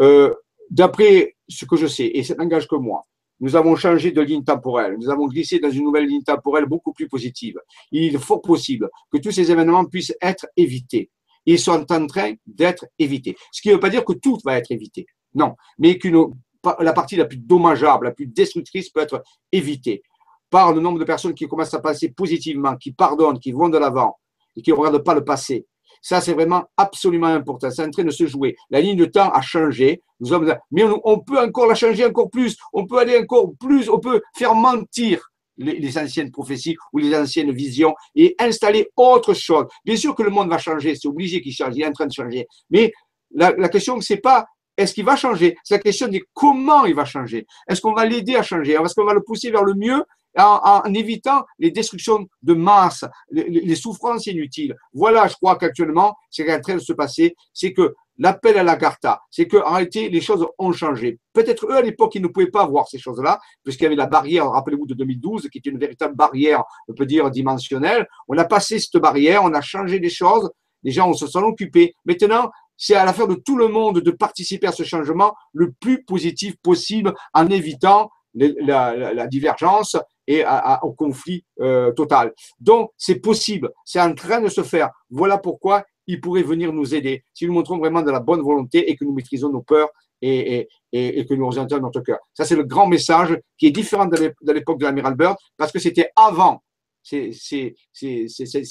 [0.00, 0.32] Euh,
[0.70, 3.06] d'après ce que je sais, et ça n'engage que moi,
[3.40, 4.96] nous avons changé de ligne temporelle.
[4.98, 7.58] Nous avons glissé dans une nouvelle ligne temporelle beaucoup plus positive.
[7.90, 11.10] Il est fort possible que tous ces événements puissent être évités.
[11.46, 13.36] Ils sont en train d'être évités.
[13.50, 15.06] Ce qui ne veut pas dire que tout va être évité.
[15.34, 15.54] Non.
[15.78, 16.32] Mais qu'une
[16.78, 19.22] la partie la plus dommageable, la plus destructrice peut être
[19.52, 20.02] évitée
[20.50, 23.78] par le nombre de personnes qui commencent à penser positivement, qui pardonnent, qui vont de
[23.78, 24.18] l'avant
[24.56, 25.66] et qui ne regardent pas le passé.
[26.02, 27.70] Ça, c'est vraiment absolument important.
[27.70, 28.56] C'est en train de se jouer.
[28.70, 30.02] La ligne de temps a changé.
[30.20, 30.30] Nous
[30.70, 32.56] mais on, peut encore la changer encore plus.
[32.72, 33.88] On peut aller encore plus.
[33.88, 39.66] On peut faire mentir les, anciennes prophéties ou les anciennes visions et installer autre chose.
[39.84, 40.94] Bien sûr que le monde va changer.
[40.94, 41.74] C'est obligé qu'il change.
[41.76, 42.46] Il est en train de changer.
[42.70, 42.92] Mais
[43.32, 44.46] la, la question, c'est pas
[44.80, 45.56] est-ce qu'il va changer?
[45.62, 47.46] C'est la question de comment il va changer.
[47.68, 48.72] Est-ce qu'on va l'aider à changer?
[48.72, 50.02] Est-ce qu'on va le pousser vers le mieux
[50.38, 54.74] en, évitant les destructions de masse, les, souffrances inutiles?
[54.94, 58.56] Voilà, je crois qu'actuellement, ce qui est en train de se passer, c'est que l'appel
[58.58, 61.18] à la Garta, c'est qu'en réalité, les choses ont changé.
[61.32, 64.06] Peut-être eux, à l'époque, ils ne pouvaient pas voir ces choses-là, puisqu'il y avait la
[64.06, 68.06] barrière, rappelez-vous, de 2012, qui était une véritable barrière, on peut dire, dimensionnelle.
[68.28, 70.50] On a passé cette barrière, on a changé des choses,
[70.82, 71.94] les gens se sont occupés.
[72.04, 72.50] Maintenant,
[72.80, 76.56] c'est à l'affaire de tout le monde de participer à ce changement le plus positif
[76.62, 79.96] possible en évitant la, divergence
[80.26, 80.44] et
[80.82, 82.32] au conflit euh, total.
[82.58, 84.88] Donc, c'est possible, c'est en train de se faire.
[85.10, 88.90] Voilà pourquoi il pourrait venir nous aider si nous montrons vraiment de la bonne volonté
[88.90, 89.90] et que nous maîtrisons nos peurs
[90.22, 92.18] et, que nous orientons notre cœur.
[92.32, 95.78] Ça, c'est le grand message qui est différent de l'époque de l'amiral Byrd parce que
[95.78, 96.62] c'était avant
[97.02, 97.34] ces,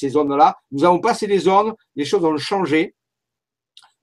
[0.10, 0.56] zones-là.
[0.72, 2.96] Nous avons passé les zones, les choses ont changé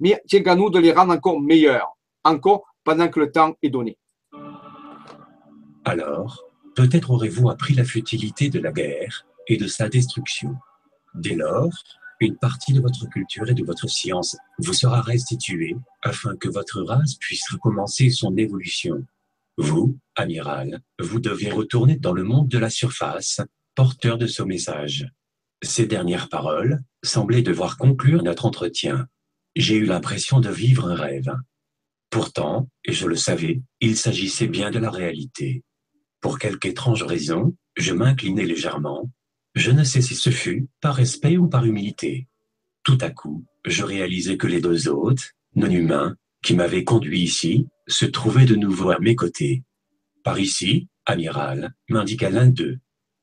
[0.01, 3.70] mais tiens qu'à nous de les rendre encore meilleurs, encore pendant que le temps est
[3.70, 3.98] donné.
[5.85, 6.44] Alors,
[6.74, 10.56] peut-être aurez-vous appris la futilité de la guerre et de sa destruction.
[11.14, 11.73] Dès lors,
[12.20, 16.82] une partie de votre culture et de votre science vous sera restituée afin que votre
[16.82, 19.05] race puisse recommencer son évolution.
[19.59, 23.40] Vous, amiral, vous devez retourner dans le monde de la surface,
[23.74, 25.10] porteur de ce message.
[25.62, 29.06] Ces dernières paroles semblaient devoir conclure notre entretien.
[29.56, 31.34] J'ai eu l'impression de vivre un rêve.
[32.10, 35.62] Pourtant, et je le savais, il s'agissait bien de la réalité.
[36.20, 39.10] Pour quelque étrange raison, je m'inclinai légèrement.
[39.54, 42.28] Je ne sais si ce fut par respect ou par humilité.
[42.84, 47.66] Tout à coup, je réalisai que les deux hôtes, non humains, qui m'avaient conduit ici,
[47.88, 49.64] se trouvaient de nouveau à mes côtés.
[50.22, 52.78] Par ici, amiral, m'indiqua l'un d'eux.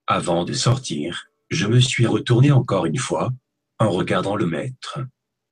[0.07, 3.31] Avant de sortir, je me suis retourné encore une fois
[3.77, 4.99] en regardant le maître.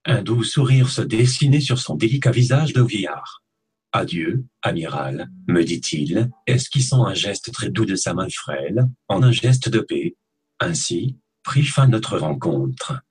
[0.06, 3.44] Un doux sourire se dessinait sur son délicat visage de vieillard.
[3.92, 9.32] Adieu, amiral, me dit-il, esquissant un geste très doux de sa main frêle, en un
[9.32, 10.16] geste de paix?
[10.60, 13.02] Ainsi prit fin notre rencontre.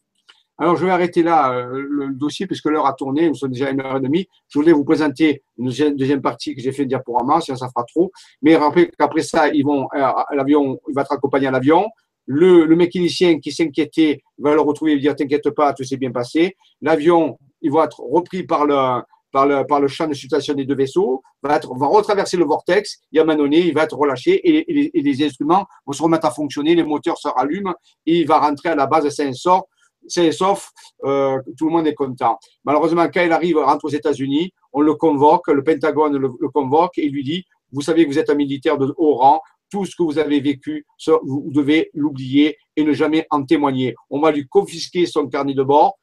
[0.58, 3.70] Alors, je vais arrêter là euh, le dossier puisque l'heure a tourné, nous sommes déjà
[3.70, 4.26] une heure et demie.
[4.48, 8.10] Je voulais vous présenter une deuxième partie que j'ai fait diaporama, sinon ça fera trop.
[8.42, 11.86] Mais rappelez qu'après ça, ils vont, euh, l'avion, il va être accompagné à l'avion.
[12.32, 16.12] Le, mécanicien qui s'inquiétait va le retrouver et lui dire T'inquiète pas, tout s'est bien
[16.12, 16.56] passé.
[16.80, 19.02] L'avion, il va être repris par le,
[19.32, 22.44] par le, par le champ de situation des deux vaisseaux, va, être, va retraverser le
[22.44, 26.00] vortex, et à un moment donné, il va être relâché et, les instruments vont se
[26.04, 27.74] remettre à fonctionner, les moteurs se rallument
[28.06, 29.66] et il va rentrer à la base de Saint-Sort.
[30.06, 30.70] Saint-Sauf,
[31.04, 32.38] euh, tout le monde est content.
[32.64, 36.96] Malheureusement, quand il arrive, rentre aux États-Unis, on le convoque, le Pentagone le, le convoque
[36.96, 39.40] et lui dit Vous savez que vous êtes un militaire de haut rang,
[39.70, 40.84] tout ce que vous avez vécu,
[41.22, 43.94] vous devez l'oublier et ne jamais en témoigner.
[44.10, 45.98] On va lui confisquer son carnet de bord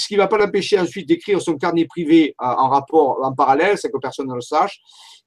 [0.00, 3.32] ce qui ne va pas l'empêcher ensuite d'écrire son carnet privé euh, en rapport, en
[3.32, 4.80] parallèle, c'est que personne ne le sache,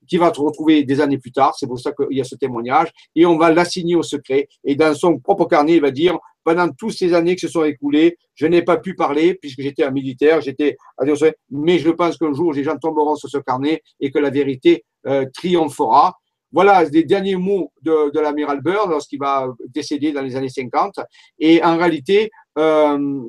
[0.07, 1.53] qui va se retrouver des années plus tard.
[1.57, 2.91] C'est pour ça qu'il y a ce témoignage.
[3.15, 4.48] Et on va l'assigner au secret.
[4.64, 7.64] Et dans son propre carnet, il va dire, pendant toutes ces années qui se sont
[7.64, 10.76] écoulées, je n'ai pas pu parler puisque j'étais un militaire, j'étais,
[11.49, 14.84] mais je pense qu'un jour, les gens tomberont sur ce carnet et que la vérité
[15.07, 16.18] euh, triomphera.
[16.54, 21.00] Voilà les derniers mots de, l'amiral Byrd lorsqu'il va décéder dans les années 50.
[21.40, 23.24] Et en réalité, euh,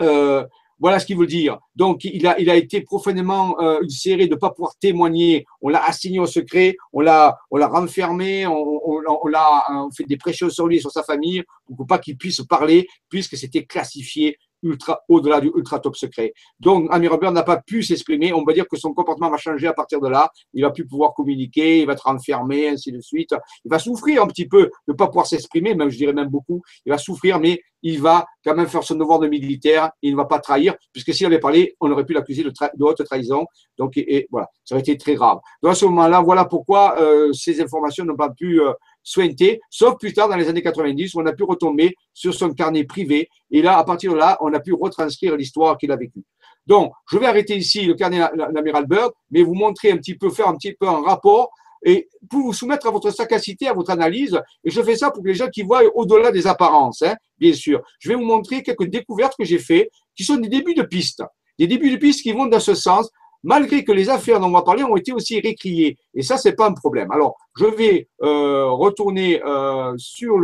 [0.00, 0.44] euh,
[0.80, 1.58] voilà ce qu'il veut dire.
[1.74, 5.44] Donc, il a, été profondément euh, ulcéré de ne pas pouvoir témoigner.
[5.60, 10.80] On l'a assigné au secret, on l'a, renfermé, on, l'a fait des pressions sur lui,
[10.80, 11.42] sur sa famille,
[11.76, 16.32] pour pas qu'il puisse parler, puisque c'était classifié ultra au-delà du ultra top secret.
[16.60, 18.32] Donc, Amir Robert n'a pas pu s'exprimer.
[18.32, 20.30] On va dire que son comportement va changer à partir de là.
[20.54, 23.34] Il va plus pouvoir communiquer, il va être enfermé, ainsi de suite.
[23.64, 26.28] Il va souffrir un petit peu de ne pas pouvoir s'exprimer, même je dirais même
[26.28, 26.62] beaucoup.
[26.86, 29.90] Il va souffrir, mais il va quand même faire son devoir de militaire.
[30.02, 32.84] Il ne va pas trahir, puisque s'il avait parlé, on aurait pu l'accuser de, de,
[32.84, 33.46] haute trahison.
[33.76, 35.38] Donc, et, voilà, ça aurait été très grave.
[35.62, 38.72] Donc, à ce moment-là, voilà pourquoi euh, ces informations n'ont pas pu euh,
[39.08, 42.52] sointé, sauf plus tard dans les années 90 où on a pu retomber sur son
[42.52, 43.28] carnet privé.
[43.50, 46.24] Et là, à partir de là, on a pu retranscrire l'histoire qu'il a vécue.
[46.66, 48.20] Donc, je vais arrêter ici le carnet
[48.54, 51.50] l'amiral Bird, mais vous montrer un petit peu, faire un petit peu un rapport
[51.84, 54.38] et pour vous soumettre à votre sagacité, à votre analyse.
[54.64, 57.54] Et je fais ça pour que les gens qui voient au-delà des apparences, hein, bien
[57.54, 57.80] sûr.
[58.00, 61.22] Je vais vous montrer quelques découvertes que j'ai faites qui sont des débuts de pistes.
[61.58, 63.08] Des débuts de pistes qui vont dans ce sens
[63.42, 65.96] malgré que les affaires dont on va parler ont été aussi récriées.
[66.14, 67.10] Et ça, c'est pas un problème.
[67.10, 70.38] Alors, je vais euh, retourner euh, sur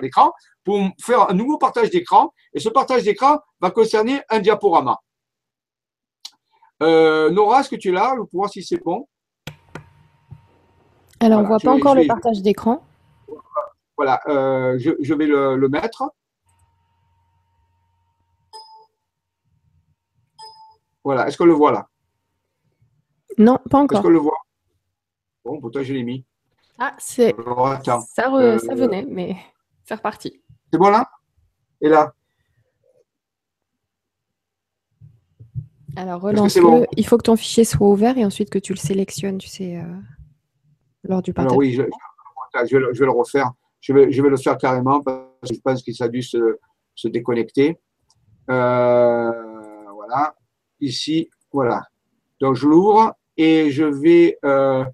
[0.00, 0.32] l'écran
[0.64, 2.32] pour faire un nouveau partage d'écran.
[2.54, 4.98] Et ce partage d'écran va concerner un diaporama.
[6.82, 8.14] Euh, Nora, est-ce que tu es là?
[8.16, 9.08] Pour voir si c'est bon
[11.20, 12.82] Alors, voilà, on ne voit pas vais, encore vais, le partage d'écran.
[13.96, 16.04] Voilà, je, je, vais le, le mettre.
[21.06, 21.88] Voilà, est-ce qu'on le voit là?
[23.38, 23.98] Non, pas encore.
[23.98, 24.38] Est-ce qu'on le voit?
[25.44, 26.24] Bon, pourtant je l'ai mis.
[26.80, 27.32] Ah, c'est.
[27.36, 28.34] Ça, re...
[28.34, 28.58] euh...
[28.58, 29.36] ça venait, mais
[29.84, 30.42] c'est reparti.
[30.72, 31.08] C'est bon là?
[31.80, 32.12] Et là?
[35.94, 36.62] Alors relance-le.
[36.62, 36.86] Bon?
[36.96, 39.76] Il faut que ton fichier soit ouvert et ensuite que tu le sélectionnes, tu sais,
[39.76, 39.84] euh,
[41.04, 41.52] lors du partage.
[41.52, 43.52] Alors oui, je, je, vais le, je, vais le, refaire.
[43.80, 45.20] Je vais, je vais le faire carrément parce
[45.50, 46.58] que je pense que ça a dû se,
[46.96, 47.78] se déconnecter.
[48.50, 49.30] Euh,
[49.92, 50.34] voilà
[50.80, 51.82] ici, voilà.
[52.40, 54.84] Donc je l'ouvre et je vais euh,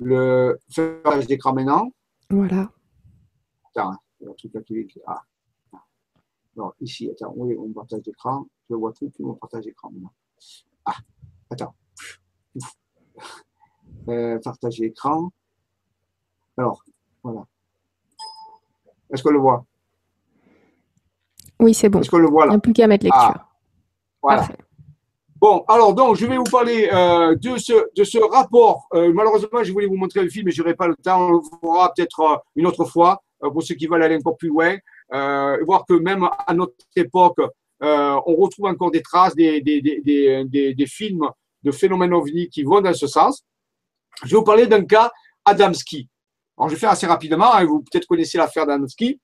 [0.00, 1.90] le faire d'écran maintenant.
[2.30, 2.70] Voilà.
[3.74, 4.88] Attends, il y a un truc activé.
[5.06, 5.22] Ah.
[6.56, 8.46] Non, ici, attends, oui, on partage d'écran.
[8.68, 10.12] Je vois tout, puis on partage d'écran maintenant.
[10.84, 10.96] Ah,
[11.50, 11.74] attends.
[14.08, 15.30] Euh, partage d'écran.
[16.56, 16.82] Alors,
[17.22, 17.46] voilà.
[19.10, 19.66] Est-ce qu'on le voit?
[21.60, 22.00] Oui, c'est bon.
[22.00, 22.52] Est-ce qu'on le voit là?
[22.52, 23.20] Il n'y a plus qu'à mettre lecture.
[23.20, 23.48] Ah,
[24.22, 24.38] voilà.
[24.38, 24.58] Parfait.
[25.38, 28.88] Bon, alors donc, je vais vous parler euh, de, ce, de ce rapport.
[28.94, 31.28] Euh, malheureusement, je voulais vous montrer le film, mais je n'aurai pas le temps.
[31.28, 34.48] On le fera peut-être euh, une autre fois pour ceux qui veulent aller encore plus
[34.48, 34.76] loin.
[35.10, 37.38] voir que même à notre époque,
[37.80, 41.28] on retrouve encore des traces des, des, des, des, films
[41.62, 43.44] de phénomènes ovni qui vont dans ce sens.
[44.24, 45.12] Je vais vous parler d'un cas
[45.44, 46.08] Adamski.
[46.56, 47.54] Alors, je vais faire assez rapidement.
[47.54, 49.20] Hein, vous peut-être connaissez l'affaire Adamski.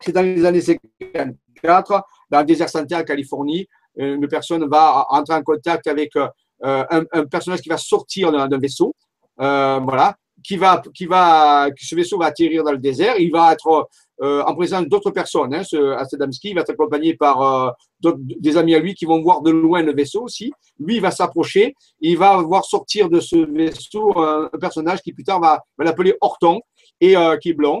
[0.00, 5.34] C'est dans les années 54, dans le désert sanitaire en Californie une personne va entrer
[5.34, 6.28] en contact avec euh,
[6.62, 8.94] un, un, personnage qui va sortir d'un vaisseau,
[9.40, 13.16] euh, voilà, qui va, qui va, ce vaisseau va atterrir dans le désert.
[13.18, 13.88] Il va être
[14.22, 15.54] euh, en présence d'autres personnes.
[15.54, 19.20] Hein, ce Adamski il va être accompagné par euh, des amis à lui qui vont
[19.20, 20.52] voir de loin le vaisseau aussi.
[20.78, 21.74] Lui, il va s'approcher.
[22.00, 26.60] Il va voir sortir de ce vaisseau un, personnage qui plus tard va, l'appeler Horton
[27.00, 27.80] et euh, qui est euh,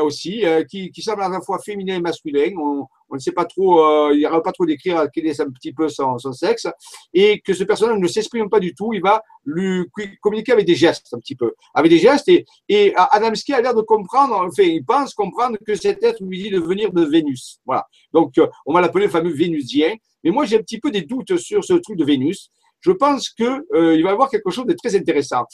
[0.00, 2.52] aussi, euh, qui, qui, semble à la fois féminin et masculin.
[2.58, 5.38] On, on ne sait pas trop, euh, il n'y aura pas trop d'écrire quel est
[5.38, 6.66] un petit peu son, son, sexe,
[7.12, 8.94] et que ce personnage ne s'exprime pas du tout.
[8.94, 9.84] Il va lui
[10.20, 12.28] communiquer avec des gestes un petit peu, avec des gestes.
[12.28, 16.42] Et, et Adamski a l'air de comprendre, enfin, il pense comprendre que cet être lui
[16.44, 17.60] dit de venir de Vénus.
[17.66, 17.86] Voilà.
[18.14, 19.94] Donc, euh, on va l'appeler le fameux Vénusien.
[20.24, 22.50] Mais moi, j'ai un petit peu des doutes sur ce truc de Vénus.
[22.82, 25.44] Je pense que euh, il va y avoir quelque chose de très intéressant.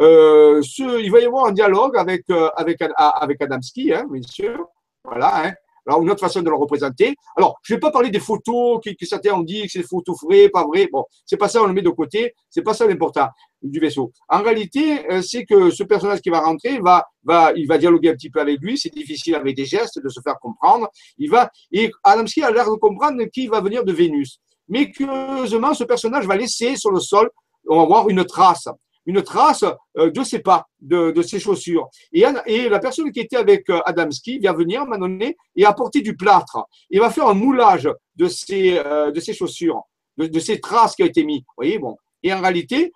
[0.00, 4.66] Euh, il va y avoir un dialogue avec euh, avec Adamski, hein, bien sûr.
[5.04, 5.46] Voilà.
[5.46, 5.52] Hein.
[5.86, 7.14] Alors, une autre façon de le représenter.
[7.34, 9.86] Alors, je ne vais pas parler des photos que, certains ont dit que c'est des
[9.86, 10.86] photos vraies, pas vraies.
[10.92, 12.34] Bon, c'est pas ça, on le met de côté.
[12.50, 13.28] C'est pas ça l'important
[13.62, 14.12] du vaisseau.
[14.28, 18.12] En réalité, c'est que ce personnage qui va rentrer va, va, il va dialoguer un
[18.12, 18.76] petit peu avec lui.
[18.76, 20.88] C'est difficile avec des gestes de se faire comprendre.
[21.16, 24.40] Il va, et Adamski a l'air de comprendre qu'il va venir de Vénus.
[24.68, 27.30] Mais curieusement, ce personnage va laisser sur le sol,
[27.68, 28.68] on va voir une trace,
[29.08, 29.64] une trace
[29.96, 31.88] euh, de ses pas, de, ses chaussures.
[32.12, 36.14] Et, la personne qui était avec euh, Adamski vient venir à donné et apporter du
[36.14, 36.58] plâtre.
[36.90, 39.80] Il va faire un moulage de ses, euh, de ses chaussures,
[40.18, 41.40] de, de, ces traces qui ont été mises.
[41.40, 41.96] Vous voyez, bon.
[42.22, 42.92] Et en réalité,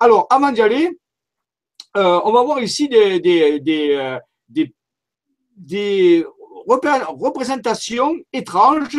[0.00, 0.98] alors, avant d'y aller,
[1.94, 4.20] on va voir ici des
[6.66, 8.98] représentations étranges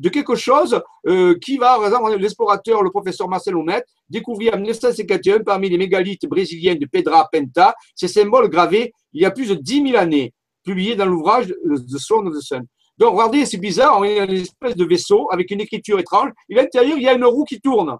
[0.00, 4.56] de quelque chose euh, qui va, par exemple, l'explorateur, le professeur Marcel Oumet, découvrir en
[4.56, 9.48] 1951 parmi les mégalithes brésiliens de Pedra Penta ces symboles gravés il y a plus
[9.48, 10.32] de 10 000 années,
[10.64, 12.66] publiés dans l'ouvrage The Song of the Sun.
[12.96, 16.58] Donc, regardez, c'est bizarre, on est une espèce de vaisseau avec une écriture étrange, et
[16.58, 17.98] à l'intérieur, il y a une roue qui tourne,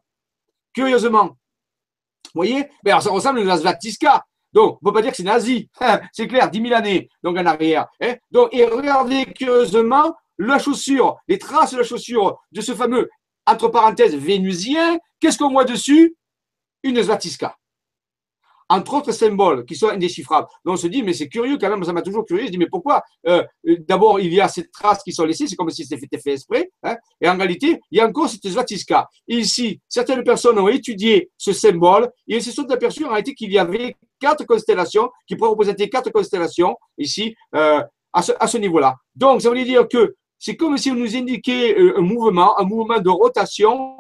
[0.73, 1.37] curieusement.
[2.35, 2.67] Vous voyez?
[2.83, 4.25] Ben, Ça ressemble à une Svatiska.
[4.53, 5.69] Donc, on ne peut pas dire que c'est nazi.
[6.13, 7.87] c'est clair, 10 000 années, donc en arrière.
[8.01, 8.15] Hein.
[8.31, 13.09] donc, et regardez curieusement la chaussure, les traces de la chaussure de ce fameux,
[13.47, 16.17] entre parenthèses, vénusien, qu'est-ce qu'on voit dessus?
[16.83, 17.57] Une Zvatiska.
[18.69, 20.47] Entre autres symboles qui sont indéchiffrables.
[20.65, 22.47] Donc on se dit, mais c'est curieux quand même, ça m'a toujours curieux.
[22.47, 23.45] Je dis, mais pourquoi euh,
[23.81, 26.33] D'abord, il y a ces traces qui sont laissées, c'est comme si c'était fait, fait
[26.35, 26.71] exprès.
[26.85, 29.09] Hein, et en réalité, il y a encore cette Zvatiska.
[29.27, 33.35] Et ici, certaines personnes ont étudié ce symbole et ils se sont aperçus en réalité
[33.35, 38.47] qu'il y avait quatre constellations qui pourraient représenter quatre constellations ici euh, à ce, à
[38.47, 38.95] ce niveau-là.
[39.17, 42.65] Donc, ça veut dire que c'est comme si on nous indiquait euh, un mouvement, un
[42.65, 43.99] mouvement de rotation,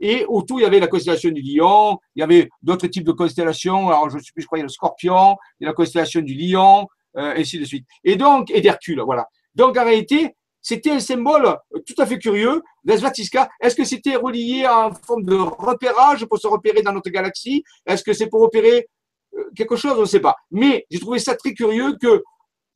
[0.00, 3.12] et autour, il y avait la constellation du lion, il y avait d'autres types de
[3.12, 6.20] constellations, alors je, je crois il y a le scorpion, il y a la constellation
[6.20, 7.86] du lion, euh, ainsi de suite.
[8.02, 9.28] Et donc, et d'Hercule, voilà.
[9.54, 11.56] Donc, en réalité, c'était un symbole
[11.86, 13.50] tout à fait curieux, l'Asvatiska.
[13.60, 17.62] Est-ce que c'était relié à une forme de repérage pour se repérer dans notre galaxie?
[17.86, 18.88] Est-ce que c'est pour repérer
[19.36, 19.94] euh, quelque chose?
[19.98, 20.34] On ne sait pas.
[20.50, 22.22] Mais j'ai trouvé ça très curieux que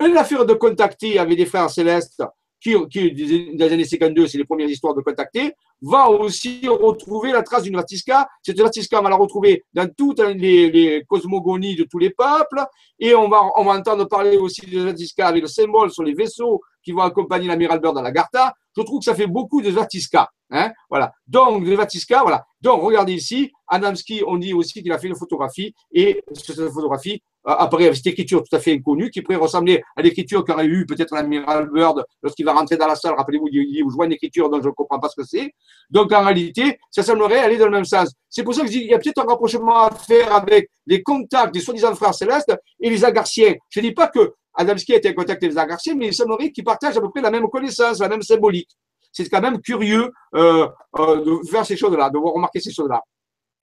[0.04, 2.22] une affaire de contacter avec des frères célestes
[2.60, 7.32] qui, qui dans les années 52, c'est les premières histoires de contacter, va aussi retrouver
[7.32, 8.28] la trace d'une Vatisca.
[8.42, 12.64] Cette Vatisca, on va la retrouver dans toutes les, cosmogonies de tous les peuples.
[12.98, 16.14] Et on va, on va entendre parler aussi de Vatisca avec le symbole sur les
[16.14, 18.54] vaisseaux qui vont accompagner l'amiral Byrd dans la Garta.
[18.74, 20.30] Je trouve que ça fait beaucoup de Vatisca.
[20.50, 21.12] Hein, voilà.
[21.26, 22.44] Donc, voilà.
[22.62, 27.22] Donc, regardez ici, Adamski, on dit aussi qu'il a fait une photographie et cette photographie
[27.46, 30.86] euh, apparaît cette écriture tout à fait inconnue qui pourrait ressembler à l'écriture qu'aurait eu
[30.86, 33.14] peut-être l'amiral Bird lorsqu'il va rentrer dans la salle.
[33.18, 35.52] Rappelez-vous, il dit, vous jouez une écriture dont je ne comprends pas ce que c'est.
[35.90, 38.14] Donc, en réalité, ça semblerait aller dans le même sens.
[38.30, 40.70] C'est pour ça que je dis, il y a peut-être un rapprochement à faire avec
[40.86, 43.54] les contacts des soi-disant frères célestes et les agarciens.
[43.68, 46.64] Je ne dis pas que Adamski était en contact avec agarciens, mais il semblerait qu'ils
[46.64, 48.70] partagent à peu près la même connaissance, la même symbolique.
[49.12, 50.68] C'est quand même curieux euh,
[50.98, 53.00] euh, de faire ces choses-là, de remarquer ces choses-là.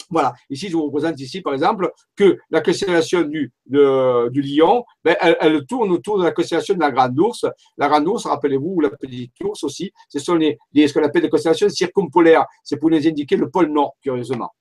[0.09, 0.33] Voilà.
[0.49, 5.91] Ici, je vous représente ici, par exemple, que la constellation du, lion, ben, elle, tourne
[5.91, 7.45] autour de la constellation de la grande ours.
[7.77, 11.29] La grande ours, rappelez-vous, ou la petite ours aussi, ce sont ce qu'on appelle des
[11.29, 12.45] constellations circumpolaires.
[12.63, 14.51] C'est pour nous indiquer le pôle nord, curieusement.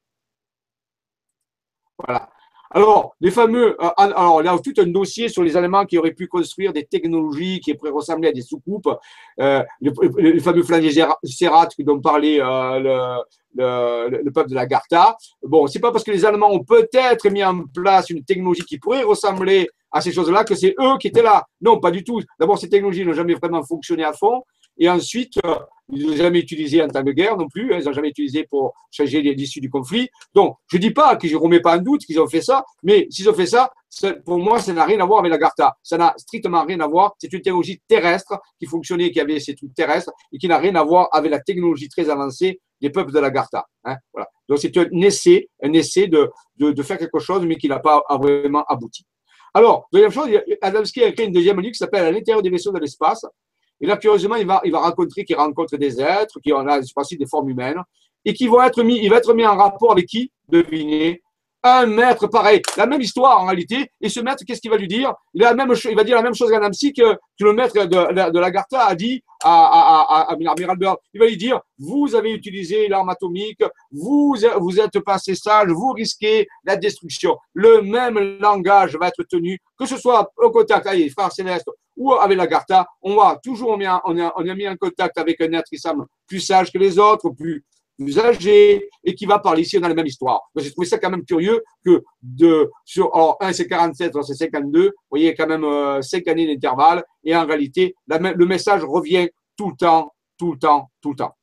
[1.98, 2.28] Voilà.
[2.76, 6.26] Alors, les fameux, euh, alors a tout un dossier sur les Allemands qui auraient pu
[6.26, 8.88] construire des technologies qui pourraient ressembler à des soucoupes.
[9.40, 10.90] Euh, le, fameux flingué
[11.22, 13.20] Serrat dont parlait euh,
[13.54, 15.16] le, le, peuple de la Gartha.
[15.44, 18.80] Bon, c'est pas parce que les Allemands ont peut-être mis en place une technologie qui
[18.80, 21.46] pourrait ressembler à ces choses-là que c'est eux qui étaient là.
[21.60, 22.20] Non, pas du tout.
[22.40, 24.42] D'abord, ces technologies n'ont jamais vraiment fonctionné à fond.
[24.78, 25.38] Et ensuite,
[25.92, 27.72] ils n'ont jamais utilisé en temps de guerre non plus.
[27.72, 30.08] Hein, ils n'ont jamais utilisé pour changer l'issue du conflit.
[30.34, 32.40] Donc, je ne dis pas que je ne remets pas en doute qu'ils ont fait
[32.40, 33.70] ça, mais s'ils ont fait ça,
[34.24, 35.76] pour moi, ça n'a rien à voir avec la Garta.
[35.82, 37.14] Ça n'a strictement rien à voir.
[37.18, 40.74] C'est une technologie terrestre qui fonctionnait, qui avait ces trucs terrestres et qui n'a rien
[40.74, 43.66] à voir avec la technologie très avancée des peuples de la Garta.
[43.84, 44.28] Hein, voilà.
[44.48, 48.02] Donc, c'est un essai, un essai de, de, faire quelque chose, mais qui n'a pas
[48.20, 49.04] vraiment abouti.
[49.54, 50.28] Alors, deuxième chose,
[50.60, 53.24] Adamski a écrit une deuxième livre qui s'appelle À l'intérieur des vaisseaux de l'espace.
[53.80, 57.26] Et là, curieusement, il va, il va rencontrer rencontre des êtres qui ont là, des
[57.26, 57.82] formes humaines
[58.24, 60.30] et qui vont être mis, il va être mis en rapport avec qui?
[60.48, 61.22] Devinez
[61.64, 62.60] un maître pareil.
[62.76, 63.90] La même histoire en réalité.
[64.00, 65.14] Et ce maître, qu'est-ce qu'il va lui dire?
[65.34, 68.50] Même, il va dire la même chose à Namsi que, le maître de, de, la
[68.50, 70.36] Garta a dit à, à, à.
[70.38, 75.68] Il va lui dire Vous avez utilisé l'arme atomique, vous, vous êtes pas assez sage,
[75.68, 77.36] vous risquez la destruction.
[77.54, 81.70] Le même langage va être tenu, que ce soit au contact avec les frères célestes
[81.96, 82.86] ou avec la Garta.
[83.02, 85.70] On va toujours, on a, on a mis en contact avec un être
[86.26, 87.64] plus sage que les autres, plus
[87.96, 90.40] plus âgé, et qui va parler ici dans la même histoire.
[90.56, 94.86] J'ai trouvé ça quand même curieux que de, sur, or, un c'est 47, c'est 52,
[94.86, 99.70] vous voyez quand même euh, 5 années d'intervalle, et en réalité, le message revient tout
[99.70, 101.34] le temps, tout le temps, tout le temps.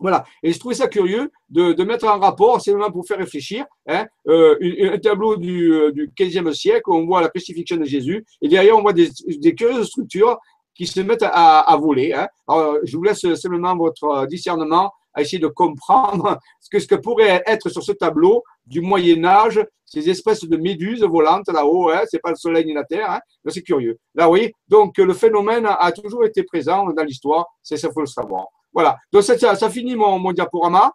[0.00, 0.24] Voilà.
[0.42, 4.56] Et je trouvais ça curieux de, mettre en rapport, c'est pour faire réfléchir, hein, euh,
[4.92, 8.48] un tableau du, euh, du 15e siècle où on voit la crucifixion de Jésus, et
[8.48, 9.10] derrière on voit des,
[9.54, 10.38] curieuses structures
[10.74, 12.12] qui se mettent à, voler.
[12.12, 12.26] Hein.
[12.48, 16.96] Alors, je vous laisse simplement votre discernement à essayer de comprendre ce que, ce que
[16.96, 22.02] pourrait être sur ce tableau du Moyen Âge, ces espèces de méduses volantes là-haut, hein,
[22.10, 23.98] c'est pas le soleil ni la terre, hein, c'est curieux.
[24.14, 28.06] Là, oui, donc le phénomène a, toujours été présent dans l'histoire, c'est ça faut le
[28.06, 28.46] savoir.
[28.74, 30.92] Voilà, donc ça, finit mon, diaporama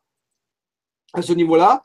[1.14, 1.81] à ce niveau-là.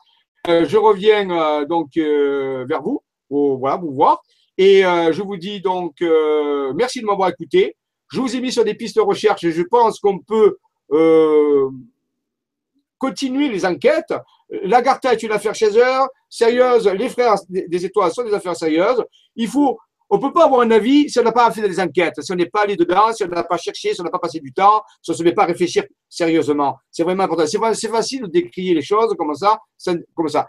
[0.48, 4.20] Euh, je reviens euh, donc euh, vers vous, pour voilà, vous voir,
[4.58, 6.00] et je vous dis donc
[6.74, 7.76] merci de m'avoir écouté.
[8.12, 10.58] Je vous ai mis sur des pistes de recherche et je pense qu'on peut
[12.98, 14.14] continuer les enquêtes.
[14.50, 16.86] L'Agartha est une affaire chez eux, sérieuse.
[16.86, 19.04] Les frères des étoiles sont des affaires sérieuses.
[19.34, 19.78] Il faut,
[20.14, 22.36] on peut pas avoir un avis si on n'a pas fait des enquêtes, si on
[22.36, 24.52] n'est pas allé dedans, si on n'a pas cherché, si on n'a pas passé du
[24.52, 26.76] temps, si on ne se met pas à réfléchir sérieusement.
[26.90, 27.46] C'est vraiment important.
[27.46, 29.58] C'est facile de décrire les choses comme ça,
[30.14, 30.46] comme ça.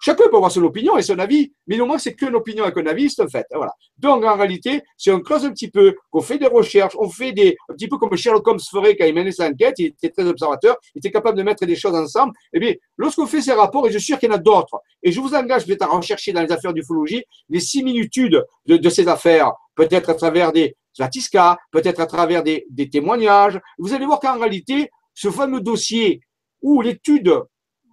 [0.00, 2.86] Chacun peut avoir son opinion et son avis, mais moins c'est qu'une opinion et qu'un
[2.86, 3.46] avis, c'est un fait.
[3.52, 3.72] Voilà.
[3.98, 7.32] Donc en réalité, si on creuse un petit peu, qu'on fait des recherches, on fait
[7.32, 10.10] des, un petit peu comme Sherlock Holmes ferait quand il menait sa enquête, il était
[10.10, 12.32] très observateur, il était capable de mettre des choses ensemble.
[12.52, 14.80] Eh bien, lorsqu'on fait ces rapports, et je suis sûr qu'il y en a d'autres,
[15.02, 19.08] et je vous engage peut-être à rechercher dans les affaires d'ufologie les similitudes de, ces
[19.08, 23.60] affaires, peut-être à travers des Zatisca, peut-être à travers des, des témoignages.
[23.78, 26.20] Vous allez voir qu'en réalité, ce fameux dossier
[26.60, 27.32] où l'étude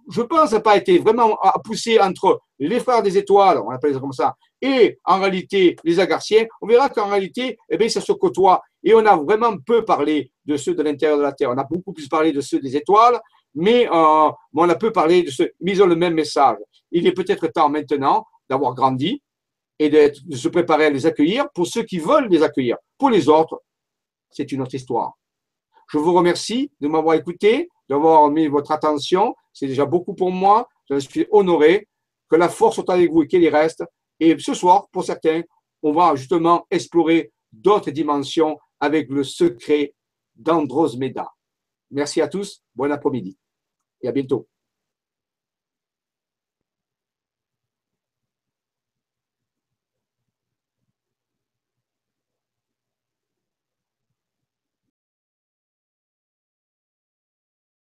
[0.08, 4.00] je pense, n'a pas été vraiment poussé entre les frères des étoiles, on appelle ça
[4.00, 8.12] comme ça, et en réalité les agarciens, on verra qu'en réalité, eh bien, ça se
[8.12, 8.62] côtoie.
[8.82, 11.50] Et on a vraiment peu parlé de ceux de l'intérieur de la Terre.
[11.50, 13.20] On a beaucoup plus parlé de ceux des étoiles,
[13.54, 16.58] mais, euh, on a peu parlé de ceux, mais ils le même message.
[16.92, 19.22] Il est peut-être temps maintenant d'avoir grandi
[19.78, 22.76] et de se préparer à les accueillir pour ceux qui veulent les accueillir.
[22.96, 23.60] Pour les autres,
[24.30, 25.12] c'est une autre histoire.
[25.88, 29.34] Je vous remercie de m'avoir écouté, d'avoir mis votre attention.
[29.52, 30.68] C'est déjà beaucoup pour moi.
[30.90, 31.88] Je suis honoré.
[32.28, 33.84] Que la force soit avec vous et qu'elle y reste.
[34.18, 35.42] Et ce soir, pour certains,
[35.82, 39.94] on va justement explorer d'autres dimensions avec le secret
[40.34, 41.28] d'Androsmeda.
[41.90, 42.62] Merci à tous.
[42.74, 43.38] Bon après-midi
[44.02, 44.48] et à bientôt.